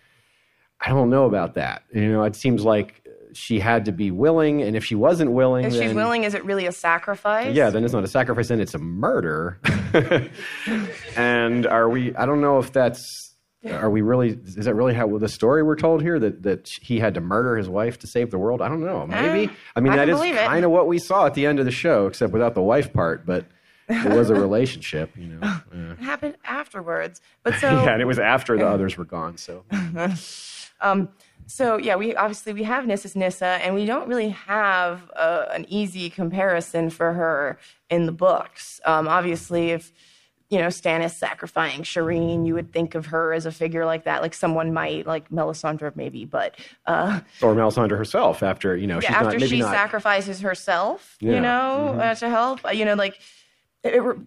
I 0.81 0.89
don't 0.89 1.11
know 1.11 1.27
about 1.27 1.55
that. 1.55 1.85
You 1.95 2.11
know, 2.11 2.25
it 2.25 2.35
seems 2.35 2.65
like 2.65 3.07
she 3.35 3.61
had 3.61 3.85
to 3.85 3.93
be 3.93 4.11
willing, 4.11 4.63
and 4.63 4.75
if 4.75 4.85
she 4.85 4.97
wasn't 4.97 5.31
willing, 5.31 5.67
If 5.67 5.75
she's 5.75 5.95
willing, 5.95 6.25
is 6.25 6.35
it 6.35 6.45
really 6.45 6.67
a 6.67 6.73
sacrifice? 6.73 7.55
yeah, 7.55 7.71
then 7.71 7.85
it's 7.85 7.93
not 7.93 8.03
a 8.03 8.09
sacrifice, 8.09 8.49
then 8.49 8.61
it's 8.61 8.75
a 8.75 8.79
murder. 8.79 9.61
and 11.17 11.67
are 11.69 11.89
we? 11.89 12.17
I 12.17 12.27
don't 12.27 12.41
know 12.41 12.59
if 12.59 12.73
that's. 12.73 13.28
Are 13.67 13.91
we 13.91 14.03
really? 14.03 14.29
Is 14.29 14.67
that 14.67 14.75
really 14.75 14.95
how 14.95 15.19
the 15.19 15.29
story 15.29 15.63
we're 15.65 15.77
told 15.77 16.01
here 16.01 16.19
that 16.21 16.43
that 16.45 16.69
he 16.69 17.01
had 17.01 17.15
to 17.15 17.21
murder 17.21 17.57
his 17.57 17.69
wife 17.69 17.99
to 18.01 18.07
save 18.07 18.31
the 18.31 18.39
world? 18.39 18.63
I 18.63 18.69
don't 18.69 18.81
know. 18.81 19.07
Maybe. 19.07 19.51
Eh, 19.51 19.57
I 19.75 19.81
mean, 19.81 19.93
I 19.93 19.97
that 19.97 20.09
is 20.09 20.21
kind 20.21 20.65
of 20.65 20.71
what 20.71 20.87
we 20.87 20.99
saw 20.99 21.27
at 21.27 21.35
the 21.35 21.45
end 21.45 21.59
of 21.59 21.65
the 21.65 21.73
show, 21.73 22.07
except 22.07 22.33
without 22.33 22.55
the 22.55 22.63
wife 22.63 22.93
part. 22.93 23.27
But 23.27 23.47
it 23.89 24.13
was 24.13 24.31
a 24.31 24.35
relationship, 24.47 25.11
you 25.17 25.27
know. 25.27 25.41
Yeah. 25.43 25.93
It 25.93 25.99
happened 25.99 26.37
afterwards. 26.45 27.21
But 27.43 27.55
so 27.55 27.69
yeah, 27.85 27.93
and 27.93 28.01
it 28.01 28.05
was 28.07 28.21
after 28.21 28.57
the 28.57 28.67
others 28.67 28.97
were 28.97 29.05
gone. 29.05 29.37
So 29.37 29.65
um 30.81 31.09
So 31.47 31.79
yeah, 31.79 31.97
we 31.97 32.15
obviously 32.15 32.53
we 32.53 32.63
have 32.63 32.87
Nissa's 32.87 33.17
Nissa, 33.17 33.59
and 33.65 33.75
we 33.75 33.87
don't 33.87 34.07
really 34.07 34.31
have 34.31 35.11
uh, 35.17 35.47
an 35.51 35.67
easy 35.69 36.11
comparison 36.11 36.91
for 36.91 37.13
her 37.15 37.59
in 37.91 38.07
the 38.07 38.13
books. 38.13 38.81
Um, 38.85 39.09
obviously, 39.09 39.71
if 39.71 39.93
you 40.51 40.59
know 40.59 40.69
Stannis 40.69 41.11
sacrificing 41.15 41.83
Shireen, 41.83 42.47
you 42.47 42.55
would 42.55 42.73
think 42.73 42.95
of 42.95 43.07
her 43.07 43.33
as 43.33 43.45
a 43.47 43.53
figure 43.53 43.85
like 43.85 44.05
that, 44.05 44.23
like 44.23 44.33
someone 44.35 44.73
might, 44.73 45.07
like 45.07 45.29
Melisandre 45.31 45.95
maybe, 45.95 46.25
but 46.25 46.55
uh, 46.87 47.21
Or 47.43 47.55
Melisandre 47.55 47.97
herself 47.99 48.43
after, 48.43 48.77
you 48.77 48.87
know, 48.87 48.99
she's 49.01 49.11
after 49.11 49.39
not, 49.39 49.49
she 49.49 49.61
not. 49.61 49.73
sacrifices 49.75 50.41
herself, 50.41 51.17
Yeah. 51.21 51.35
you 51.35 51.41
know, 51.41 51.99
uh, 52.01 52.15
to 52.15 52.29
help, 52.31 52.65
uh, 52.65 52.71
you 52.71 52.85
know, 52.87 52.95
like 52.95 53.19
it, 53.85 53.95
it- 53.95 54.19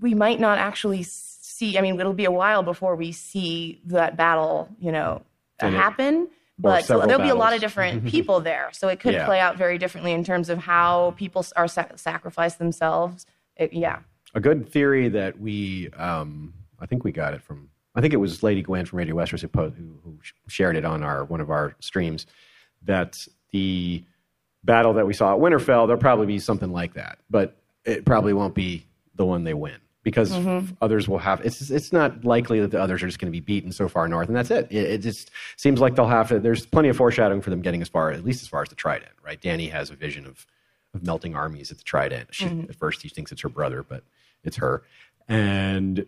we 0.00 0.14
might 0.14 0.38
not 0.38 0.58
actually 0.58 1.02
see. 1.02 1.76
I 1.76 1.80
mean, 1.80 1.98
it'll 1.98 2.12
be 2.12 2.26
a 2.26 2.30
while 2.30 2.62
before 2.62 2.94
we 2.94 3.10
see 3.10 3.80
that 3.86 4.16
battle, 4.16 4.68
you 4.78 4.92
know, 4.92 5.22
it- 5.60 5.70
happen. 5.72 6.28
But 6.60 6.86
there'll 6.88 7.18
be 7.22 7.28
a 7.30 7.34
lot 7.36 7.52
of 7.54 7.60
different 7.60 8.04
people 8.14 8.40
there, 8.40 8.68
so 8.72 8.86
it 8.88 8.98
could 9.00 9.14
Yeah. 9.14 9.26
play 9.26 9.40
out 9.40 9.56
very 9.56 9.78
differently 9.78 10.12
in 10.12 10.22
terms 10.24 10.48
of 10.50 10.58
how 10.58 11.14
people 11.16 11.44
are 11.56 11.66
sac- 11.68 11.98
sacrifice 11.98 12.54
themselves. 12.56 13.26
It- 13.56 13.72
yeah, 13.72 14.00
a 14.34 14.40
good 14.40 14.68
theory 14.68 15.08
that 15.08 15.38
we 15.40 15.90
um, 15.90 16.54
I 16.78 16.86
think 16.86 17.04
we 17.04 17.12
got 17.12 17.34
it 17.34 17.42
from 17.42 17.70
I 17.94 18.00
think 18.00 18.14
it 18.14 18.18
was 18.18 18.42
Lady 18.42 18.62
Gwen 18.62 18.84
from 18.84 18.98
Radio 18.98 19.16
Westeros 19.16 19.40
who, 19.40 19.48
po- 19.48 19.70
who, 19.70 19.98
who 20.04 20.18
shared 20.46 20.76
it 20.76 20.84
on 20.84 21.02
our 21.02 21.24
one 21.24 21.40
of 21.40 21.50
our 21.50 21.74
streams 21.80 22.26
that 22.82 23.26
the 23.50 24.04
battle 24.64 24.92
that 24.94 25.06
we 25.06 25.14
saw 25.14 25.34
at 25.34 25.40
Winterfell 25.40 25.86
there'll 25.86 26.00
probably 26.00 26.26
be 26.26 26.38
something 26.38 26.72
like 26.72 26.94
that, 26.94 27.18
but 27.30 27.56
it 27.84 28.04
probably 28.04 28.32
won't 28.32 28.54
be 28.54 28.84
the 29.14 29.24
one 29.24 29.44
they 29.44 29.54
win 29.54 29.76
because 30.04 30.30
others 30.80 31.08
will 31.08 31.18
have 31.18 31.40
it's 31.44 31.70
it's 31.70 31.92
not 31.92 32.24
likely 32.24 32.60
that 32.60 32.70
the 32.70 32.80
others 32.80 33.02
are 33.02 33.06
just 33.06 33.18
going 33.18 33.30
to 33.30 33.36
be 33.36 33.40
beaten 33.40 33.72
so 33.72 33.88
far 33.88 34.06
north 34.08 34.28
and 34.28 34.36
that's 34.36 34.50
it. 34.50 34.66
it. 34.70 34.90
It 34.90 34.98
just 34.98 35.30
seems 35.56 35.80
like 35.80 35.96
they'll 35.96 36.06
have 36.06 36.28
to. 36.28 36.38
There's 36.38 36.64
plenty 36.66 36.88
of 36.88 36.96
foreshadowing 36.96 37.40
for 37.40 37.50
them 37.50 37.62
getting 37.62 37.82
as 37.82 37.88
far 37.88 38.10
at 38.10 38.24
least 38.24 38.42
as 38.42 38.48
far 38.48 38.62
as 38.62 38.68
the 38.68 38.74
Trident, 38.74 39.12
right? 39.24 39.40
Dany 39.40 39.70
has 39.70 39.90
a 39.90 39.94
vision 39.96 40.26
of 40.26 40.46
of 40.94 41.04
melting 41.04 41.34
armies 41.34 41.70
at 41.70 41.78
the 41.78 41.84
Trident. 41.84 42.28
She, 42.34 42.46
At 42.46 42.74
first, 42.76 43.02
he 43.02 43.08
thinks 43.08 43.30
it's 43.32 43.42
her 43.42 43.48
brother, 43.48 43.82
but 43.82 44.04
it's 44.48 44.56
her. 44.56 44.82
And 45.28 46.04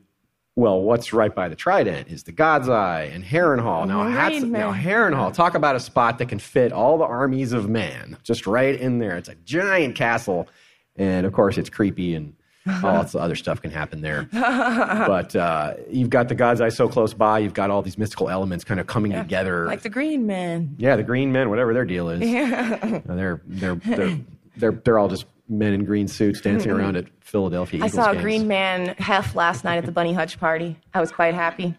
well, 0.57 0.83
what's 0.83 1.13
right 1.13 1.35
by 1.35 1.49
the 1.49 1.55
Trident 1.55 2.09
is 2.09 2.25
the 2.25 2.33
God's 2.33 2.69
Eye 2.69 3.05
and 3.05 3.25
Harrenhal. 3.25 3.87
Now, 3.87 4.09
Hats, 4.09 4.43
now 4.43 4.73
Harrenhal, 4.73 5.33
talk 5.33 5.55
about 5.55 5.77
a 5.77 5.81
spot 5.81 6.19
that 6.19 6.29
can 6.29 6.39
fit 6.39 6.73
all 6.73 6.99
the 6.99 7.05
armies 7.05 7.53
of 7.53 7.69
man, 7.69 8.19
just 8.25 8.47
right 8.47 8.79
in 8.79 8.99
there. 8.99 9.17
It's 9.17 9.29
a 9.29 9.37
giant 9.37 9.95
castle, 9.95 10.49
and 10.97 11.25
of 11.25 11.33
course, 11.33 11.57
it's 11.57 11.71
creepy 11.71 12.15
and. 12.15 12.35
all 12.85 12.93
lots 12.93 13.15
of 13.15 13.23
other 13.23 13.35
stuff 13.35 13.63
can 13.63 13.71
happen 13.71 14.03
there, 14.03 14.29
but 14.33 15.35
uh, 15.35 15.73
you've 15.89 16.11
got 16.11 16.29
the 16.29 16.35
God's 16.35 16.61
Eye 16.61 16.69
so 16.69 16.89
close 16.89 17.15
by. 17.15 17.39
You've 17.39 17.55
got 17.55 17.71
all 17.71 17.81
these 17.81 17.97
mystical 17.97 18.29
elements 18.29 18.65
kind 18.65 18.79
of 18.79 18.87
coming 18.87 19.13
together. 19.13 19.65
like 19.65 19.81
the 19.81 19.89
Green 19.89 20.27
Men. 20.27 20.77
Yeah, 20.77 20.97
the 20.97 21.03
green 21.03 21.33
men, 21.33 21.49
whatever 21.49 21.73
their 21.73 21.87
deal 21.87 22.11
is. 22.11 22.21
Uh, 22.21 23.01
they're, 23.15 23.41
they're, 23.47 23.75
they're, 23.77 24.19
they're, 24.59 24.73
they're 24.73 24.99
all 24.99 25.09
just 25.09 25.25
men 25.51 25.73
in 25.75 25.85
green 25.85 26.09
suits 26.09 26.41
dancing 26.41 26.71
around 26.71 26.97
at 26.97 27.07
Philadelphia 27.21 27.83
I 27.83 27.87
Eagles 27.87 27.93
saw 28.05 28.11
a 28.11 28.13
games. 28.15 28.23
Green 28.23 28.49
Man 28.49 28.95
hef 28.99 29.35
last 29.35 29.65
night 29.65 29.77
at 29.79 29.85
the 29.87 29.93
Bunny 29.93 30.13
Hutch 30.13 30.39
party. 30.39 30.77
I 30.95 31.01
was 31.01 31.11
quite 31.11 31.35
happy. 31.35 31.75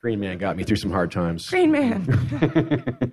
Green 0.00 0.20
man 0.20 0.38
got 0.38 0.56
me 0.56 0.62
through 0.64 0.76
some 0.76 0.90
hard 0.90 1.10
times. 1.10 1.48
Green 1.50 1.70
Man. 1.70 3.12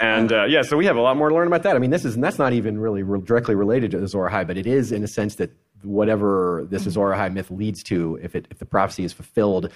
And 0.00 0.32
uh, 0.32 0.44
yeah, 0.44 0.62
so 0.62 0.76
we 0.76 0.86
have 0.86 0.96
a 0.96 1.00
lot 1.00 1.16
more 1.16 1.28
to 1.28 1.34
learn 1.34 1.48
about 1.48 1.64
that. 1.64 1.74
I 1.74 1.80
mean, 1.80 1.90
this 1.90 2.04
is 2.04 2.14
and 2.14 2.22
that's 2.22 2.38
not 2.38 2.52
even 2.52 2.78
really 2.78 3.02
re- 3.02 3.20
directly 3.20 3.56
related 3.56 3.90
to 3.92 4.02
Azor 4.02 4.28
Ahai, 4.30 4.46
but 4.46 4.56
it 4.56 4.64
is 4.66 4.92
in 4.92 5.02
a 5.02 5.08
sense 5.08 5.34
that 5.36 5.50
whatever 5.82 6.64
this 6.70 6.86
Azor 6.86 7.10
Ahai 7.10 7.32
myth 7.32 7.50
leads 7.50 7.82
to, 7.84 8.16
if 8.22 8.36
it 8.36 8.46
if 8.50 8.58
the 8.58 8.64
prophecy 8.64 9.02
is 9.04 9.12
fulfilled, 9.12 9.72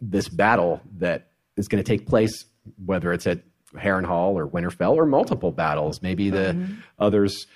this 0.00 0.28
battle 0.28 0.80
that 0.98 1.28
is 1.56 1.68
going 1.68 1.82
to 1.82 1.86
take 1.86 2.08
place, 2.08 2.46
whether 2.84 3.12
it's 3.12 3.28
at 3.28 3.42
Harrenhal 3.76 4.34
or 4.34 4.48
Winterfell 4.48 4.96
or 4.96 5.06
multiple 5.06 5.52
battles, 5.52 6.02
maybe 6.02 6.30
the 6.30 6.66
others. 6.98 7.46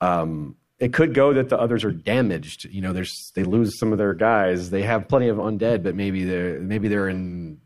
Um, 0.00 0.56
it 0.78 0.94
could 0.94 1.14
go 1.14 1.34
that 1.34 1.50
the 1.50 1.58
others 1.58 1.84
are 1.84 1.92
damaged. 1.92 2.64
You 2.64 2.80
know, 2.80 2.92
there's 2.92 3.32
they 3.34 3.44
lose 3.44 3.78
some 3.78 3.92
of 3.92 3.98
their 3.98 4.14
guys. 4.14 4.70
They 4.70 4.82
have 4.82 5.08
plenty 5.08 5.28
of 5.28 5.36
undead, 5.36 5.82
but 5.82 5.94
maybe 5.94 6.24
they're 6.24 6.58
maybe 6.58 6.88
they're 6.88 7.08
in 7.08 7.60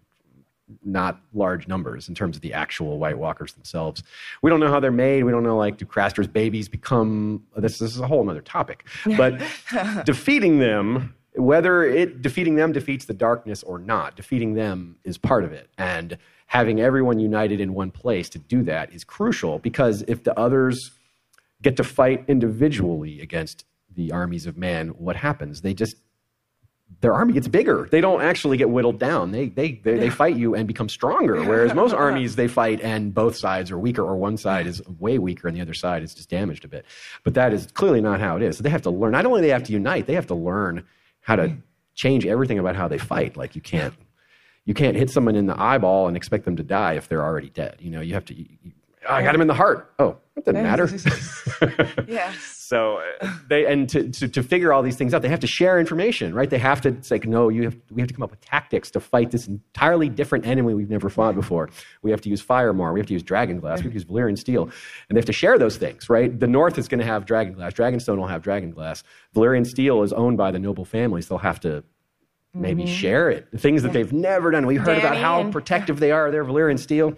not 0.83 1.21
large 1.33 1.69
numbers 1.69 2.09
in 2.09 2.15
terms 2.15 2.37
of 2.37 2.43
the 2.43 2.53
actual 2.53 2.99
White 2.99 3.19
Walkers 3.19 3.53
themselves. 3.53 4.03
We 4.43 4.51
don't 4.51 4.61
know 4.61 4.69
how 4.69 4.81
they're 4.81 4.91
made. 4.91 5.25
We 5.25 5.31
don't 5.31 5.43
know 5.43 5.57
like 5.57 5.77
do 5.77 5.85
Craster's 5.85 6.27
babies 6.27 6.69
become. 6.69 7.45
This, 7.57 7.79
this 7.79 7.95
is 7.95 8.01
a 8.01 8.07
whole 8.07 8.29
other 8.29 8.41
topic. 8.41 8.87
But 9.17 9.41
defeating 10.05 10.59
them, 10.59 11.15
whether 11.37 11.85
it 11.85 12.21
defeating 12.21 12.57
them 12.57 12.73
defeats 12.73 13.05
the 13.05 13.15
darkness 13.15 13.63
or 13.63 13.79
not, 13.79 14.17
defeating 14.17 14.55
them 14.55 14.97
is 15.05 15.19
part 15.19 15.45
of 15.45 15.53
it. 15.53 15.69
And 15.79 16.19
having 16.47 16.81
everyone 16.81 17.19
united 17.19 17.61
in 17.61 17.75
one 17.75 17.91
place 17.91 18.29
to 18.31 18.39
do 18.39 18.63
that 18.65 18.93
is 18.93 19.05
crucial 19.05 19.59
because 19.59 20.03
if 20.09 20.25
the 20.25 20.39
others 20.39 20.91
get 21.65 21.77
to 21.79 21.85
fight 21.85 22.25
individually 22.29 23.21
against 23.21 23.65
the 23.93 24.13
armies 24.13 24.47
of 24.47 24.57
man, 24.57 24.89
what 24.91 25.17
happens? 25.17 25.63
They 25.63 25.75
just 25.75 25.97
their 27.01 27.13
army 27.13 27.33
gets 27.33 27.49
bigger. 27.49 27.89
They 27.91 28.01
don't 28.01 28.23
actually 28.23 28.57
get 28.57 28.71
whittled 28.71 28.99
down. 28.99 29.33
They 29.33 29.49
they 29.49 29.73
they, 29.73 29.99
they 29.99 30.11
fight 30.11 30.37
you 30.37 30.55
and 30.55 30.69
become 30.69 30.89
stronger. 30.89 31.43
Whereas 31.43 31.75
most 31.75 31.93
armies 32.07 32.37
they 32.37 32.47
fight 32.47 32.81
and 32.83 33.13
both 33.13 33.37
sides 33.37 33.71
are 33.71 33.79
weaker, 33.79 34.03
or 34.03 34.17
one 34.17 34.37
side 34.37 34.67
is 34.67 34.81
way 35.01 35.19
weaker 35.19 35.49
and 35.49 35.57
the 35.57 35.61
other 35.61 35.75
side 35.75 36.03
is 36.03 36.15
just 36.15 36.31
damaged 36.31 36.65
a 36.65 36.69
bit. 36.69 36.85
But 37.25 37.35
that 37.35 37.53
is 37.53 37.67
clearly 37.73 38.01
not 38.01 38.21
how 38.21 38.37
it 38.37 38.43
is. 38.43 38.59
So 38.59 38.63
they 38.63 38.71
have 38.71 38.83
to 38.83 38.91
learn. 38.91 39.13
Not 39.13 39.27
only 39.27 39.41
do 39.41 39.47
they 39.47 39.53
have 39.53 39.65
to 39.65 39.73
unite, 39.73 40.07
they 40.07 40.15
have 40.15 40.29
to 40.29 40.35
learn 40.35 40.85
how 41.21 41.37
to 41.37 41.57
change 41.95 42.27
everything 42.27 42.59
about 42.59 42.77
how 42.77 42.87
they 42.87 42.99
fight. 42.99 43.37
Like 43.37 43.57
you 43.57 43.63
can't 43.63 43.95
you 44.65 44.75
can't 44.75 44.97
hit 44.97 45.11
someone 45.11 45.37
in 45.37 45.47
the 45.47 45.61
eyeball 45.61 46.07
and 46.09 46.17
expect 46.17 46.45
them 46.45 46.57
to 46.57 46.63
die 46.63 46.95
if 46.95 47.09
they're 47.09 47.25
already 47.25 47.51
dead. 47.51 47.77
You 47.81 47.91
know, 47.91 48.01
you 48.01 48.15
have 48.15 48.25
to. 48.27 48.35
You- 48.35 48.47
I 49.09 49.23
got 49.23 49.35
him 49.35 49.41
in 49.41 49.47
the 49.47 49.55
heart. 49.55 49.93
Oh, 49.99 50.17
that 50.35 50.45
doesn't 50.45 50.63
matter. 50.63 52.05
yes. 52.09 52.37
So 52.39 53.03
uh, 53.21 53.33
they 53.49 53.67
and 53.67 53.89
to, 53.91 54.09
to 54.09 54.29
to 54.29 54.43
figure 54.43 54.73
all 54.73 54.83
these 54.83 54.97
things 54.97 55.13
out, 55.13 55.23
they 55.23 55.29
have 55.29 55.41
to 55.41 55.47
share 55.47 55.79
information, 55.79 56.35
right? 56.35 56.49
They 56.49 56.59
have 56.59 56.81
to 56.83 56.89
it's 56.89 57.11
like, 57.11 57.27
no, 57.27 57.49
you 57.51 57.65
have 57.65 57.77
we 57.91 58.01
have 58.01 58.09
to 58.09 58.15
come 58.15 58.23
up 58.23 58.31
with 58.31 58.41
tactics 58.41 58.91
to 58.93 59.01
fight 59.01 59.31
this 59.31 59.47
entirely 59.47 60.09
different 60.09 60.47
enemy 60.47 60.73
we've 60.75 60.89
never 60.91 61.11
fought 61.11 61.35
before. 61.35 61.69
We 62.03 62.11
have 62.11 62.23
to 62.23 62.31
use 62.31 62.41
fire 62.41 62.73
more. 62.73 62.93
We 62.93 63.01
have 63.01 63.07
to 63.09 63.13
use 63.13 63.23
dragon 63.23 63.61
glass. 63.61 63.79
We 63.81 63.85
have 63.85 63.93
to 63.93 63.99
use 63.99 64.05
Valyrian 64.07 64.39
steel, 64.39 64.65
and 64.65 65.17
they 65.17 65.19
have 65.19 65.27
to 65.27 65.33
share 65.33 65.59
those 65.59 65.77
things, 65.77 66.09
right? 66.09 66.39
The 66.39 66.47
North 66.47 66.79
is 66.79 66.89
going 66.89 67.01
to 67.01 67.07
have 67.07 67.27
dragon 67.27 67.53
glass. 67.53 67.75
Dragonstone 67.75 68.17
will 68.17 68.27
have 68.27 68.43
dragon 68.43 68.71
glass. 68.71 69.05
Valyrian 69.37 69.67
steel 69.67 70.03
is 70.03 70.13
owned 70.13 70.39
by 70.39 70.51
the 70.51 70.59
noble 70.59 70.85
families. 70.87 71.29
They'll 71.29 71.39
have 71.39 71.61
to 71.61 71.85
maybe 72.55 72.87
share 72.87 73.31
it. 73.31 73.51
The 73.51 73.59
things 73.59 73.83
that 73.83 73.93
they've 73.93 74.13
never 74.13 74.51
done. 74.51 74.67
We 74.67 74.77
heard 74.77 74.99
about 74.99 75.17
how 75.17 75.41
and- 75.41 75.53
protective 75.53 76.01
they 76.01 76.13
are 76.13 76.31
their 76.31 76.45
Valyrian 76.45 76.79
steel. 76.79 77.15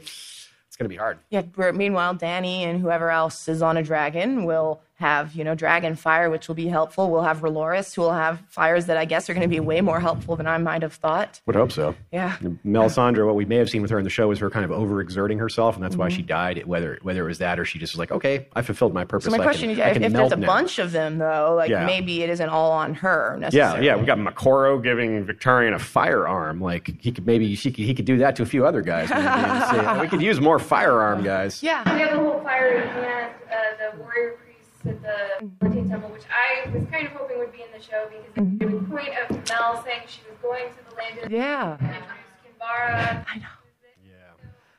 It's 0.76 0.78
going 0.82 0.90
to 0.90 0.94
be 0.94 0.98
hard. 0.98 1.18
Yeah. 1.30 1.72
Meanwhile, 1.72 2.16
Dany 2.16 2.60
and 2.60 2.82
whoever 2.82 3.10
else 3.10 3.48
is 3.48 3.62
on 3.62 3.78
a 3.78 3.82
dragon 3.82 4.44
will 4.44 4.82
have, 4.96 5.34
you 5.34 5.44
know, 5.44 5.54
dragon 5.54 5.94
fire, 5.94 6.30
which 6.30 6.48
will 6.48 6.54
be 6.54 6.68
helpful. 6.68 7.10
We'll 7.10 7.22
have 7.22 7.40
Roloris, 7.40 7.94
who 7.94 8.02
will 8.02 8.14
have 8.14 8.40
fires 8.48 8.86
that 8.86 8.96
I 8.96 9.04
guess 9.04 9.28
are 9.28 9.34
going 9.34 9.48
to 9.48 9.54
be 9.54 9.60
way 9.60 9.82
more 9.82 10.00
helpful 10.00 10.36
than 10.36 10.46
I 10.46 10.56
might 10.56 10.80
have 10.82 10.94
thought. 10.94 11.40
Would 11.44 11.54
hope 11.54 11.70
so. 11.70 11.94
Yeah. 12.12 12.36
Melisandre, 12.64 13.26
what 13.26 13.34
we 13.34 13.44
may 13.44 13.56
have 13.56 13.68
seen 13.68 13.82
with 13.82 13.90
her 13.90 13.98
in 13.98 14.04
the 14.04 14.10
show 14.10 14.30
is 14.30 14.38
her 14.38 14.48
kind 14.48 14.64
of 14.64 14.70
overexerting 14.70 15.38
herself, 15.38 15.74
and 15.74 15.84
that's 15.84 15.96
why 15.96 16.08
she 16.08 16.20
mm-hmm. 16.20 16.28
died. 16.28 16.66
Whether 16.66 16.98
whether 17.02 17.24
it 17.24 17.28
was 17.28 17.38
that 17.38 17.60
or 17.60 17.66
she 17.66 17.78
just 17.78 17.92
was 17.92 17.98
like, 17.98 18.10
okay, 18.10 18.48
I 18.54 18.62
fulfilled 18.62 18.94
my 18.94 19.04
purpose. 19.04 19.26
So 19.26 19.30
my 19.32 19.38
I 19.38 19.42
question 19.42 19.74
can, 19.74 19.90
is, 19.90 19.96
if, 19.98 20.02
if 20.02 20.12
there's 20.14 20.32
a 20.32 20.36
now. 20.36 20.46
bunch 20.46 20.78
of 20.78 20.92
them, 20.92 21.18
though, 21.18 21.54
like 21.56 21.68
Yeah. 21.68 21.84
maybe 21.84 22.22
it 22.22 22.30
isn't 22.30 22.48
all 22.48 22.72
on 22.72 22.94
her 22.94 23.32
Yeah, 23.34 23.40
necessarily. 23.40 23.86
yeah, 23.86 23.96
we 23.96 24.06
got 24.06 24.18
Moqorro 24.18 24.82
giving 24.82 25.26
Victarion 25.26 25.74
a 25.74 25.78
firearm. 25.78 26.60
Like 26.60 27.02
he 27.02 27.12
could 27.12 27.26
maybe 27.26 27.54
she 27.54 27.70
could, 27.70 27.84
he 27.84 27.92
could 27.92 28.06
do 28.06 28.16
that 28.18 28.34
to 28.36 28.42
a 28.42 28.46
few 28.46 28.64
other 28.64 28.80
guys. 28.80 29.10
maybe, 29.10 29.22
say, 29.22 29.86
oh, 29.86 30.00
we 30.00 30.08
could 30.08 30.22
use 30.22 30.40
more 30.40 30.58
firearm 30.58 31.22
guys. 31.22 31.62
Yeah. 31.66 31.82
We 31.92 32.00
have 32.00 32.12
the 32.12 32.18
whole 32.18 32.40
fire 32.42 32.80
in 32.80 32.88
hand, 32.88 33.34
the 33.35 33.35
at 34.86 35.02
the 35.02 35.46
Volantene 35.60 35.88
Temple, 35.88 36.10
which 36.10 36.24
I 36.30 36.68
was 36.70 36.84
kind 36.90 37.06
of 37.06 37.12
hoping 37.12 37.38
would 37.38 37.52
be 37.52 37.62
in 37.62 37.68
the 37.72 37.82
show 37.82 38.08
because 38.08 38.24
was 38.36 38.46
mm-hmm. 38.46 38.88
the 38.88 38.96
point 38.96 39.10
of 39.28 39.48
Mel 39.48 39.82
saying 39.84 40.02
she 40.06 40.20
was 40.28 40.38
going 40.42 40.68
to 40.70 40.90
the 40.90 40.96
land 40.96 41.18
of 41.24 41.30
Yeah. 41.30 41.76
and 41.80 41.88
introduced 41.88 42.60
Kinvara. 42.60 43.24
I 43.28 43.38
know. 43.38 43.46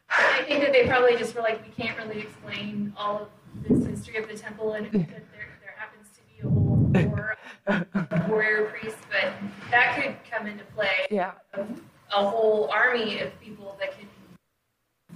I 0.09 0.43
think 0.47 0.61
that 0.61 0.71
they 0.71 0.87
probably 0.87 1.17
just 1.17 1.35
were 1.35 1.41
like, 1.41 1.61
we 1.65 1.83
can't 1.83 1.97
really 1.97 2.21
explain 2.21 2.93
all 2.97 3.23
of 3.23 3.27
this 3.67 3.85
history 3.85 4.17
of 4.17 4.27
the 4.27 4.37
temple, 4.37 4.73
and 4.73 4.85
that 4.85 4.91
there, 4.91 5.07
there 5.11 5.75
happens 5.77 6.07
to 6.15 6.21
be 6.23 6.47
a 6.47 6.49
whole 6.49 7.09
war 7.09 7.35
of 7.67 8.29
warrior 8.29 8.65
priests, 8.65 9.01
but 9.11 9.33
that 9.71 10.01
could 10.01 10.15
come 10.29 10.47
into 10.47 10.63
play 10.75 11.07
Yeah. 11.11 11.33
a 11.53 12.29
whole 12.29 12.69
army 12.71 13.19
of 13.19 13.37
people 13.41 13.75
that 13.79 13.97
can 13.97 14.07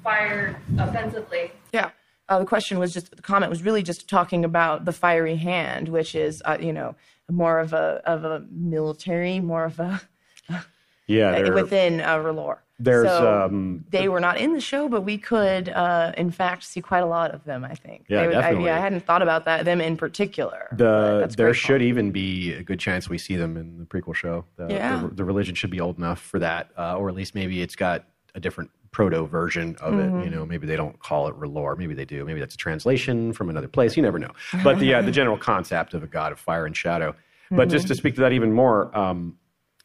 fire 0.03 0.59
offensively. 0.77 1.51
Yeah. 1.73 1.91
Uh, 2.29 2.39
the 2.39 2.45
question 2.45 2.79
was 2.79 2.93
just 2.93 3.15
the 3.15 3.21
comment 3.21 3.49
was 3.49 3.63
really 3.63 3.83
just 3.83 4.07
talking 4.07 4.45
about 4.45 4.85
the 4.85 4.93
fiery 4.93 5.35
hand, 5.35 5.89
which 5.89 6.15
is 6.15 6.41
uh, 6.45 6.57
you 6.59 6.71
know 6.73 6.95
more 7.29 7.59
of 7.59 7.73
a 7.73 8.01
of 8.05 8.23
a 8.25 8.45
military, 8.51 9.39
more 9.39 9.65
of 9.65 9.79
a 9.79 10.01
Yeah, 11.07 11.31
they're- 11.31 11.53
within 11.53 11.99
uh, 12.01 12.17
R'hllor. 12.19 12.57
There's, 12.83 13.05
so 13.07 13.43
um, 13.43 13.85
they 13.91 14.09
were 14.09 14.19
not 14.19 14.39
in 14.39 14.53
the 14.53 14.59
show, 14.61 14.89
but 14.89 15.01
we 15.01 15.19
could 15.19 15.69
uh, 15.69 16.13
in 16.17 16.31
fact 16.31 16.63
see 16.63 16.81
quite 16.81 17.01
a 17.03 17.05
lot 17.05 17.29
of 17.29 17.43
them. 17.43 17.63
I 17.63 17.75
think. 17.75 18.05
Yeah, 18.07 18.21
They 18.21 18.27
would- 18.27 18.35
I, 18.37 18.41
definitely. 18.41 18.65
yeah, 18.65 18.77
I 18.77 18.79
hadn't 18.79 19.05
thought 19.05 19.21
about 19.21 19.45
that 19.45 19.65
them 19.65 19.81
in 19.81 19.97
particular. 19.97 20.67
the 20.71 21.31
there 21.37 21.53
should 21.53 21.83
even 21.83 22.11
be 22.11 22.53
a 22.53 22.63
good 22.63 22.79
chance 22.79 23.07
we 23.07 23.19
see 23.19 23.35
them 23.35 23.55
in 23.55 23.77
the 23.77 23.85
prequel 23.85 24.15
show. 24.15 24.45
The, 24.55 24.67
Yeah. 24.69 25.01
the, 25.01 25.07
the 25.09 25.23
religion 25.23 25.53
should 25.53 25.69
be 25.69 25.79
old 25.79 25.99
enough 25.99 26.19
for 26.19 26.39
that, 26.39 26.71
uh, 26.75 26.95
or 26.97 27.07
at 27.09 27.13
least 27.13 27.35
maybe 27.35 27.61
it's 27.61 27.75
got 27.75 28.05
a 28.33 28.39
different 28.39 28.71
proto 28.91 29.25
version 29.25 29.75
of 29.79 29.97
it. 29.97 30.23
You 30.23 30.29
know, 30.29 30.45
maybe 30.45 30.67
they 30.67 30.75
don't 30.75 30.99
call 30.99 31.27
it 31.27 31.35
R'hllor, 31.35 31.77
maybe 31.77 31.93
they 31.93 32.05
do. 32.05 32.25
Maybe 32.25 32.39
that's 32.39 32.55
a 32.55 32.57
translation 32.57 33.33
from 33.33 33.49
another 33.49 33.67
place. 33.67 33.95
You 33.95 34.03
never 34.03 34.19
know. 34.19 34.31
But 34.63 34.79
the 34.79 34.95
uh, 34.95 35.01
the 35.01 35.11
general 35.11 35.37
concept 35.51 35.93
of 35.93 36.03
a 36.03 36.07
god 36.07 36.31
of 36.31 36.39
fire 36.39 36.65
and 36.65 36.75
shadow. 36.75 37.15
But 37.49 37.67
just 37.67 37.87
to 37.89 37.95
speak 37.95 38.15
to 38.15 38.21
that 38.21 38.31
even 38.31 38.53
more, 38.53 38.97
um, 38.97 39.37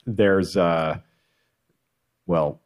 there's 0.07 0.57
uh, 0.57 0.99
well, 2.27 2.61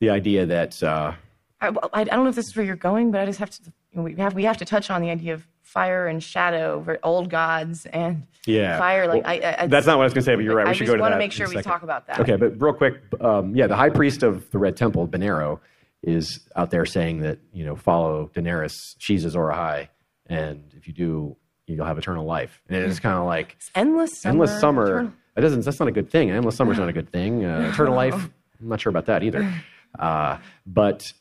the 0.00 0.10
idea 0.10 0.46
that. 0.46 0.82
Uh, 0.82 1.14
I, 1.60 1.70
well, 1.70 1.90
I 1.92 2.02
I 2.02 2.04
don't 2.04 2.24
know 2.24 2.30
if 2.30 2.36
this 2.36 2.46
is 2.46 2.56
where 2.56 2.64
you're 2.64 2.76
going, 2.76 3.10
but 3.10 3.20
I 3.20 3.26
just 3.26 3.38
have 3.38 3.50
to. 3.50 3.72
We 3.94 4.14
have 4.16 4.34
we 4.34 4.44
have 4.44 4.58
to 4.58 4.64
touch 4.64 4.90
on 4.90 5.00
the 5.02 5.10
idea 5.10 5.34
of 5.34 5.46
fire 5.74 6.06
and 6.06 6.22
shadow, 6.22 6.96
old 7.02 7.28
gods 7.28 7.84
and 7.86 8.22
Yeah. 8.46 8.78
fire. 8.78 9.06
Like 9.08 9.24
Well, 9.24 9.30
I, 9.32 9.56
I, 9.58 9.66
That's 9.66 9.86
not 9.86 9.96
what 9.98 10.04
I 10.04 10.06
was 10.06 10.14
going 10.14 10.22
to 10.22 10.30
say, 10.30 10.36
but 10.36 10.44
you're 10.44 10.54
right. 10.56 10.66
I 10.66 10.70
We 10.70 10.74
should 10.76 10.86
just 10.86 10.92
go 10.92 10.96
to 10.96 11.02
wanna 11.02 11.18
make 11.18 11.32
sure 11.32 11.48
we 11.48 11.60
talk 11.60 11.82
about 11.82 12.06
that. 12.06 12.20
Okay, 12.20 12.36
but 12.36 12.60
real 12.62 12.72
quick, 12.72 12.94
um, 13.20 13.54
yeah, 13.54 13.66
the 13.66 13.76
high 13.76 13.90
priest 13.90 14.22
of 14.22 14.48
the 14.52 14.58
Red 14.58 14.76
Temple, 14.76 15.06
Benerro, 15.08 15.58
is 16.02 16.40
out 16.54 16.70
there 16.70 16.86
saying 16.86 17.20
that 17.20 17.38
you 17.52 17.64
know 17.66 17.74
follow 17.76 18.30
Daenerys. 18.34 18.94
She's 18.98 19.24
Azor 19.24 19.40
Ahai, 19.52 19.88
and 20.26 20.62
if 20.76 20.86
you 20.86 20.92
do, 20.94 21.36
you'll 21.66 21.86
have 21.86 21.98
eternal 21.98 22.24
life. 22.24 22.60
And 22.68 22.84
it's 22.84 23.00
kind 23.00 23.18
of 23.18 23.24
like 23.26 23.56
endless 23.74 24.20
summer. 24.20 24.30
endless 24.32 24.60
summer. 24.60 24.84
eternal- 24.86 25.12
That 25.34 25.40
doesn't. 25.40 25.64
That's 25.64 25.80
not 25.80 25.88
a 25.88 25.92
good 25.92 26.10
thing. 26.10 26.30
Endless 26.30 26.56
summer's 26.56 26.78
not 26.78 26.88
a 26.88 26.92
good 26.92 27.10
thing. 27.10 27.44
Uh, 27.44 27.70
eternal 27.72 27.94
life. 28.04 28.14
I'm 28.60 28.68
not 28.68 28.80
sure 28.80 28.90
about 28.90 29.06
that 29.06 29.22
either. 29.24 29.50
Uh, 29.98 30.38
but 30.66 31.12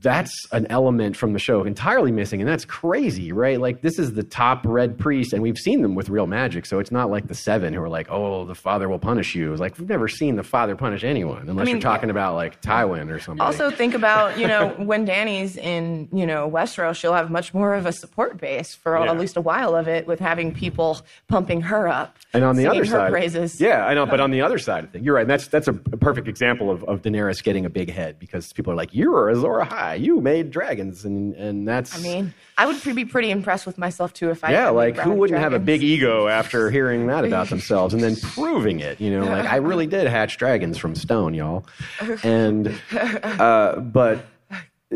that's 0.00 0.46
an 0.52 0.66
element 0.70 1.16
from 1.16 1.32
the 1.32 1.38
show 1.38 1.62
entirely 1.64 2.12
missing, 2.12 2.40
and 2.40 2.48
that's 2.48 2.64
crazy, 2.64 3.32
right? 3.32 3.60
Like 3.60 3.80
this 3.82 3.98
is 3.98 4.12
the 4.14 4.22
top 4.22 4.62
red 4.64 4.98
priest, 4.98 5.32
and 5.32 5.42
we've 5.42 5.58
seen 5.58 5.82
them 5.82 5.94
with 5.94 6.08
real 6.08 6.26
magic, 6.26 6.66
so 6.66 6.78
it's 6.78 6.90
not 6.92 7.10
like 7.10 7.28
the 7.28 7.34
seven 7.34 7.72
who 7.72 7.82
are 7.82 7.88
like, 7.88 8.06
"Oh, 8.10 8.44
the 8.44 8.54
father 8.54 8.88
will 8.88 8.98
punish 8.98 9.34
you." 9.34 9.52
It's 9.52 9.60
like 9.60 9.78
we've 9.78 9.88
never 9.88 10.08
seen 10.08 10.36
the 10.36 10.42
father 10.42 10.76
punish 10.76 11.04
anyone, 11.04 11.48
unless 11.48 11.66
mean, 11.66 11.76
you're 11.76 11.82
talking 11.82 12.10
about 12.10 12.34
like 12.34 12.60
Tywin 12.60 13.10
or 13.10 13.18
something. 13.18 13.40
Also, 13.40 13.70
think 13.70 13.94
about 13.94 14.38
you 14.38 14.46
know 14.46 14.68
when 14.78 15.04
Dany's 15.04 15.56
in 15.56 16.08
you 16.12 16.26
know 16.26 16.50
Westeros, 16.50 16.96
she'll 16.96 17.14
have 17.14 17.30
much 17.30 17.54
more 17.54 17.74
of 17.74 17.86
a 17.86 17.92
support 17.92 18.38
base 18.38 18.74
for 18.74 18.98
Yeah. 18.98 19.10
at 19.10 19.18
least 19.18 19.36
a 19.36 19.40
while 19.40 19.74
of 19.74 19.88
it, 19.88 20.06
with 20.06 20.20
having 20.20 20.52
people 20.54 21.00
pumping 21.28 21.62
her 21.62 21.88
up 21.88 22.16
and 22.32 22.44
on 22.44 22.56
the 22.56 22.66
other 22.66 22.84
side, 22.84 23.10
praises. 23.10 23.60
yeah, 23.60 23.86
I 23.86 23.94
know. 23.94 24.06
But 24.06 24.20
on 24.20 24.30
the 24.30 24.42
other 24.42 24.58
side 24.58 24.84
of 24.84 24.90
things, 24.90 25.04
you're 25.04 25.14
right. 25.14 25.26
That's 25.26 25.48
that's 25.48 25.68
a, 25.68 25.72
a 25.72 25.96
perfect 25.96 26.28
example 26.28 26.70
of, 26.70 26.84
of 26.84 27.02
Daenerys 27.02 27.42
getting 27.42 27.64
a 27.64 27.70
big 27.70 27.90
head 27.90 28.18
because 28.18 28.52
people 28.52 28.72
are 28.72 28.76
like, 28.76 28.94
"You're 28.94 29.30
Azor 29.60 29.70
Ahai. 29.70 30.00
You 30.00 30.20
made 30.20 30.50
dragons," 30.50 31.04
and 31.04 31.34
and 31.34 31.66
that's 31.66 31.96
I 31.96 32.00
mean, 32.00 32.34
I 32.56 32.66
would 32.66 32.82
be 32.94 33.04
pretty 33.04 33.30
impressed 33.30 33.66
with 33.66 33.78
myself 33.78 34.12
too 34.12 34.30
if 34.30 34.44
I 34.44 34.52
yeah, 34.52 34.70
like 34.70 34.96
who 34.96 35.12
wouldn't 35.12 35.38
have 35.40 35.52
a 35.52 35.58
big 35.58 35.82
ego 35.82 36.28
after 36.28 36.70
hearing 36.70 37.06
that 37.08 37.24
about 37.24 37.48
themselves 37.48 37.94
and 37.94 38.02
then 38.02 38.16
proving 38.22 38.80
it? 38.80 39.00
You 39.00 39.10
know, 39.10 39.24
like 39.26 39.46
I 39.46 39.56
really 39.56 39.86
did 39.86 40.06
hatch 40.06 40.36
dragons 40.36 40.78
from 40.78 40.94
stone, 40.94 41.34
y'all. 41.34 41.66
And 42.22 42.74
uh, 42.92 43.76
but 43.80 44.24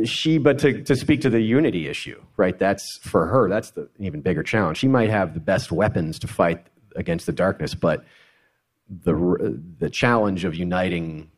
she, 0.05 0.39
but 0.39 0.59
to 0.61 0.83
to 0.83 0.97
speak 0.97 1.21
to 1.23 1.31
the 1.31 1.41
unity 1.41 1.89
issue, 1.89 2.21
right? 2.37 2.59
That's 2.59 2.99
for 3.03 3.27
her. 3.27 3.49
That's 3.49 3.71
the 3.71 3.89
even 3.99 4.21
bigger 4.21 4.43
challenge. 4.43 4.79
She 4.79 4.89
might 4.89 5.11
have 5.11 5.35
the 5.35 5.41
best 5.41 5.73
weapons 5.73 6.19
to 6.21 6.27
fight 6.27 6.67
against 6.97 7.27
the 7.27 7.33
darkness, 7.33 7.75
but 7.75 8.05
the 8.89 9.61
the 9.79 9.91
challenge 9.91 10.45
of 10.45 10.55
uniting 10.55 11.31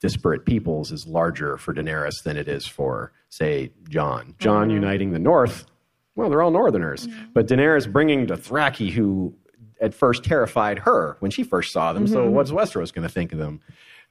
disparate 0.00 0.44
peoples 0.44 0.92
is 0.92 1.06
larger 1.06 1.56
for 1.56 1.74
Daenerys 1.74 2.22
than 2.22 2.36
it 2.36 2.48
is 2.48 2.66
for, 2.66 3.12
say, 3.28 3.72
Jon. 3.88 4.22
Mm-hmm. 4.22 4.38
Jon 4.38 4.70
uniting 4.70 5.12
the 5.12 5.18
North, 5.18 5.66
well, 6.14 6.28
they're 6.28 6.42
all 6.42 6.50
Northerners. 6.50 7.06
Mm-hmm. 7.06 7.32
But 7.32 7.46
Daenerys 7.46 7.90
bringing 7.90 8.26
Dothraki, 8.26 8.90
who 8.90 9.34
at 9.80 9.94
first 9.94 10.24
terrified 10.24 10.80
her 10.80 11.16
when 11.20 11.30
she 11.30 11.42
first 11.42 11.72
saw 11.72 11.92
them. 11.92 12.06
So 12.06 12.24
mm-hmm. 12.24 12.34
what's 12.34 12.50
Westeros 12.50 12.92
going 12.92 13.06
to 13.06 13.12
think 13.12 13.32
of 13.32 13.38
them? 13.38 13.60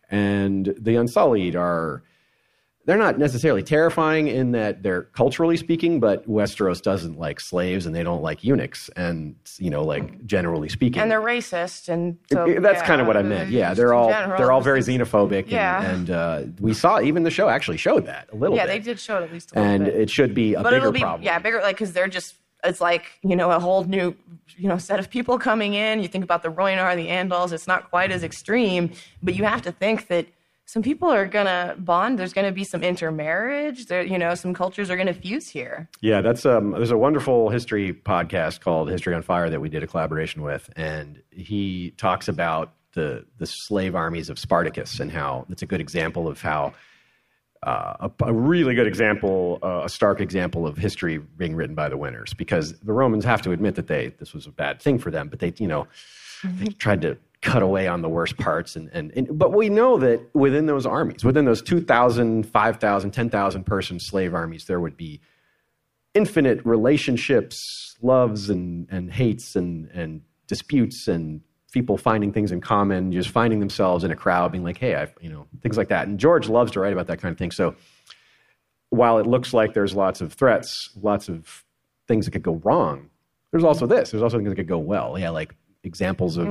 And 0.10 0.76
the 0.80 0.96
Unsullied 0.96 1.56
are. 1.56 2.04
They're 2.86 2.98
not 2.98 3.18
necessarily 3.18 3.64
terrifying 3.64 4.28
in 4.28 4.52
that 4.52 4.84
they're 4.84 5.04
culturally 5.04 5.56
speaking, 5.56 6.02
but 6.02 6.28
Westeros 6.28 6.82
doesn't 6.82 7.18
like 7.18 7.40
slaves 7.40 7.86
and 7.86 7.96
they 7.96 8.04
don't 8.04 8.22
like 8.22 8.44
eunuchs, 8.44 8.90
and 8.98 9.36
you 9.58 9.70
know, 9.70 9.84
like 9.86 10.26
generally 10.26 10.68
speaking, 10.68 11.02
and 11.02 11.10
they're 11.10 11.22
racist, 11.22 11.88
and 11.88 12.18
so, 12.32 12.46
it- 12.46 12.62
that's 12.62 12.82
yeah, 12.82 12.86
kind 12.86 13.00
of 13.00 13.08
what 13.08 13.16
I 13.16 13.22
meant. 13.22 13.52
Yeah, 13.52 13.74
they're 13.74 13.94
all 13.94 14.10
general, 14.10 14.38
they're 14.38 14.52
all 14.52 14.60
very 14.62 14.82
xenophobic. 14.82 15.50
Yeah. 15.50 15.82
and, 15.82 16.10
and 16.10 16.10
uh, 16.10 16.44
we 16.60 16.74
saw 16.74 17.00
even 17.00 17.24
the 17.24 17.32
show 17.32 17.48
actually 17.48 17.78
showed 17.78 18.06
that 18.08 18.28
a 18.34 18.36
little 18.36 18.56
bit. 18.56 18.62
Yeah, 18.62 18.66
bit. 18.66 18.84
they 18.84 18.92
did 18.92 19.00
show 19.00 19.18
it 19.18 19.24
at 19.24 19.32
least 19.32 19.52
a 19.54 19.60
little 19.60 19.72
and 19.76 19.86
bit. 19.86 19.96
it 19.96 20.10
should 20.10 20.34
be 20.34 20.54
a 20.56 20.58
but 20.62 20.72
bigger 20.72 20.76
it'll 20.78 20.92
be 20.92 21.00
problem. 21.00 21.24
yeah 21.24 21.40
bigger 21.40 21.62
like 21.62 21.76
because 21.78 21.94
they're 21.94 22.08
just 22.10 22.36
it's 22.66 22.82
like 22.82 23.14
you 23.24 23.36
know 23.38 23.50
a 23.52 23.60
whole 23.60 23.84
new 23.86 24.14
you 24.58 24.68
know 24.68 24.78
set 24.78 25.00
of 25.00 25.10
people 25.10 25.40
coming 25.40 25.74
in 25.74 26.02
you 26.02 26.08
think 26.10 26.24
about 26.24 26.44
the 26.44 26.50
Rhoynar 26.50 26.96
the 26.98 27.08
Andals 27.08 27.54
it's 27.54 27.68
not 27.68 27.90
quite 27.90 28.12
as 28.12 28.24
extreme 28.24 28.92
but 29.22 29.36
you 29.36 29.44
have 29.46 29.62
to 29.62 29.72
think 29.72 30.08
that 30.08 30.28
some 30.66 30.82
people 30.82 31.10
are 31.10 31.28
gonna 31.28 31.76
bond 31.78 32.18
there's 32.18 32.34
gonna 32.34 32.52
be 32.52 32.64
some 32.64 32.84
intermarriage 32.84 33.86
there 33.88 34.04
you 34.04 34.18
know 34.18 34.34
some 34.36 34.54
cultures 34.54 34.90
are 34.90 34.98
gonna 34.98 35.14
fuse 35.14 35.50
here 35.50 35.90
Yeah, 36.02 36.22
that's 36.22 36.46
um. 36.46 36.72
There's 36.72 36.92
a 36.92 36.98
wonderful 36.98 37.50
history 37.50 37.94
podcast 37.94 38.62
called 38.62 38.90
History 38.90 39.14
on 39.14 39.22
Fire 39.22 39.50
that 39.50 39.60
we 39.60 39.70
did 39.70 39.84
a 39.84 39.88
collaboration 39.88 40.42
with, 40.42 40.70
and 40.76 41.22
he 41.32 41.92
talks 41.98 42.28
about 42.28 42.74
the 42.94 43.26
the 43.38 43.46
slave 43.46 43.96
armies 43.96 44.30
of 44.30 44.40
Spartacus 44.40 45.00
and 45.00 45.12
how 45.12 45.46
it's 45.50 45.62
a 45.62 45.66
good 45.66 45.82
example 45.82 46.28
of 46.28 46.42
how. 46.42 46.74
Uh, 47.62 48.10
a, 48.20 48.26
a 48.26 48.34
really 48.34 48.76
good 48.76 48.88
example, 48.88 49.58
uh, 49.64 49.84
a 49.86 49.90
stark 49.90 50.20
example 50.20 50.68
of 50.68 50.76
history 50.78 51.18
being 51.18 51.56
written 51.56 51.74
by 51.74 51.88
the 51.88 51.96
winners, 51.96 52.34
because 52.34 52.78
the 52.80 52.92
Romans 52.92 53.24
have 53.24 53.42
to 53.42 53.54
admit 53.54 53.76
that 53.76 53.88
they 53.88 54.08
this 54.20 54.34
was 54.34 54.46
a 54.46 54.52
bad 54.52 54.82
thing 54.82 55.00
for 55.00 55.10
them, 55.10 55.30
but 55.30 55.40
they, 55.40 55.54
you 55.58 55.68
know, 55.68 55.88
they 56.44 56.66
tried 56.66 57.02
to 57.04 57.18
cut 57.44 57.62
away 57.62 57.88
on 57.88 58.02
the 58.02 58.08
worst 58.08 58.38
parts 58.38 58.78
and, 58.78 58.90
and, 58.94 59.12
and 59.18 59.38
but 59.38 59.54
we 59.54 59.68
know 59.68 59.98
that 59.98 60.34
within 60.34 60.66
those 60.66 60.86
armies 60.86 61.26
within 61.26 61.44
those 61.44 61.62
2000 61.62 62.44
5000 62.48 63.12
10000 63.12 63.64
person 63.66 64.00
slave 64.00 64.34
armies 64.34 64.66
there 64.66 64.80
would 64.80 64.96
be 64.96 65.20
infinite 66.14 66.66
relationships 66.66 67.98
loves 68.02 68.50
and, 68.50 68.88
and 68.90 69.12
hates 69.12 69.58
and, 69.58 69.90
and 69.90 70.22
disputes 70.48 71.08
and 71.10 71.42
people 71.74 71.98
finding 71.98 72.32
things 72.32 72.52
in 72.52 72.62
common 72.62 73.12
just 73.12 73.30
finding 73.30 73.60
themselves 73.60 74.06
in 74.06 74.12
a 74.12 74.16
crowd 74.16 74.52
being 74.52 74.64
like 74.64 74.78
hey 74.78 74.96
i 74.96 75.08
you 75.20 75.30
know 75.30 75.46
things 75.62 75.78
like 75.78 75.90
that. 75.90 76.08
And 76.08 76.18
george 76.18 76.48
loves 76.48 76.72
to 76.72 76.80
write 76.80 76.94
about 76.94 77.08
that 77.08 77.20
kind 77.20 77.32
of 77.32 77.38
thing. 77.38 77.52
So 77.52 77.76
while 78.90 79.18
it 79.18 79.28
looks 79.28 79.54
like 79.54 79.74
there's 79.74 79.94
lots 79.94 80.22
of 80.22 80.32
threats 80.32 80.92
lots 81.02 81.28
of 81.28 81.66
things 82.08 82.24
that 82.24 82.32
could 82.32 82.44
go 82.44 82.62
wrong 82.64 83.10
there's 83.52 83.66
also 83.66 83.86
this 83.86 84.12
there's 84.12 84.24
also 84.24 84.38
things 84.38 84.50
that 84.50 84.56
could 84.56 84.68
go 84.68 84.78
well. 84.78 85.20
Yeah 85.20 85.32
like 85.32 85.56
examples 85.84 86.38
of 86.38 86.48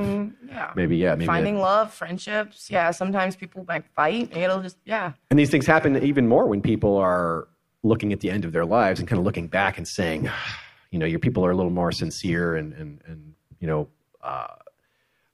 yeah. 0.47 0.71
maybe 0.75 0.95
yeah 0.95 1.15
maybe 1.15 1.25
finding 1.25 1.57
love 1.57 1.93
friendships. 1.93 2.69
Yeah 2.69 2.91
sometimes 2.91 3.35
people 3.35 3.65
might 3.67 3.85
fight. 3.95 4.35
It'll 4.35 4.61
just 4.61 4.77
yeah. 4.85 5.13
And 5.29 5.39
these 5.39 5.49
things 5.49 5.65
happen 5.65 6.01
even 6.03 6.27
more 6.27 6.47
when 6.47 6.61
people 6.61 6.97
are 6.97 7.47
looking 7.83 8.13
at 8.13 8.21
the 8.21 8.31
end 8.31 8.45
of 8.45 8.51
their 8.51 8.65
lives 8.65 8.99
and 8.99 9.09
kind 9.09 9.19
of 9.19 9.25
looking 9.25 9.47
back 9.47 9.77
and 9.77 9.87
saying 9.87 10.29
you 10.91 10.99
know 10.99 11.05
your 11.05 11.19
people 11.19 11.45
are 11.45 11.51
a 11.51 11.55
little 11.55 11.71
more 11.71 11.91
sincere 11.91 12.55
and 12.55 12.73
and, 12.73 13.01
and 13.05 13.33
you 13.59 13.67
know 13.67 13.87
uh, 14.21 14.47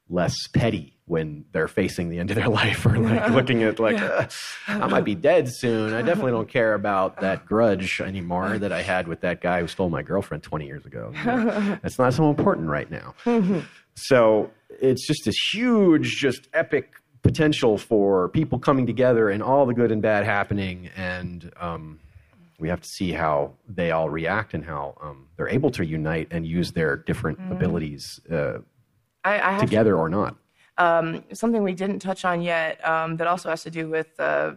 less 0.10 0.48
petty 0.48 0.96
when 1.06 1.44
they're 1.52 1.68
facing 1.68 2.10
the 2.10 2.20
end 2.20 2.30
of 2.30 2.36
their 2.36 2.48
life 2.62 2.86
or 2.86 2.98
like 2.98 3.30
looking 3.32 3.64
at 3.64 3.80
like 3.80 4.00
"Uh, 4.00 4.28
i 4.68 4.88
might 4.88 5.06
be 5.06 5.16
dead 5.16 5.50
soon. 5.52 5.94
I 5.94 6.02
definitely 6.02 6.32
don't 6.32 6.48
care 6.48 6.74
about 6.74 7.20
that 7.22 7.46
grudge 7.46 8.00
anymore 8.00 8.58
that 8.58 8.72
i 8.72 8.82
had 8.82 9.08
with 9.08 9.22
that 9.22 9.42
guy 9.42 9.62
who 9.62 9.68
stole 9.68 9.90
my 9.90 10.04
girlfriend 10.04 10.44
20 10.44 10.66
years 10.66 10.86
ago. 10.86 11.12
You 11.16 11.26
know, 11.26 11.80
that's 11.82 12.00
not 12.00 12.14
so 12.14 12.30
important 12.30 12.70
right 12.70 12.90
now 12.90 13.16
so 14.00 14.52
it's 14.82 15.06
just 15.06 15.26
this 15.26 15.38
huge, 15.54 16.16
just 16.16 16.48
epic 16.54 16.94
potential 17.22 17.78
for 17.78 18.30
people 18.30 18.58
coming 18.60 18.86
together 18.86 19.30
and 19.30 19.44
all 19.44 19.66
the 19.66 19.74
good 19.74 19.92
and 19.92 20.02
bad 20.02 20.26
happening. 20.26 20.90
And 20.96 21.52
um, 21.60 22.00
we 22.60 22.70
have 22.70 22.82
to 22.82 22.88
see 22.88 23.12
how 23.12 23.54
they 23.68 23.92
all 23.92 24.10
react 24.10 24.54
and 24.54 24.64
how 24.64 24.96
um, 25.02 25.28
they're 25.36 25.50
able 25.50 25.72
to 25.72 25.86
unite 25.86 26.28
and 26.32 26.46
use 26.46 26.72
their 26.72 26.96
different 26.96 27.40
abilities 27.52 28.20
uh, 28.32 28.60
I, 29.24 29.40
I 29.40 29.52
have 29.52 29.62
to 29.62 29.66
together 29.66 29.98
or 29.98 30.10
not. 30.10 30.36
um, 30.78 31.24
something 31.34 31.64
we 31.64 31.74
didn't 31.74 32.00
touch 32.00 32.26
on 32.26 32.42
yet 32.42 32.86
um, 32.88 33.18
that 33.18 33.28
also 33.28 33.50
has 33.50 33.64
to 33.64 33.72
do 33.72 33.90
with 33.90 34.08
uh, 34.20 34.54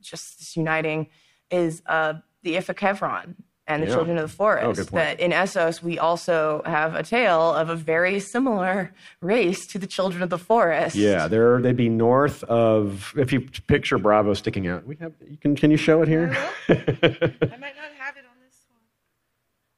just 0.00 0.38
this 0.38 0.56
uniting 0.56 1.08
is 1.50 1.82
uh, 1.86 2.14
the 2.42 2.54
Ifequevron 2.56 3.34
and 3.68 3.82
the 3.82 3.86
Yeah. 3.86 3.94
Children 3.94 4.18
of 4.18 4.22
the 4.28 4.34
Oh, 4.34 4.36
Forest. 4.36 4.80
good 4.80 4.88
point. 4.88 5.04
that 5.04 5.20
in 5.20 5.30
Essos 5.30 5.82
we 5.82 5.98
also 5.98 6.62
have 6.64 6.94
a 6.96 7.02
tale 7.02 7.52
of 7.54 7.68
a 7.68 7.76
very 7.76 8.18
similar 8.18 8.92
race 9.20 9.66
to 9.68 9.78
the 9.78 9.86
Children 9.86 10.22
of 10.22 10.30
the 10.30 10.38
Forest. 10.38 10.96
Yeah, 10.96 11.28
they're, 11.28 11.60
they'd 11.60 11.76
be 11.76 11.88
north 11.88 12.42
of. 12.44 13.12
If 13.16 13.32
you 13.32 13.40
picture 13.68 13.98
Bravo 13.98 14.34
sticking 14.34 14.66
out, 14.66 14.86
we 14.86 14.96
have. 14.96 15.12
You 15.28 15.36
can 15.36 15.54
can 15.54 15.70
you 15.70 15.76
show 15.76 16.02
it 16.02 16.08
here? 16.08 16.30
I 16.34 16.38
might 16.68 16.80
not 17.76 17.92
have 17.98 18.16
it 18.16 18.24
on 18.24 18.36
this 18.44 18.64
one. 18.68 18.80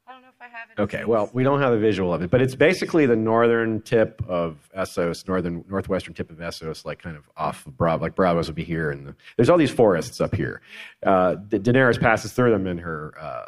I 0.06 0.12
don't 0.12 0.22
know 0.22 0.28
if 0.28 0.40
I 0.40 0.44
have 0.46 0.70
it. 0.76 0.80
Okay, 0.80 1.04
well, 1.04 1.28
we 1.32 1.42
don't 1.42 1.60
have 1.60 1.72
a 1.72 1.78
visual 1.78 2.12
of 2.14 2.22
it, 2.22 2.30
but 2.30 2.40
it's 2.40 2.54
basically 2.54 3.06
the 3.06 3.16
northern 3.16 3.80
tip 3.82 4.22
of 4.28 4.56
Essos, 4.76 5.26
northern 5.28 5.64
northwestern 5.68 6.14
tip 6.14 6.30
of 6.30 6.38
Essos, 6.38 6.84
like 6.84 7.00
kind 7.02 7.16
of 7.16 7.28
off 7.36 7.66
of 7.66 7.76
Bravo. 7.76 8.02
Like 8.04 8.14
Braavos 8.14 8.46
would 8.46 8.54
be 8.54 8.64
here, 8.64 8.90
and 8.90 9.06
the, 9.08 9.14
there's 9.36 9.50
all 9.50 9.58
these 9.58 9.70
forests 9.70 10.20
up 10.20 10.34
here. 10.34 10.60
Uh, 11.04 11.34
Da- 11.34 11.58
Daenerys 11.58 12.00
passes 12.00 12.32
through 12.32 12.50
them 12.52 12.66
in 12.66 12.78
her 12.78 13.14
uh, 13.20 13.44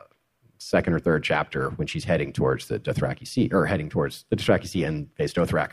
second 0.62 0.94
or 0.94 0.98
third 0.98 1.22
chapter 1.24 1.70
when 1.70 1.86
she's 1.86 2.04
heading 2.04 2.32
towards 2.32 2.68
the 2.68 2.78
Dothraki 2.78 3.26
Sea, 3.26 3.48
or 3.52 3.66
heading 3.66 3.88
towards 3.88 4.24
the 4.30 4.36
Dothraki 4.36 4.66
Sea 4.68 4.84
and 4.84 5.14
Vaes 5.16 5.34
Dothrak. 5.34 5.70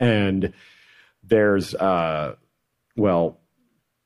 And 0.00 0.52
there's, 1.22 1.74
uh, 1.74 2.34
well, 2.96 3.40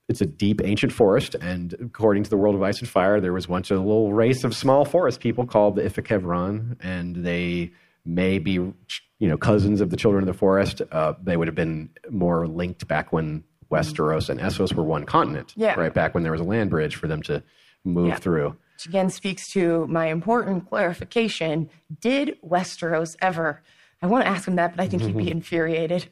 it's 0.09 0.21
a 0.21 0.27
deep 0.27 0.63
ancient 0.65 0.93
forest, 0.93 1.35
and 1.35 1.75
according 1.81 2.23
to 2.25 2.31
the 2.31 2.37
world 2.37 2.55
of 2.55 2.63
ice 2.63 2.79
and 2.81 2.89
fire, 2.89 3.21
there 3.21 3.33
was 3.33 3.47
once 3.49 3.71
a 3.71 3.75
little 3.75 4.13
race 4.13 4.43
of 4.43 4.55
small 4.55 4.85
forest 4.87 5.21
people 5.21 5.45
called 5.47 5.77
the 5.77 5.83
Ifequevron, 5.83 6.77
and 6.81 7.17
they 7.17 7.73
may 8.07 8.39
be, 8.39 8.53
you 8.53 8.75
know, 9.21 9.37
cousins 9.37 9.83
of 9.83 9.91
the 9.91 9.97
children 9.97 10.23
of 10.23 10.27
the 10.27 10.33
forest. 10.39 10.81
Uh, 10.91 11.13
they 11.23 11.37
would 11.37 11.47
have 11.47 11.55
been 11.55 11.91
more 12.11 12.47
linked 12.49 12.89
back 12.89 13.13
when 13.13 13.45
Westeros 13.71 14.31
and 14.31 14.41
Essos 14.41 14.73
were 14.73 14.83
one 14.83 15.05
continent, 15.05 15.53
Yeah. 15.57 15.79
right 15.79 15.93
back 15.93 16.15
when 16.15 16.23
there 16.23 16.33
was 16.33 16.41
a 16.41 16.45
land 16.45 16.71
bridge 16.71 16.97
for 16.97 17.07
them 17.07 17.21
to 17.25 17.43
move 17.85 18.09
Yeah. 18.09 18.17
through. 18.17 18.57
Which 18.79 18.87
again 18.87 19.11
speaks 19.11 19.49
to 19.55 19.89
my 19.89 20.07
important 20.07 20.69
clarification. 20.69 21.69
Did 22.01 22.39
Westeros 22.47 23.17
ever? 23.21 23.61
I 24.01 24.07
want 24.07 24.25
to 24.25 24.31
ask 24.31 24.47
him 24.47 24.55
that, 24.55 24.77
but 24.77 24.85
I 24.85 24.87
think 24.87 25.03
he'd 25.03 25.17
be 25.17 25.29
infuriated. 25.33 26.07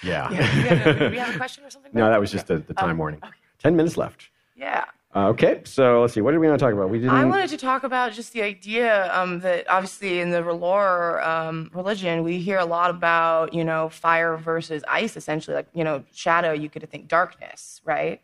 Yeah. 0.00 0.30
Yeah. 0.30 0.38
Do 0.54 0.62
we 0.62 0.68
have 0.68 0.86
a, 0.86 0.98
do 1.00 1.10
we 1.10 1.18
have 1.18 1.34
a 1.34 1.36
question 1.36 1.64
or 1.64 1.70
something? 1.70 1.90
no, 1.92 2.08
that 2.08 2.20
was 2.20 2.30
just 2.30 2.46
the, 2.46 2.58
the 2.58 2.74
time 2.74 2.98
warning. 2.98 3.20
Ten 3.58 3.74
minutes 3.74 3.96
left. 3.96 4.28
Yeah. 4.54 4.84
Uh, 5.12 5.30
okay, 5.30 5.62
so 5.64 6.02
let's 6.02 6.14
see. 6.14 6.20
What 6.20 6.30
did 6.30 6.38
we 6.38 6.46
want 6.46 6.56
to 6.56 6.64
talk 6.64 6.72
about? 6.72 6.88
We 6.88 7.00
didn't. 7.00 7.16
I 7.16 7.24
wanted 7.24 7.50
to 7.50 7.56
talk 7.56 7.82
about 7.82 8.12
just 8.12 8.32
the 8.32 8.42
idea 8.42 9.12
um, 9.12 9.40
that 9.40 9.68
obviously 9.68 10.20
in 10.20 10.30
the 10.30 10.42
R'hllor 10.42 11.26
um, 11.26 11.68
religion, 11.74 12.22
we 12.22 12.38
hear 12.38 12.58
a 12.58 12.64
lot 12.64 12.90
about, 12.90 13.52
you 13.54 13.64
know, 13.64 13.88
fire 13.88 14.36
versus 14.36 14.84
ice, 14.86 15.16
essentially, 15.16 15.56
like, 15.56 15.66
you 15.72 15.82
know, 15.82 16.04
shadow, 16.12 16.52
you 16.52 16.70
could 16.70 16.88
think 16.88 17.08
darkness, 17.08 17.80
right? 17.84 18.20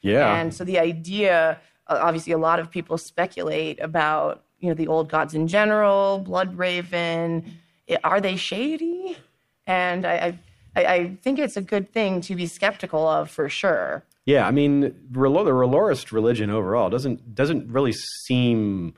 yeah. 0.00 0.36
And 0.36 0.54
so 0.54 0.64
the 0.64 0.78
idea, 0.78 1.58
obviously, 1.88 2.32
a 2.32 2.38
lot 2.38 2.58
of 2.58 2.70
people 2.70 2.98
speculate 2.98 3.80
about, 3.80 4.44
you 4.60 4.68
know, 4.68 4.74
the 4.74 4.86
old 4.86 5.08
gods 5.08 5.34
in 5.34 5.48
general, 5.48 6.18
Blood 6.18 6.56
Raven. 6.58 7.58
Are 8.02 8.20
they 8.20 8.36
shady? 8.36 9.16
And 9.66 10.06
I, 10.06 10.38
I, 10.74 10.84
I 10.84 11.16
think 11.22 11.38
it's 11.38 11.56
a 11.56 11.62
good 11.62 11.92
thing 11.92 12.20
to 12.22 12.34
be 12.34 12.46
skeptical 12.46 13.06
of 13.06 13.30
for 13.30 13.48
sure. 13.48 14.04
Yeah, 14.24 14.46
I 14.46 14.50
mean, 14.50 14.80
the 14.80 14.90
R'hllorist 15.12 16.10
religion 16.10 16.50
overall 16.50 16.90
doesn't 16.90 17.34
doesn't 17.34 17.70
really 17.70 17.92
seem 17.92 18.94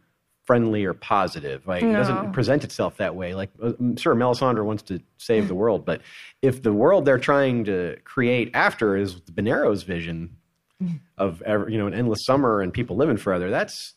friendly 0.47 0.86
or 0.86 0.95
positive. 0.95 1.66
Like, 1.66 1.82
it 1.82 1.93
doesn't 1.93 2.32
present 2.32 2.64
itself 2.64 2.97
that 2.97 3.14
way. 3.14 3.34
Like, 3.34 3.51
uh, 3.62 3.72
I'm 3.78 3.97
sure 3.97 4.14
Melisandre 4.14 4.64
wants 4.64 4.82
to 4.84 4.99
save 5.18 5.47
the 5.47 5.55
world, 5.55 5.84
but 5.84 6.01
if 6.41 6.62
the 6.62 6.72
world 6.72 7.05
they're 7.05 7.18
trying 7.18 7.64
to 7.64 7.99
create 8.05 8.51
after 8.55 8.97
is 8.97 9.20
the 9.20 9.32
Benerro's 9.32 9.82
vision 9.82 10.38
of 11.18 11.43
ever, 11.43 11.68
you 11.68 11.79
know 11.79 11.87
an 11.87 11.95
endless 11.95 12.24
summer 12.24 12.61
and 12.61 12.72
people 12.72 12.97
living 12.97 13.16
forever, 13.16 13.51
that's 13.51 13.95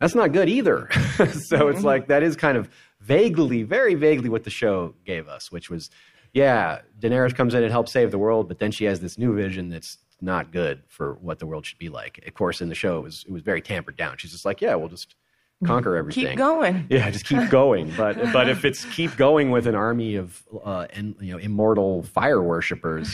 that's 0.00 0.14
not 0.14 0.32
good 0.32 0.48
either. 0.48 0.88
so 1.48 1.68
it's 1.68 1.82
like 1.82 2.08
that 2.08 2.22
is 2.22 2.36
kind 2.36 2.56
of 2.56 2.68
vaguely, 3.00 3.62
very 3.62 3.94
vaguely 3.94 4.28
what 4.28 4.44
the 4.44 4.50
show 4.50 4.94
gave 5.04 5.28
us, 5.28 5.50
which 5.50 5.70
was, 5.70 5.90
yeah, 6.32 6.80
Daenerys 7.00 7.34
comes 7.34 7.54
in 7.54 7.62
and 7.62 7.72
helps 7.72 7.92
save 7.92 8.10
the 8.10 8.18
world, 8.18 8.48
but 8.48 8.58
then 8.58 8.70
she 8.70 8.84
has 8.84 9.00
this 9.00 9.18
new 9.18 9.34
vision 9.34 9.70
that's 9.70 9.98
not 10.20 10.52
good 10.52 10.82
for 10.88 11.14
what 11.14 11.38
the 11.38 11.46
world 11.46 11.64
should 11.64 11.78
be 11.78 11.88
like. 11.88 12.22
Of 12.26 12.34
course, 12.34 12.60
in 12.60 12.68
the 12.68 12.74
show, 12.74 12.98
it 12.98 13.02
was 13.02 13.24
it 13.26 13.32
was 13.32 13.42
very 13.42 13.60
tampered 13.62 13.96
down. 13.96 14.16
She's 14.18 14.32
just 14.32 14.44
like, 14.44 14.60
yeah, 14.60 14.74
we'll 14.74 14.88
just 14.88 15.14
conquer 15.64 15.96
everything. 15.96 16.26
Keep 16.26 16.38
going. 16.38 16.86
Yeah, 16.90 17.10
just 17.10 17.24
keep 17.24 17.48
going. 17.50 17.92
But 17.96 18.32
but 18.32 18.48
if 18.48 18.64
it's 18.64 18.84
keep 18.86 19.16
going 19.16 19.50
with 19.50 19.66
an 19.66 19.74
army 19.74 20.16
of 20.16 20.42
uh, 20.64 20.86
and 20.92 21.16
you 21.20 21.32
know 21.32 21.38
immortal 21.38 22.02
fire 22.02 22.42
worshippers, 22.42 23.08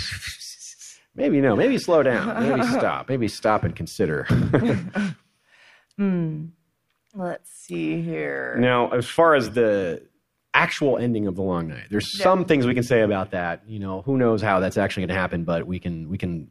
maybe 1.14 1.40
no, 1.40 1.56
maybe 1.56 1.78
slow 1.78 2.02
down, 2.12 2.48
maybe 2.48 2.62
stop, 2.66 3.08
maybe 3.08 3.28
stop 3.28 3.64
and 3.64 3.74
consider. 3.74 4.26
Hmm. 5.96 6.46
Let's 7.14 7.50
see 7.50 8.02
here. 8.02 8.56
Now, 8.58 8.90
as 8.90 9.08
far 9.08 9.36
as 9.36 9.50
the 9.52 10.02
actual 10.52 10.98
ending 10.98 11.26
of 11.26 11.36
the 11.36 11.42
long 11.42 11.68
night, 11.68 11.86
there's 11.90 12.18
some 12.18 12.44
things 12.44 12.66
we 12.66 12.74
can 12.74 12.82
say 12.82 13.02
about 13.02 13.30
that. 13.30 13.62
You 13.68 13.78
know, 13.78 14.02
who 14.02 14.16
knows 14.16 14.42
how 14.42 14.58
that's 14.58 14.76
actually 14.76 15.02
going 15.02 15.14
to 15.14 15.20
happen, 15.20 15.44
but 15.44 15.66
we 15.66 15.78
can 15.78 16.08
we 16.08 16.18
can 16.18 16.48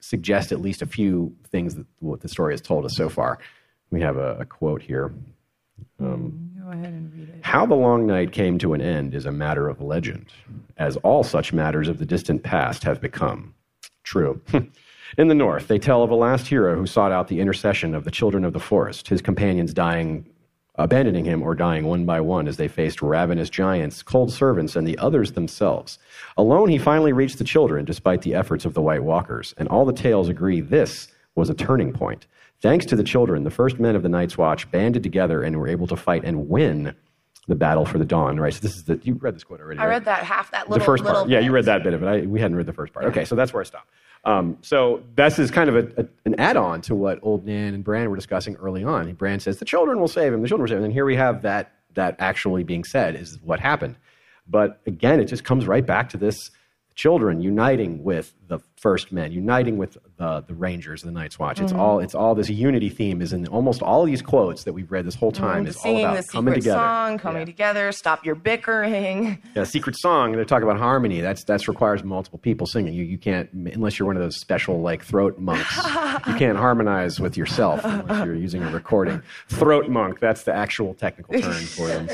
suggest 0.00 0.50
at 0.50 0.60
least 0.60 0.82
a 0.82 0.86
few 0.86 1.36
things 1.50 1.76
that 1.76 1.86
what 2.00 2.20
the 2.20 2.28
story 2.28 2.52
has 2.52 2.60
told 2.60 2.84
us 2.84 2.96
so 2.96 3.08
far. 3.08 3.38
We 3.90 4.00
have 4.00 4.16
a, 4.16 4.38
a 4.40 4.44
quote 4.44 4.82
here. 4.82 5.14
Um, 6.00 6.06
mm-hmm. 6.06 6.64
Go 6.64 6.70
ahead 6.72 6.92
and 6.92 7.12
read 7.12 7.28
it. 7.28 7.40
How 7.42 7.66
the 7.66 7.74
long 7.74 8.06
night 8.06 8.32
came 8.32 8.58
to 8.58 8.74
an 8.74 8.80
end 8.80 9.14
is 9.14 9.26
a 9.26 9.32
matter 9.32 9.68
of 9.68 9.80
legend, 9.80 10.26
as 10.76 10.96
all 10.98 11.22
such 11.22 11.52
matters 11.52 11.88
of 11.88 11.98
the 11.98 12.06
distant 12.06 12.42
past 12.42 12.82
have 12.82 13.00
become. 13.00 13.54
True. 14.10 14.40
In 15.18 15.28
the 15.28 15.36
north, 15.36 15.68
they 15.68 15.78
tell 15.78 16.02
of 16.02 16.10
a 16.10 16.16
last 16.16 16.48
hero 16.48 16.74
who 16.74 16.84
sought 16.84 17.12
out 17.12 17.28
the 17.28 17.38
intercession 17.38 17.94
of 17.94 18.02
the 18.02 18.10
children 18.10 18.44
of 18.44 18.52
the 18.52 18.58
forest, 18.58 19.06
his 19.06 19.22
companions 19.22 19.72
dying, 19.72 20.28
abandoning 20.74 21.26
him 21.26 21.44
or 21.44 21.54
dying 21.54 21.84
one 21.86 22.04
by 22.04 22.20
one 22.20 22.48
as 22.48 22.56
they 22.56 22.66
faced 22.66 23.02
ravenous 23.02 23.48
giants, 23.48 24.02
cold 24.02 24.32
servants, 24.32 24.74
and 24.74 24.84
the 24.84 24.98
others 24.98 25.30
themselves. 25.30 26.00
Alone, 26.36 26.70
he 26.70 26.76
finally 26.76 27.12
reached 27.12 27.38
the 27.38 27.44
children, 27.44 27.84
despite 27.84 28.22
the 28.22 28.34
efforts 28.34 28.64
of 28.64 28.74
the 28.74 28.82
White 28.82 29.04
Walkers, 29.04 29.54
and 29.58 29.68
all 29.68 29.84
the 29.84 29.92
tales 29.92 30.28
agree 30.28 30.60
this 30.60 31.06
was 31.36 31.48
a 31.48 31.54
turning 31.54 31.92
point. 31.92 32.26
Thanks 32.60 32.86
to 32.86 32.96
the 32.96 33.04
children, 33.04 33.44
the 33.44 33.50
first 33.52 33.78
men 33.78 33.94
of 33.94 34.02
the 34.02 34.08
Night's 34.08 34.36
Watch 34.36 34.68
banded 34.72 35.04
together 35.04 35.44
and 35.44 35.56
were 35.56 35.68
able 35.68 35.86
to 35.86 35.96
fight 35.96 36.24
and 36.24 36.48
win 36.48 36.96
the 37.50 37.56
battle 37.56 37.84
for 37.84 37.98
the 37.98 38.04
dawn. 38.04 38.38
Right. 38.38 38.54
So 38.54 38.60
this 38.60 38.76
is 38.76 38.84
the 38.84 38.98
you 39.02 39.14
read 39.14 39.34
this 39.34 39.44
quote 39.44 39.60
already. 39.60 39.80
I 39.80 39.84
right? 39.84 39.90
read 39.90 40.04
that 40.06 40.22
half 40.22 40.50
that 40.52 40.70
little 40.70 40.78
the 40.78 40.84
first 40.84 41.04
little 41.04 41.22
part. 41.22 41.30
Yeah, 41.30 41.40
you 41.40 41.52
read 41.52 41.66
that 41.66 41.82
bit 41.82 41.92
of 41.92 42.02
it. 42.02 42.06
I, 42.06 42.20
we 42.22 42.40
hadn't 42.40 42.56
read 42.56 42.66
the 42.66 42.72
first 42.72 42.92
part. 42.94 43.06
Okay, 43.06 43.24
so 43.24 43.34
that's 43.34 43.52
where 43.52 43.60
I 43.60 43.64
stopped. 43.64 43.90
Um, 44.24 44.58
so 44.60 45.02
this 45.16 45.38
is 45.38 45.50
kind 45.50 45.68
of 45.68 45.76
a, 45.76 46.02
a, 46.02 46.06
an 46.26 46.38
add-on 46.38 46.82
to 46.82 46.94
what 46.94 47.18
Old 47.22 47.46
Nan 47.46 47.74
and 47.74 47.82
Bran 47.82 48.08
were 48.10 48.16
discussing 48.16 48.54
early 48.56 48.84
on. 48.84 49.12
Bran 49.14 49.40
says 49.40 49.58
the 49.58 49.64
children 49.64 49.98
will 49.98 50.08
save 50.08 50.32
him. 50.32 50.42
The 50.42 50.48
children 50.48 50.64
will 50.64 50.68
save 50.68 50.78
him. 50.78 50.84
And 50.84 50.92
here 50.92 51.04
we 51.04 51.16
have 51.16 51.42
that 51.42 51.72
that 51.94 52.16
actually 52.20 52.62
being 52.62 52.84
said 52.84 53.16
is 53.16 53.38
what 53.42 53.58
happened. 53.58 53.96
But 54.46 54.80
again, 54.86 55.20
it 55.20 55.24
just 55.24 55.44
comes 55.44 55.66
right 55.66 55.84
back 55.84 56.08
to 56.10 56.16
this 56.16 56.50
children 56.94 57.40
uniting 57.40 58.04
with 58.04 58.34
the 58.46 58.60
first 58.80 59.12
men, 59.12 59.30
uniting 59.30 59.76
with 59.76 59.98
the, 60.16 60.42
the 60.48 60.54
Rangers, 60.54 61.02
the 61.02 61.10
Night's 61.10 61.38
Watch. 61.38 61.56
Mm-hmm. 61.56 61.64
It's 61.66 61.74
all 61.74 62.00
it's 62.00 62.14
all 62.14 62.34
this 62.34 62.48
unity 62.48 62.88
theme 62.88 63.20
is 63.20 63.32
in 63.32 63.46
almost 63.48 63.82
all 63.82 64.04
these 64.04 64.22
quotes 64.22 64.64
that 64.64 64.72
we've 64.72 64.90
read 64.90 65.04
this 65.04 65.14
whole 65.14 65.30
time. 65.30 65.66
is 65.66 65.76
all 65.76 65.98
about 65.98 66.16
the 66.16 66.28
coming 66.28 66.54
secret 66.54 66.60
together. 66.62 66.78
song, 66.78 67.18
coming 67.18 67.46
together, 67.46 67.92
stop 67.92 68.24
your 68.24 68.34
bickering. 68.34 69.38
Yeah, 69.54 69.64
secret 69.64 69.96
song. 69.98 70.32
They 70.32 70.44
talk 70.44 70.62
about 70.62 70.78
harmony. 70.78 71.20
That's 71.20 71.44
that's 71.44 71.66
requires 71.66 72.04
multiple 72.04 72.38
people 72.38 72.66
singing. 72.66 72.94
You 72.94 73.04
you 73.04 73.18
can't 73.18 73.50
unless 73.52 73.98
you're 73.98 74.06
one 74.06 74.16
of 74.16 74.22
those 74.22 74.36
special 74.36 74.80
like 74.80 75.04
throat 75.04 75.38
monks. 75.38 75.76
you 76.26 76.34
can't 76.34 76.56
harmonize 76.66 77.18
with 77.20 77.36
yourself 77.36 77.80
unless 77.84 78.24
you're 78.24 78.34
using 78.34 78.62
a 78.62 78.70
recording. 78.70 79.20
Throat 79.48 79.88
monk. 79.88 80.20
That's 80.20 80.44
the 80.44 80.54
actual 80.54 80.94
technical 80.94 81.40
term 81.40 81.52
for 81.52 81.88
them. 81.88 82.08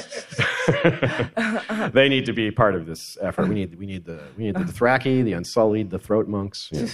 they 1.93 2.09
need 2.09 2.27
to 2.27 2.33
be 2.33 2.51
part 2.51 2.75
of 2.75 2.87
this 2.87 3.19
effort. 3.21 3.49
We 3.49 3.55
need 3.55 3.75
we 3.79 3.87
need 3.87 4.05
the 4.05 4.21
we 4.37 4.45
need 4.45 4.55
the 4.55 4.65
Dothraki, 4.65 5.23
the 5.23 5.35
Unsullied, 5.35 5.91
the 5.91 5.99
throat 5.99 6.27
monks. 6.29 6.56
Yeah. 6.73 6.87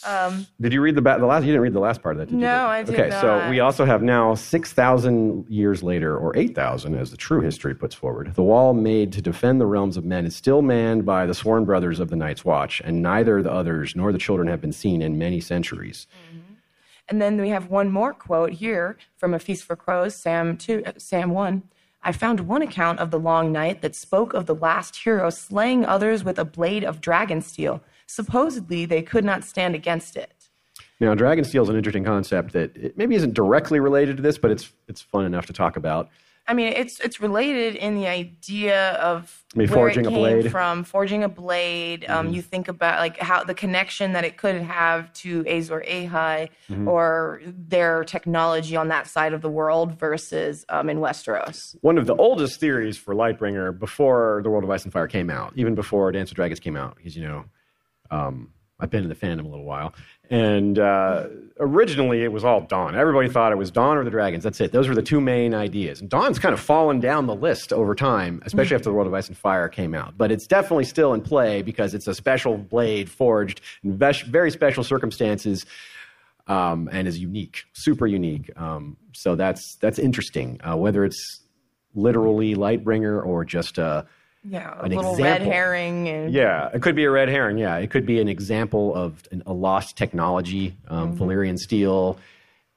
Um, 0.06 0.46
did 0.60 0.72
you 0.72 0.80
read 0.80 0.94
the, 0.94 1.02
ba- 1.02 1.18
the 1.20 1.26
last? 1.26 1.42
You 1.42 1.48
didn't 1.48 1.60
read 1.60 1.74
the 1.74 1.80
last 1.80 2.02
part 2.02 2.14
of 2.16 2.20
that, 2.20 2.26
did 2.26 2.36
you? 2.36 2.40
No, 2.40 2.66
I 2.66 2.82
did 2.82 2.94
Okay, 2.98 3.10
so 3.20 3.48
we 3.50 3.60
also 3.60 3.84
have 3.84 4.02
now 4.02 4.34
six 4.34 4.72
thousand 4.72 5.46
years 5.48 5.82
later, 5.82 6.16
or 6.16 6.34
eight 6.36 6.54
thousand, 6.54 6.94
as 6.96 7.10
the 7.10 7.16
true 7.16 7.40
history 7.40 7.74
puts 7.74 7.94
forward. 7.94 8.34
The 8.34 8.42
wall 8.42 8.72
made 8.72 9.12
to 9.12 9.22
defend 9.22 9.60
the 9.60 9.66
realms 9.66 9.96
of 9.98 10.04
men 10.04 10.24
is 10.24 10.34
still 10.34 10.62
manned 10.62 11.04
by 11.04 11.26
the 11.26 11.34
sworn 11.34 11.64
brothers 11.66 12.00
of 12.00 12.08
the 12.08 12.16
Night's 12.16 12.44
Watch, 12.44 12.80
and 12.82 13.02
neither 13.02 13.42
the 13.42 13.52
others 13.52 13.94
nor 13.94 14.10
the 14.10 14.18
children 14.18 14.48
have 14.48 14.60
been 14.60 14.72
seen 14.72 15.02
in 15.02 15.18
many 15.18 15.38
centuries. 15.40 16.06
And 17.08 17.20
then 17.20 17.40
we 17.40 17.48
have 17.50 17.68
one 17.68 17.90
more 17.90 18.14
quote 18.14 18.52
here 18.52 18.96
from 19.16 19.34
A 19.34 19.38
Feast 19.38 19.64
for 19.64 19.76
Crows, 19.76 20.14
Sam 20.14 20.56
two, 20.56 20.82
uh, 20.86 20.92
Sam 20.96 21.30
one. 21.30 21.64
I 22.02 22.12
found 22.12 22.40
one 22.40 22.62
account 22.62 22.98
of 22.98 23.10
the 23.10 23.18
long 23.18 23.52
night 23.52 23.82
that 23.82 23.94
spoke 23.94 24.32
of 24.32 24.46
the 24.46 24.54
last 24.54 24.96
hero 24.96 25.28
slaying 25.30 25.84
others 25.84 26.24
with 26.24 26.38
a 26.38 26.44
blade 26.44 26.82
of 26.82 27.00
dragon 27.00 27.42
steel. 27.42 27.82
Supposedly, 28.06 28.86
they 28.86 29.02
could 29.02 29.24
not 29.24 29.44
stand 29.44 29.74
against 29.74 30.16
it. 30.16 30.32
Now, 30.98 31.14
dragon 31.14 31.44
steel 31.44 31.62
is 31.62 31.68
an 31.68 31.76
interesting 31.76 32.04
concept 32.04 32.52
that 32.52 32.96
maybe 32.96 33.14
isn't 33.14 33.34
directly 33.34 33.80
related 33.80 34.16
to 34.16 34.22
this, 34.22 34.38
but 34.38 34.50
it's 34.50 34.72
it's 34.88 35.00
fun 35.00 35.24
enough 35.24 35.46
to 35.46 35.52
talk 35.52 35.76
about. 35.76 36.08
I 36.50 36.54
mean, 36.54 36.72
it's 36.82 36.98
it's 37.00 37.20
related 37.20 37.76
in 37.76 37.94
the 37.94 38.08
idea 38.08 38.94
of 38.94 39.44
Maybe 39.54 39.68
where 39.72 39.78
forging 39.78 40.04
it 40.04 40.08
a 40.08 40.10
came 40.10 40.18
blade. 40.18 40.38
Mm-hmm. 40.46 40.50
from, 40.50 40.84
forging 40.84 41.22
a 41.22 41.28
blade. 41.28 42.04
Um, 42.08 42.32
You 42.34 42.42
think 42.42 42.66
about 42.66 42.98
like 42.98 43.16
how 43.18 43.44
the 43.44 43.54
connection 43.54 44.12
that 44.14 44.24
it 44.24 44.36
could 44.36 44.56
have 44.80 45.12
to 45.22 45.30
Azor 45.46 45.82
Ahai 45.88 46.48
Mm-hmm. 46.68 46.88
or 46.88 47.40
their 47.46 48.04
technology 48.04 48.74
on 48.76 48.88
that 48.88 49.06
side 49.06 49.32
of 49.32 49.40
the 49.42 49.48
world 49.60 49.88
versus 49.98 50.64
um, 50.68 50.88
in 50.88 50.98
Westeros. 50.98 51.58
one 51.82 51.98
of 51.98 52.06
the 52.06 52.14
oldest 52.16 52.60
theories 52.60 52.96
for 52.96 53.14
Lightbringer 53.14 53.76
before 53.86 54.40
the 54.44 54.50
World 54.50 54.64
of 54.64 54.70
Ice 54.70 54.84
and 54.84 54.92
Fire 54.92 55.08
came 55.08 55.30
out, 55.30 55.52
even 55.56 55.74
before 55.74 56.10
Dance 56.12 56.30
with 56.30 56.36
Dragons 56.36 56.60
came 56.60 56.76
out, 56.76 56.96
because 56.96 57.16
you 57.16 57.24
know, 57.28 57.44
um, 58.10 58.50
I've 58.80 58.90
been 58.90 59.02
in 59.02 59.08
the 59.08 59.14
fandom 59.24 59.44
a 59.46 59.48
little 59.48 59.64
while, 59.74 59.94
and 60.30 60.78
uh, 60.78 61.26
originally 61.58 62.22
it 62.22 62.32
was 62.32 62.44
all 62.44 62.60
Dawn. 62.60 62.94
Everybody 62.94 63.28
thought 63.28 63.50
it 63.50 63.58
was 63.58 63.70
Dawn 63.70 63.96
or 63.96 64.04
the 64.04 64.10
Dragons. 64.10 64.44
That's 64.44 64.60
it. 64.60 64.70
Those 64.70 64.88
were 64.88 64.94
the 64.94 65.02
two 65.02 65.20
main 65.20 65.54
ideas. 65.54 66.00
And 66.00 66.08
Dawn's 66.08 66.38
kind 66.38 66.52
of 66.52 66.60
fallen 66.60 67.00
down 67.00 67.26
the 67.26 67.34
list 67.34 67.72
over 67.72 67.94
time, 67.96 68.40
especially 68.46 68.76
after 68.76 68.90
the 68.90 68.94
World 68.94 69.08
of 69.08 69.14
Ice 69.14 69.28
and 69.28 69.36
Fire 69.36 69.68
came 69.68 69.94
out. 69.94 70.16
But 70.16 70.30
it's 70.30 70.46
definitely 70.46 70.84
still 70.84 71.12
in 71.14 71.20
play 71.20 71.62
because 71.62 71.94
it's 71.94 72.06
a 72.06 72.14
special 72.14 72.56
blade 72.56 73.10
forged 73.10 73.60
in 73.82 73.98
very 73.98 74.50
special 74.50 74.84
circumstances 74.84 75.66
um, 76.46 76.88
and 76.92 77.08
is 77.08 77.18
unique, 77.18 77.64
super 77.72 78.06
unique. 78.06 78.50
Um, 78.56 78.96
so 79.12 79.34
that's 79.34 79.76
that's 79.80 79.98
interesting. 79.98 80.60
Uh, 80.62 80.76
whether 80.76 81.04
it's 81.04 81.40
literally 81.94 82.54
Lightbringer 82.54 83.24
or 83.24 83.44
just 83.44 83.78
a 83.78 84.06
Yeah, 84.42 84.74
a 84.78 84.84
an 84.84 84.92
little 84.92 85.16
red 85.16 85.42
example. 85.42 85.52
herring 85.52 86.08
and 86.08 86.32
Yeah, 86.32 86.70
it 86.72 86.80
could 86.80 86.96
be 86.96 87.04
a 87.04 87.10
red 87.10 87.28
herring. 87.28 87.58
Yeah, 87.58 87.76
it 87.76 87.90
could 87.90 88.06
be 88.06 88.20
an 88.20 88.28
example 88.28 88.94
of 88.94 89.22
an, 89.30 89.42
a 89.46 89.52
lost 89.52 89.96
technology. 89.96 90.74
Um, 90.88 91.16
Valyrian 91.16 91.58
steel 91.58 92.18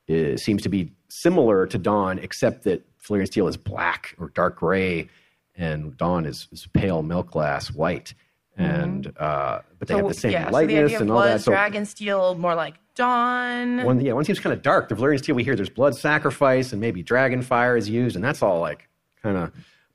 uh, 0.10 0.36
seems 0.36 0.62
to 0.64 0.70
be 0.70 0.92
similar 1.10 1.66
to 1.68 1.78
Dawn, 1.78 2.20
except 2.20 2.64
that 2.66 2.86
Valyrian 3.02 3.28
steel 3.28 3.48
is 3.48 3.56
black 3.56 4.14
or 4.20 4.30
dark 4.30 4.58
gray, 4.58 5.08
and 5.56 5.96
Dawn 5.96 6.26
is, 6.26 6.48
is 6.52 6.68
pale 6.74 7.02
milk 7.02 7.32
glass 7.32 7.72
white. 7.72 8.14
And 8.56 9.12
uh, 9.18 9.60
but 9.80 9.88
they 9.88 9.96
have 9.96 10.08
the 10.08 10.14
same 10.14 10.32
yeah, 10.32 10.52
so 10.52 10.58
the 10.58 10.78
idea 10.78 10.86
of 10.98 11.02
and 11.02 11.10
all 11.10 11.18
blood, 11.18 11.40
that. 11.40 11.42
So 11.42 11.52
dragon 11.52 11.86
steel, 11.86 12.36
more 12.36 12.54
like 12.54 12.76
dawn. 12.94 13.84
one, 13.84 14.00
yeah, 14.00 14.14
one 14.14 14.26
seems 14.26 14.40
kind 14.40 14.54
of 14.54 14.62
dark. 14.62 14.90
The 14.90 14.96
Valyrian 14.96 15.18
steel 15.18 15.34
we 15.34 15.44
hear 15.44 15.56
there's 15.56 15.72
blood 15.72 15.96
sacrifice 15.96 16.72
and 16.72 16.80
maybe 16.80 17.02
dragon 17.02 17.42
fire 17.42 17.76
is 17.76 17.90
used, 17.90 18.16
and 18.16 18.24
that's 18.24 18.44
all 18.44 18.60
like 18.60 18.88
kind 19.24 19.38
of 19.38 19.52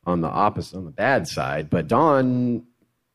on 0.09 0.23
the 0.23 0.29
opposite, 0.29 0.77
on 0.77 0.85
the 0.87 0.91
bad 0.91 1.29
side. 1.29 1.69
But 1.69 1.87
Dawn, 1.87 2.65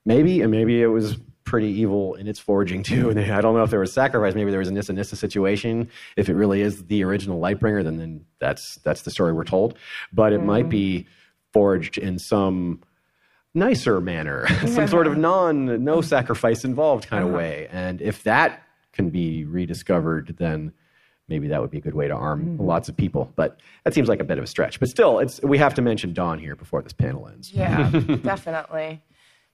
maybe, 0.05 0.41
and 0.41 0.51
maybe 0.51 0.81
it 0.81 0.87
was 0.87 1.17
pretty 1.43 1.67
evil 1.67 2.13
in 2.15 2.27
its 2.27 2.39
forging 2.39 2.83
too. 2.83 3.09
And 3.09 3.19
I 3.19 3.41
don't 3.41 3.55
know 3.55 3.63
if 3.63 3.71
there 3.71 3.79
was 3.79 3.91
sacrifice. 3.91 4.35
Maybe 4.35 4.51
there 4.51 4.59
was 4.59 4.69
a 4.69 4.73
Nissa 4.73 4.93
Nissa 4.93 5.15
situation. 5.15 5.89
If 6.15 6.29
it 6.29 6.35
really 6.35 6.61
is 6.61 6.85
the 6.85 7.03
original 7.03 7.41
Lightbringer, 7.41 7.83
then 7.83 7.97
then 7.97 8.25
that's 8.39 8.75
that's 8.83 9.01
the 9.01 9.11
story 9.11 9.33
we're 9.33 9.43
told. 9.43 9.77
But 10.13 10.33
it 10.33 10.43
might 10.43 10.69
be 10.69 10.99
mm. 10.99 11.05
forged 11.51 11.97
in 11.97 12.19
some 12.19 12.81
nicer 13.53 13.99
manner, 13.99 14.47
some 14.67 14.87
sort 14.87 15.07
of 15.07 15.17
non 15.29 15.83
no 15.83 16.01
sacrifice 16.01 16.63
involved 16.63 17.07
kind 17.07 17.23
of 17.23 17.29
uh-huh. 17.29 17.37
way. 17.37 17.67
And 17.71 18.01
if 18.01 18.23
that 18.23 18.63
can 18.93 19.09
be 19.09 19.45
rediscovered, 19.45 20.35
then 20.37 20.71
maybe 21.29 21.47
that 21.47 21.61
would 21.61 21.71
be 21.71 21.77
a 21.77 21.81
good 21.81 21.93
way 21.95 22.07
to 22.07 22.13
arm 22.13 22.57
lots 22.57 22.89
of 22.89 22.97
people. 22.97 23.31
But 23.35 23.59
that 23.83 23.93
seems 23.93 24.07
like 24.09 24.19
a 24.19 24.23
bit 24.23 24.37
of 24.37 24.43
a 24.43 24.47
stretch. 24.47 24.79
But 24.79 24.89
still, 24.89 25.19
it's 25.19 25.41
we 25.41 25.57
have 25.57 25.73
to 25.75 25.81
mention 25.81 26.13
Dawn 26.13 26.39
here 26.39 26.55
before 26.55 26.81
this 26.81 26.93
panel 26.93 27.27
ends. 27.27 27.53
Yeah, 27.53 27.89
definitely. 28.23 29.01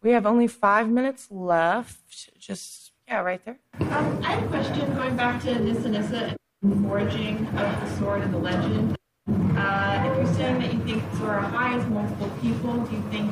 We 0.02 0.12
have 0.12 0.26
only 0.26 0.48
five 0.48 0.90
minutes 0.90 1.28
left. 1.30 2.30
Just 2.40 2.92
yeah, 3.08 3.20
right 3.22 3.44
there. 3.44 3.60
Um, 3.80 4.22
I 4.24 4.34
have 4.34 4.44
a 4.44 4.48
question 4.48 4.94
going 4.96 5.16
back 5.16 5.42
to 5.44 5.60
Nissa 5.60 5.90
Nissa 5.90 6.36
and 6.62 6.72
the 6.72 6.88
forging 6.88 7.46
of 7.48 7.56
the 7.56 7.98
sword 7.98 8.22
and 8.22 8.34
the 8.34 8.38
legend. 8.38 8.96
Uh, 9.28 10.10
if 10.10 10.18
you're 10.18 10.36
saying 10.36 10.60
that 10.60 10.74
you 10.74 10.80
think 10.84 11.04
Azor 11.14 11.42
Ahai 11.44 11.78
is 11.80 11.86
multiple 11.88 12.32
people, 12.42 12.78
do 12.78 12.96
you 12.96 13.02
think 13.12 13.32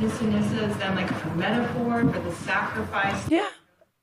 Nissa 0.00 0.24
Nissa 0.24 0.64
is 0.64 0.76
then 0.78 0.94
like 0.96 1.10
a 1.10 1.28
metaphor 1.36 2.10
for 2.12 2.20
the 2.20 2.32
sacrifice, 2.36 3.28
Yeah. 3.30 3.48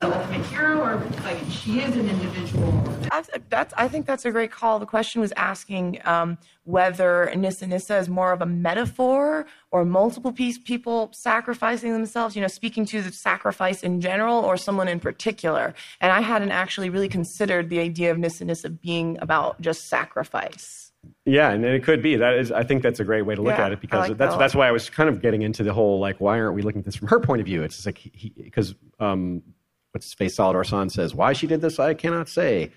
The 0.02 0.14
ultimate 0.14 0.46
hero, 0.48 0.82
or 0.82 0.96
like 1.24 1.40
she 1.50 1.80
is 1.80 1.96
an 1.96 2.10
individual? 2.10 2.72
That's, 3.10 3.30
that's, 3.50 3.74
I 3.78 3.88
think 3.88 4.06
that's 4.06 4.26
a 4.26 4.32
great 4.32 4.52
call. 4.52 4.80
The 4.80 4.86
question 4.86 5.22
was 5.22 5.32
asking 5.38 6.02
um, 6.06 6.38
whether 6.66 7.32
Nissa 7.36 7.66
Nissa 7.68 7.98
is 7.98 8.10
more 8.10 8.34
of 8.34 8.42
a 8.42 8.46
metaphor 8.46 9.46
or 9.72 9.86
multiple 9.86 10.34
piece 10.34 10.58
people 10.58 11.12
sacrificing 11.14 11.94
themselves, 11.94 12.36
you 12.36 12.42
know, 12.42 12.48
speaking 12.48 12.86
to 12.88 13.02
the 13.02 13.12
sacrifice 13.12 13.84
in 13.84 14.02
general 14.02 14.40
or 14.40 14.58
someone 14.58 14.88
in 14.88 15.00
particular. 15.00 15.74
And 16.02 16.12
I 16.12 16.22
hadn't 16.22 16.52
actually 16.52 16.90
really 16.90 17.10
considered 17.10 17.70
the 17.70 17.80
idea 17.80 18.12
of 18.12 18.18
Nissa 18.18 18.44
Nissa 18.44 18.70
being 18.70 19.18
about 19.22 19.62
just 19.62 19.88
sacrifice. 19.88 20.92
Yeah, 21.24 21.52
and 21.52 21.64
it 21.64 21.84
could 21.84 22.02
be. 22.02 22.16
That 22.16 22.34
is, 22.34 22.52
I 22.52 22.64
think 22.64 22.82
that's 22.82 23.00
a 23.00 23.04
great 23.04 23.22
way 23.22 23.36
to 23.36 23.42
look 23.42 23.58
Yeah, 23.58 23.68
at 23.68 23.72
it 23.72 23.80
because 23.80 24.10
like 24.10 24.18
that's 24.18 24.34
that. 24.34 24.40
that's 24.40 24.56
why 24.56 24.68
I 24.68 24.72
was 24.72 24.90
kind 24.90 25.08
of 25.08 25.22
getting 25.22 25.44
into 25.44 25.64
the 25.64 25.72
whole 25.72 26.00
like, 26.00 26.20
why 26.20 26.40
aren't 26.40 26.56
we 26.56 26.64
looking 26.64 26.80
at 26.80 26.86
this 26.86 26.96
from 26.96 27.08
her 27.08 27.20
point 27.20 27.42
of 27.42 27.46
view? 27.46 27.64
It's 27.64 27.76
just 27.76 27.86
like 27.86 28.12
because 28.36 28.74
um, 29.00 29.44
what's 29.96 30.08
his 30.08 30.14
face 30.14 30.36
Salladhor 30.36 30.70
Saan 30.70 30.92
says, 30.92 31.16
why 31.16 31.32
she 31.32 31.48
did 31.48 31.62
this, 31.62 31.80
I 31.80 31.94
cannot 31.94 32.28
say. 32.28 32.70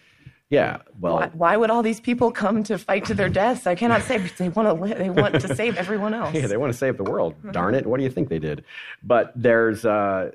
Yeah, 0.50 0.78
well, 1.00 1.16
Why, 1.16 1.30
why 1.34 1.56
would 1.56 1.68
all 1.68 1.82
these 1.82 2.00
people 2.00 2.30
come 2.30 2.62
to 2.62 2.78
fight 2.78 3.04
to 3.06 3.14
their 3.14 3.28
deaths? 3.28 3.66
I 3.66 3.74
cannot 3.74 4.02
say 4.02 4.18
because 4.18 4.38
they 4.38 4.48
want 4.48 4.80
to 4.88 4.94
they 4.94 5.10
want 5.10 5.34
to 5.40 5.54
save 5.54 5.76
everyone 5.76 6.14
else. 6.20 6.32
yeah, 6.32 6.46
they 6.46 6.56
want 6.56 6.72
to 6.72 6.78
save 6.78 6.96
the 6.96 7.02
world. 7.02 7.34
Darn 7.52 7.74
it! 7.74 7.84
What 7.86 7.98
do 7.98 8.04
you 8.04 8.08
think 8.08 8.28
they 8.30 8.38
did? 8.38 8.64
But 9.02 9.32
there's, 9.34 9.84
uh, 9.84 10.30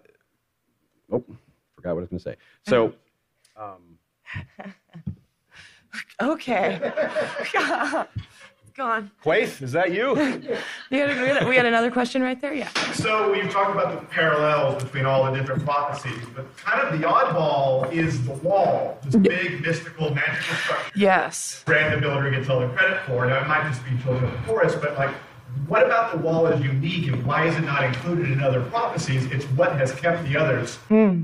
oh, 1.12 1.24
forgot 1.76 1.96
what 1.96 2.02
I 2.02 2.02
was 2.02 2.10
going 2.10 2.20
to 2.20 2.24
say. 2.24 2.36
So. 2.68 2.94
Okay. 6.20 6.80
Gone. 8.76 9.12
Quaith, 9.24 9.62
is 9.62 9.72
that 9.74 9.92
you? 9.92 10.16
You 10.90 11.00
had, 11.00 11.48
we, 11.48 11.56
had, 11.56 11.66
another 11.66 11.90
question 11.90 12.22
right 12.22 12.40
there? 12.40 12.54
Yeah. 12.54 12.70
So 12.94 13.32
we've 13.32 13.50
talked 13.50 13.72
about 13.72 14.00
the 14.00 14.06
parallels 14.08 14.84
between 14.84 15.08
all 15.08 15.32
the 15.32 15.38
different 15.38 15.64
prophecies, 15.64 16.22
but 16.36 16.56
kind 16.58 16.82
of 16.82 17.00
the 17.00 17.08
oddball 17.08 17.92
is 17.92 18.24
the 18.26 18.34
wall, 18.34 19.00
this 19.04 19.16
big 19.16 19.62
mystical 19.62 20.14
magical 20.14 20.56
structure. 20.56 20.92
Yes. 20.96 21.64
Bran 21.66 21.94
the 21.94 22.00
Builder 22.00 22.30
gets 22.30 22.48
all 22.50 22.60
the 22.60 22.68
credit 22.70 23.02
for. 23.08 23.26
Now 23.26 23.42
it 23.42 23.48
might 23.48 23.68
just 23.68 23.84
be 23.86 23.98
Children 24.04 24.26
of 24.26 24.32
the 24.32 24.48
Forest, 24.48 24.78
but 24.82 24.96
like, 24.98 25.16
what 25.68 25.84
about 25.84 26.12
the 26.12 26.20
wall 26.20 26.46
is 26.48 26.64
unique 26.64 27.08
and 27.08 27.26
why 27.26 27.48
is 27.48 27.56
it 27.56 27.62
not 27.62 27.84
included 27.84 28.32
in 28.32 28.42
other 28.42 28.62
prophecies? 28.66 29.26
It's 29.32 29.46
what 29.46 29.74
has 29.74 29.94
kept 29.94 30.24
the 30.28 30.38
others. 30.38 30.76
Hmm. 30.76 31.24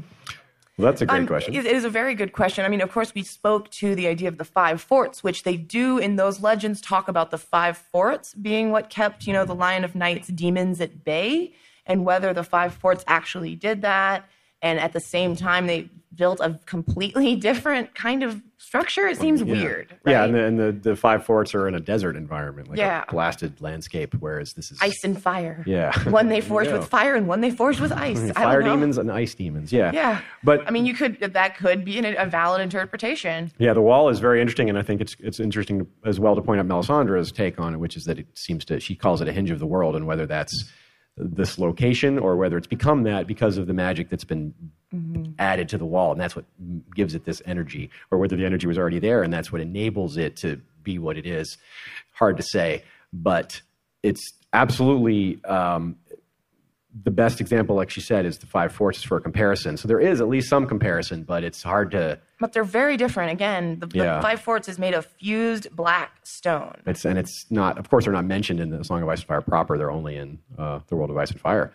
Well, 0.79 0.85
that's 0.85 1.01
a 1.01 1.05
great 1.05 1.19
Um, 1.19 1.27
question. 1.27 1.53
It 1.53 1.65
is 1.65 1.83
a 1.83 1.89
very 1.89 2.15
good 2.15 2.31
question. 2.31 2.63
I 2.63 2.69
mean, 2.69 2.79
of 2.79 2.89
course, 2.89 3.13
we 3.13 3.21
spoke 3.21 3.69
to 3.71 3.95
the 3.95 4.07
idea 4.07 4.29
of 4.29 4.37
the 4.37 4.45
five 4.45 4.81
forts, 4.81 5.21
which 5.21 5.43
they 5.43 5.57
do 5.57 5.97
in 5.97 6.15
those 6.15 6.39
legends 6.39 6.79
talk 6.79 7.09
about 7.09 7.31
the 7.31 7.37
five 7.37 7.77
forts 7.77 8.33
being 8.33 8.71
what 8.71 8.89
kept, 8.89 9.27
you 9.27 9.33
know, 9.33 9.43
the 9.43 9.53
Lion 9.53 9.83
of 9.83 9.93
Night's 9.93 10.29
demons 10.29 10.79
at 10.79 11.03
bay, 11.03 11.51
and 11.85 12.05
whether 12.05 12.33
the 12.33 12.45
five 12.45 12.73
forts 12.73 13.03
actually 13.07 13.55
did 13.55 13.81
that. 13.81 14.23
And 14.61 14.79
at 14.79 14.93
the 14.93 14.99
same 14.99 15.35
time, 15.35 15.67
they 15.67 15.89
built 16.15 16.39
a 16.41 16.59
completely 16.65 17.35
different 17.49 17.95
kind 17.95 18.23
of 18.23 18.41
structure. 18.57 19.07
It 19.07 19.17
seems 19.17 19.41
Yeah. 19.41 19.53
weird. 19.53 19.95
Yeah, 20.05 20.25
and 20.25 20.35
the, 20.35 20.43
and 20.43 20.59
the 20.59 20.71
the 20.73 20.95
five 20.97 21.23
forts 21.25 21.55
are 21.55 21.65
in 21.69 21.75
a 21.75 21.79
desert 21.79 22.17
environment, 22.17 22.67
like 22.67 22.77
Yeah. 22.77 23.05
a 23.07 23.11
blasted 23.11 23.61
landscape, 23.61 24.13
whereas 24.19 24.51
this 24.53 24.69
is 24.69 24.77
ice 24.81 25.01
and 25.05 25.19
fire. 25.21 25.63
Yeah. 25.65 25.97
One 26.09 26.27
they 26.27 26.41
forged 26.41 26.73
with 26.73 26.85
fire, 26.89 27.15
and 27.15 27.25
one 27.25 27.39
they 27.39 27.51
forged 27.51 27.79
with 27.79 27.93
ice. 27.93 28.19
I 28.35 28.43
fire 28.43 28.61
demons 28.61 28.97
and 28.97 29.09
ice 29.09 29.33
demons. 29.33 29.71
Yeah, 29.71 29.91
Yeah. 29.93 30.19
But 30.43 30.67
I 30.67 30.71
mean, 30.71 30.85
you 30.85 30.93
could 30.93 31.19
that 31.21 31.55
could 31.57 31.85
be 31.85 31.97
an, 31.99 32.05
a 32.17 32.25
valid 32.25 32.59
interpretation. 32.59 33.53
yeah, 33.59 33.71
the 33.73 33.81
wall 33.81 34.09
is 34.09 34.19
very 34.19 34.41
interesting, 34.41 34.67
and 34.67 34.77
I 34.77 34.81
think 34.81 34.99
it's 34.99 35.15
it's 35.19 35.39
interesting 35.39 35.87
as 36.05 36.19
well 36.19 36.35
to 36.35 36.41
point 36.41 36.59
out 36.59 36.67
Melisandre's 36.67 37.31
take 37.31 37.59
on 37.61 37.73
it, 37.75 37.77
which 37.77 37.95
is 37.95 38.03
that 38.05 38.19
it 38.19 38.27
seems 38.33 38.65
to 38.65 38.81
she 38.81 38.93
calls 38.93 39.21
it 39.21 39.29
a 39.29 39.31
hinge 39.31 39.51
of 39.51 39.59
the 39.59 39.67
world, 39.67 39.95
and 39.95 40.05
whether 40.05 40.25
that's 40.25 40.69
this 41.19 41.59
location 41.59 42.17
or 42.17 42.37
whether 42.37 42.57
it's 42.57 42.67
become 42.67 43.03
that 43.03 43.27
because 43.27 43.57
of 43.57 43.67
the 43.67 43.73
magic 43.73 44.09
that's 44.09 44.23
been 44.23 44.53
added 45.37 45.69
to 45.69 45.77
the 45.77 45.85
wall, 45.85 46.11
and 46.11 46.19
that's 46.19 46.35
what 46.35 46.45
gives 46.95 47.13
it 47.13 47.25
this 47.25 47.41
energy, 47.45 47.89
or 48.09 48.17
whether 48.17 48.35
the 48.35 48.45
energy 48.45 48.65
was 48.65 48.77
already 48.77 48.99
there, 48.99 49.21
and 49.21 49.31
that's 49.31 49.51
what 49.51 49.61
enables 49.61 50.17
it 50.17 50.35
to 50.37 50.59
be 50.81 50.97
what 50.97 51.17
it 51.17 51.25
is. 51.27 51.57
Hard 52.13 52.37
to 52.37 52.43
say, 52.43 52.83
but 53.13 53.61
it's 54.01 54.33
absolutely 54.53 55.43
um, 55.45 55.97
the 57.03 57.11
best 57.11 57.41
example, 57.41 57.75
like 57.75 57.89
she 57.89 58.01
said, 58.01 58.25
is 58.25 58.39
the 58.39 58.47
five 58.47 58.71
forces 58.71 59.03
for 59.03 59.17
a 59.17 59.21
comparison. 59.21 59.77
So 59.77 59.87
there 59.87 59.99
is 59.99 60.21
at 60.21 60.29
least 60.29 60.49
some 60.49 60.65
comparison, 60.65 61.23
but 61.23 61.43
it's 61.43 61.61
hard 61.61 61.91
to. 61.91 62.19
But 62.39 62.53
they're 62.53 62.63
very 62.63 62.95
different. 62.95 63.31
Again, 63.31 63.79
the, 63.79 63.87
the 63.87 64.19
Five 64.21 64.39
Forts 64.39 64.69
is 64.69 64.79
made 64.79 64.93
of 64.93 65.05
fused 65.05 65.75
black 65.75 66.11
stone. 66.23 66.75
It's 66.85 67.03
and 67.03 67.17
it's 67.17 67.45
not. 67.49 67.77
Of 67.77 67.89
course, 67.89 68.05
they're 68.05 68.13
not 68.13 68.25
mentioned 68.25 68.59
in 68.61 68.69
the 68.69 68.83
Song 68.83 69.03
of 69.03 69.09
Ice 69.09 69.19
and 69.19 69.27
Fire 69.27 69.41
proper. 69.41 69.77
They're 69.77 69.91
only 69.91 70.15
in 70.15 70.39
uh, 70.57 70.79
the 70.87 70.95
World 70.95 71.09
of 71.09 71.17
Ice 71.17 71.31
and 71.31 71.41
Fire. 71.41 71.73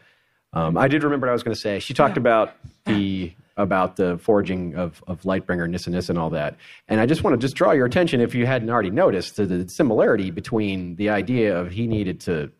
Um, 0.55 0.79
I 0.79 0.89
did 0.89 1.03
remember 1.03 1.27
what 1.27 1.31
I 1.31 1.35
was 1.35 1.43
going 1.43 1.55
to 1.55 1.61
say. 1.61 1.81
She 1.81 1.95
talked 1.95 2.17
about 2.17 2.55
the 2.87 3.33
about 3.57 3.97
the 3.97 4.19
forging 4.19 4.75
of 4.77 5.03
of 5.07 5.23
Lightbringer, 5.23 5.69
Nissa 5.69 5.91
Nissa, 5.91 6.13
and 6.13 6.19
all 6.19 6.31
that. 6.31 6.57
And 6.89 7.01
I 7.01 7.07
just 7.07 7.23
want 7.23 7.39
to 7.39 7.45
just 7.45 7.57
draw 7.57 7.73
your 7.73 7.87
attention, 7.87 8.21
if 8.21 8.35
you 8.35 8.47
hadn't 8.47 8.71
already 8.71 8.91
noticed, 8.91 9.37
to 9.37 9.47
the 9.47 9.69
similarity 9.69 10.31
between 10.31 10.97
the 10.97 11.11
idea 11.11 11.59
of 11.59 11.73
he 11.73 11.87
needed 11.87 12.21
to 12.21 12.51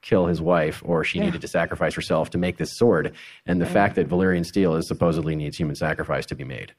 kill 0.00 0.26
his 0.26 0.40
wife 0.40 0.80
or 0.84 1.02
she 1.02 1.18
needed 1.18 1.40
to 1.40 1.48
sacrifice 1.48 1.92
herself 1.94 2.30
to 2.30 2.38
make 2.38 2.56
this 2.56 2.76
sword, 2.76 3.14
and 3.46 3.60
the 3.60 3.66
fact 3.66 3.96
that 3.96 4.08
Valyrian 4.08 4.46
steel 4.46 4.76
is 4.76 4.86
supposedly 4.86 5.34
needs 5.34 5.56
human 5.56 5.74
sacrifice 5.74 6.24
to 6.26 6.36
be 6.36 6.44
made. 6.44 6.72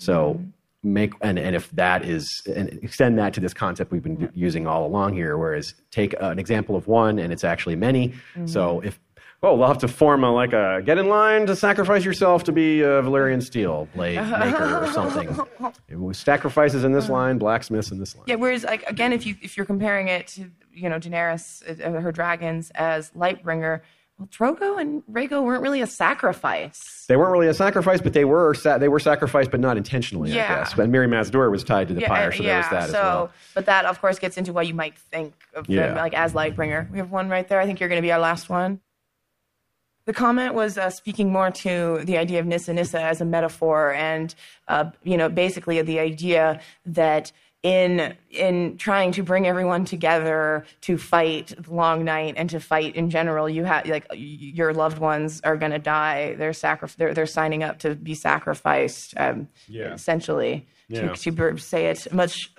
So 0.00 0.34
mm-hmm. 0.34 0.92
make 0.94 1.12
and, 1.20 1.38
and 1.38 1.54
if 1.54 1.70
that 1.72 2.04
is 2.04 2.42
and 2.46 2.68
extend 2.82 3.18
that 3.18 3.34
to 3.34 3.40
this 3.40 3.54
concept 3.54 3.92
we've 3.92 4.02
been 4.02 4.30
using 4.34 4.66
all 4.66 4.86
along 4.86 5.14
here, 5.14 5.36
whereas 5.36 5.74
take 5.90 6.14
an 6.20 6.38
example 6.38 6.74
of 6.74 6.88
one 6.88 7.18
and 7.18 7.32
it's 7.32 7.44
actually 7.44 7.76
many. 7.76 8.08
Mm-hmm. 8.08 8.46
So 8.46 8.80
if 8.80 8.98
oh, 9.42 9.56
we'll 9.56 9.68
have 9.68 9.78
to 9.78 9.88
form 9.88 10.24
a 10.24 10.32
like 10.32 10.52
a 10.52 10.82
get 10.84 10.98
in 10.98 11.08
line 11.08 11.46
to 11.46 11.56
sacrifice 11.56 12.04
yourself 12.04 12.44
to 12.44 12.52
be 12.52 12.80
a 12.80 13.02
Valyrian 13.02 13.42
steel 13.42 13.88
blade 13.94 14.16
maker 14.38 14.84
or 14.84 14.92
something. 14.92 15.28
It 15.88 15.98
was 15.98 16.18
sacrifices 16.18 16.84
in 16.84 16.92
this 16.92 17.04
uh-huh. 17.04 17.12
line, 17.12 17.38
blacksmiths 17.38 17.90
in 17.90 17.98
this 17.98 18.16
line. 18.16 18.24
Yeah. 18.26 18.36
Whereas, 18.36 18.64
like 18.64 18.82
again, 18.88 19.12
if 19.12 19.26
you 19.26 19.36
if 19.42 19.56
you're 19.56 19.66
comparing 19.66 20.08
it 20.08 20.26
to 20.28 20.50
you 20.72 20.88
know 20.88 20.98
Daenerys, 20.98 21.62
uh, 21.68 21.82
uh 21.82 22.00
her 22.00 22.12
dragons 22.12 22.70
as 22.74 23.10
Lightbringer, 23.10 23.80
well, 24.20 24.28
Drogo 24.28 24.78
and 24.78 25.02
Rhaego 25.10 25.42
weren't 25.42 25.62
really 25.62 25.80
a 25.80 25.86
sacrifice. 25.86 27.06
They 27.08 27.16
weren't 27.16 27.32
really 27.32 27.46
a 27.46 27.54
sacrifice, 27.54 28.02
but 28.02 28.12
they 28.12 28.26
were 28.26 28.52
sa- 28.52 28.76
they 28.76 28.88
were 28.88 29.00
sacrificed, 29.00 29.50
but 29.50 29.60
not 29.60 29.78
intentionally, 29.78 30.32
I 30.32 30.34
guess. 30.34 30.74
But 30.74 30.90
Mirri 30.90 31.08
Maz 31.08 31.30
Duur 31.30 31.48
was 31.50 31.64
tied 31.64 31.88
to 31.88 31.94
the 31.94 32.02
pyre, 32.02 32.28
uh, 32.28 32.36
so 32.36 32.42
there 32.42 32.56
was 32.58 32.68
that 32.68 32.82
so, 32.82 32.86
as 32.88 32.92
well. 32.92 33.32
but 33.54 33.66
that 33.66 33.86
of 33.86 33.98
course 34.00 34.18
gets 34.18 34.36
into 34.36 34.52
what 34.52 34.66
you 34.66 34.74
might 34.74 34.98
think 34.98 35.32
of 35.54 35.66
them 35.66 35.96
like 35.96 36.12
as 36.12 36.34
Lightbringer. 36.34 36.90
We 36.90 36.98
have 36.98 37.10
one 37.10 37.30
right 37.30 37.48
there. 37.48 37.60
I 37.60 37.64
think 37.64 37.80
you're 37.80 37.88
going 37.88 38.02
to 38.02 38.06
be 38.06 38.12
our 38.12 38.20
last 38.20 38.50
one. 38.50 38.80
The 40.04 40.12
comment 40.12 40.54
was 40.54 40.76
uh, 40.76 40.90
speaking 40.90 41.32
more 41.32 41.50
to 41.50 42.00
the 42.04 42.18
idea 42.18 42.40
of 42.40 42.46
Nissa 42.46 42.74
Nissa 42.74 43.00
as 43.00 43.22
a 43.22 43.24
metaphor, 43.24 43.94
and 43.94 44.34
uh, 44.68 44.90
you 45.02 45.16
know, 45.16 45.30
basically 45.30 45.80
the 45.80 45.98
idea 45.98 46.60
that 46.84 47.32
in 47.62 48.16
in 48.30 48.76
trying 48.78 49.12
to 49.12 49.22
bring 49.22 49.46
everyone 49.46 49.84
together 49.84 50.64
to 50.80 50.96
fight 50.96 51.52
the 51.58 51.74
long 51.74 52.04
night 52.04 52.34
and 52.38 52.48
to 52.48 52.58
fight 52.58 52.96
in 52.96 53.10
general 53.10 53.48
you 53.50 53.64
have 53.64 53.86
like 53.86 54.06
your 54.14 54.72
loved 54.72 54.98
ones 54.98 55.42
are 55.44 55.56
going 55.58 55.70
to 55.72 55.78
die 55.78 56.34
they're 56.36 56.54
sacri- 56.54 56.88
they're, 56.96 57.12
they're 57.12 57.26
signing 57.26 57.62
up 57.62 57.78
to 57.78 57.94
be 57.94 58.14
sacrificed 58.14 59.12
um, 59.18 59.46
Yeah. 59.68 59.92
essentially 59.92 60.66
Yeah. 60.88 61.12
to, 61.12 61.30
to 61.32 61.58
say 61.58 61.86
it 61.88 62.10
much 62.14 62.50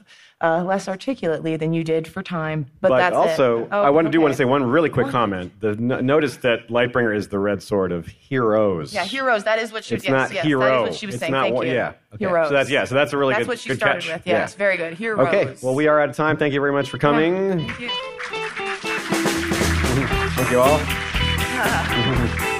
uh, 0.41 0.63
less 0.63 0.87
articulately 0.87 1.55
than 1.55 1.71
you 1.73 1.83
did 1.83 2.07
for 2.07 2.23
time 2.23 2.65
but, 2.81 2.89
But 2.89 2.97
that's 2.97 3.15
also, 3.15 3.63
it. 3.63 3.69
Oh, 3.71 3.81
I 3.83 3.89
want 3.91 4.07
to 4.07 4.11
do 4.11 4.17
okay. 4.17 4.23
want 4.23 4.33
to 4.33 4.37
say 4.37 4.45
one 4.45 4.63
really 4.63 4.89
quick 4.89 5.07
comment. 5.09 5.51
The, 5.61 5.69
n- 5.69 6.05
notice 6.05 6.37
that 6.37 6.67
Lightbringer 6.69 7.15
is 7.15 7.27
the 7.27 7.37
red 7.39 7.61
sword 7.61 7.91
of 7.91 8.07
heroes. 8.07 8.93
yeah 8.93 9.03
heroes 9.03 9.43
that 9.43 9.59
is 9.59 9.71
what 9.71 9.83
she 9.83 9.95
It's 9.95 10.03
yes, 10.05 10.11
not 10.11 10.33
yes, 10.33 10.43
hero. 10.45 10.61
that 10.61 10.75
is 10.75 10.81
what 10.89 10.95
she 10.95 11.05
was 11.05 11.15
It's 11.15 11.19
saying 11.21 11.31
not 11.31 11.43
thank 11.49 11.63
you 11.65 11.71
yeah. 11.71 11.93
Okay. 12.13 12.25
heroes 12.25 12.47
So 12.49 12.53
that's 12.55 12.69
yeah. 12.69 12.85
So 12.85 12.95
that's 12.95 13.13
a 13.13 13.17
really 13.17 13.33
that's 13.35 13.45
good, 13.45 13.57
That's 13.57 13.65
what 13.67 13.73
she 13.73 13.77
started 13.77 14.03
catch. 14.03 14.13
with 14.17 14.27
yes 14.27 14.33
Yeah. 14.37 14.43
It's 14.45 14.53
very 14.55 14.77
good 14.77 14.93
heroes 14.95 15.27
Okay. 15.27 15.55
Well, 15.61 15.75
we 15.75 15.87
are 15.87 15.99
out 16.01 16.09
of 16.09 16.15
time. 16.15 16.37
Thank 16.37 16.53
you 16.53 16.59
very 16.59 16.73
much 16.73 16.89
for 16.89 16.97
coming. 16.97 17.59
Thank 17.67 17.79
you. 17.79 17.89
Mm-hmm. 17.89 19.05
Thank 20.35 20.51
you 20.51 20.59
all. 20.59 20.79
Uh-huh. 21.61 21.93
Mm-hmm. 21.93 22.50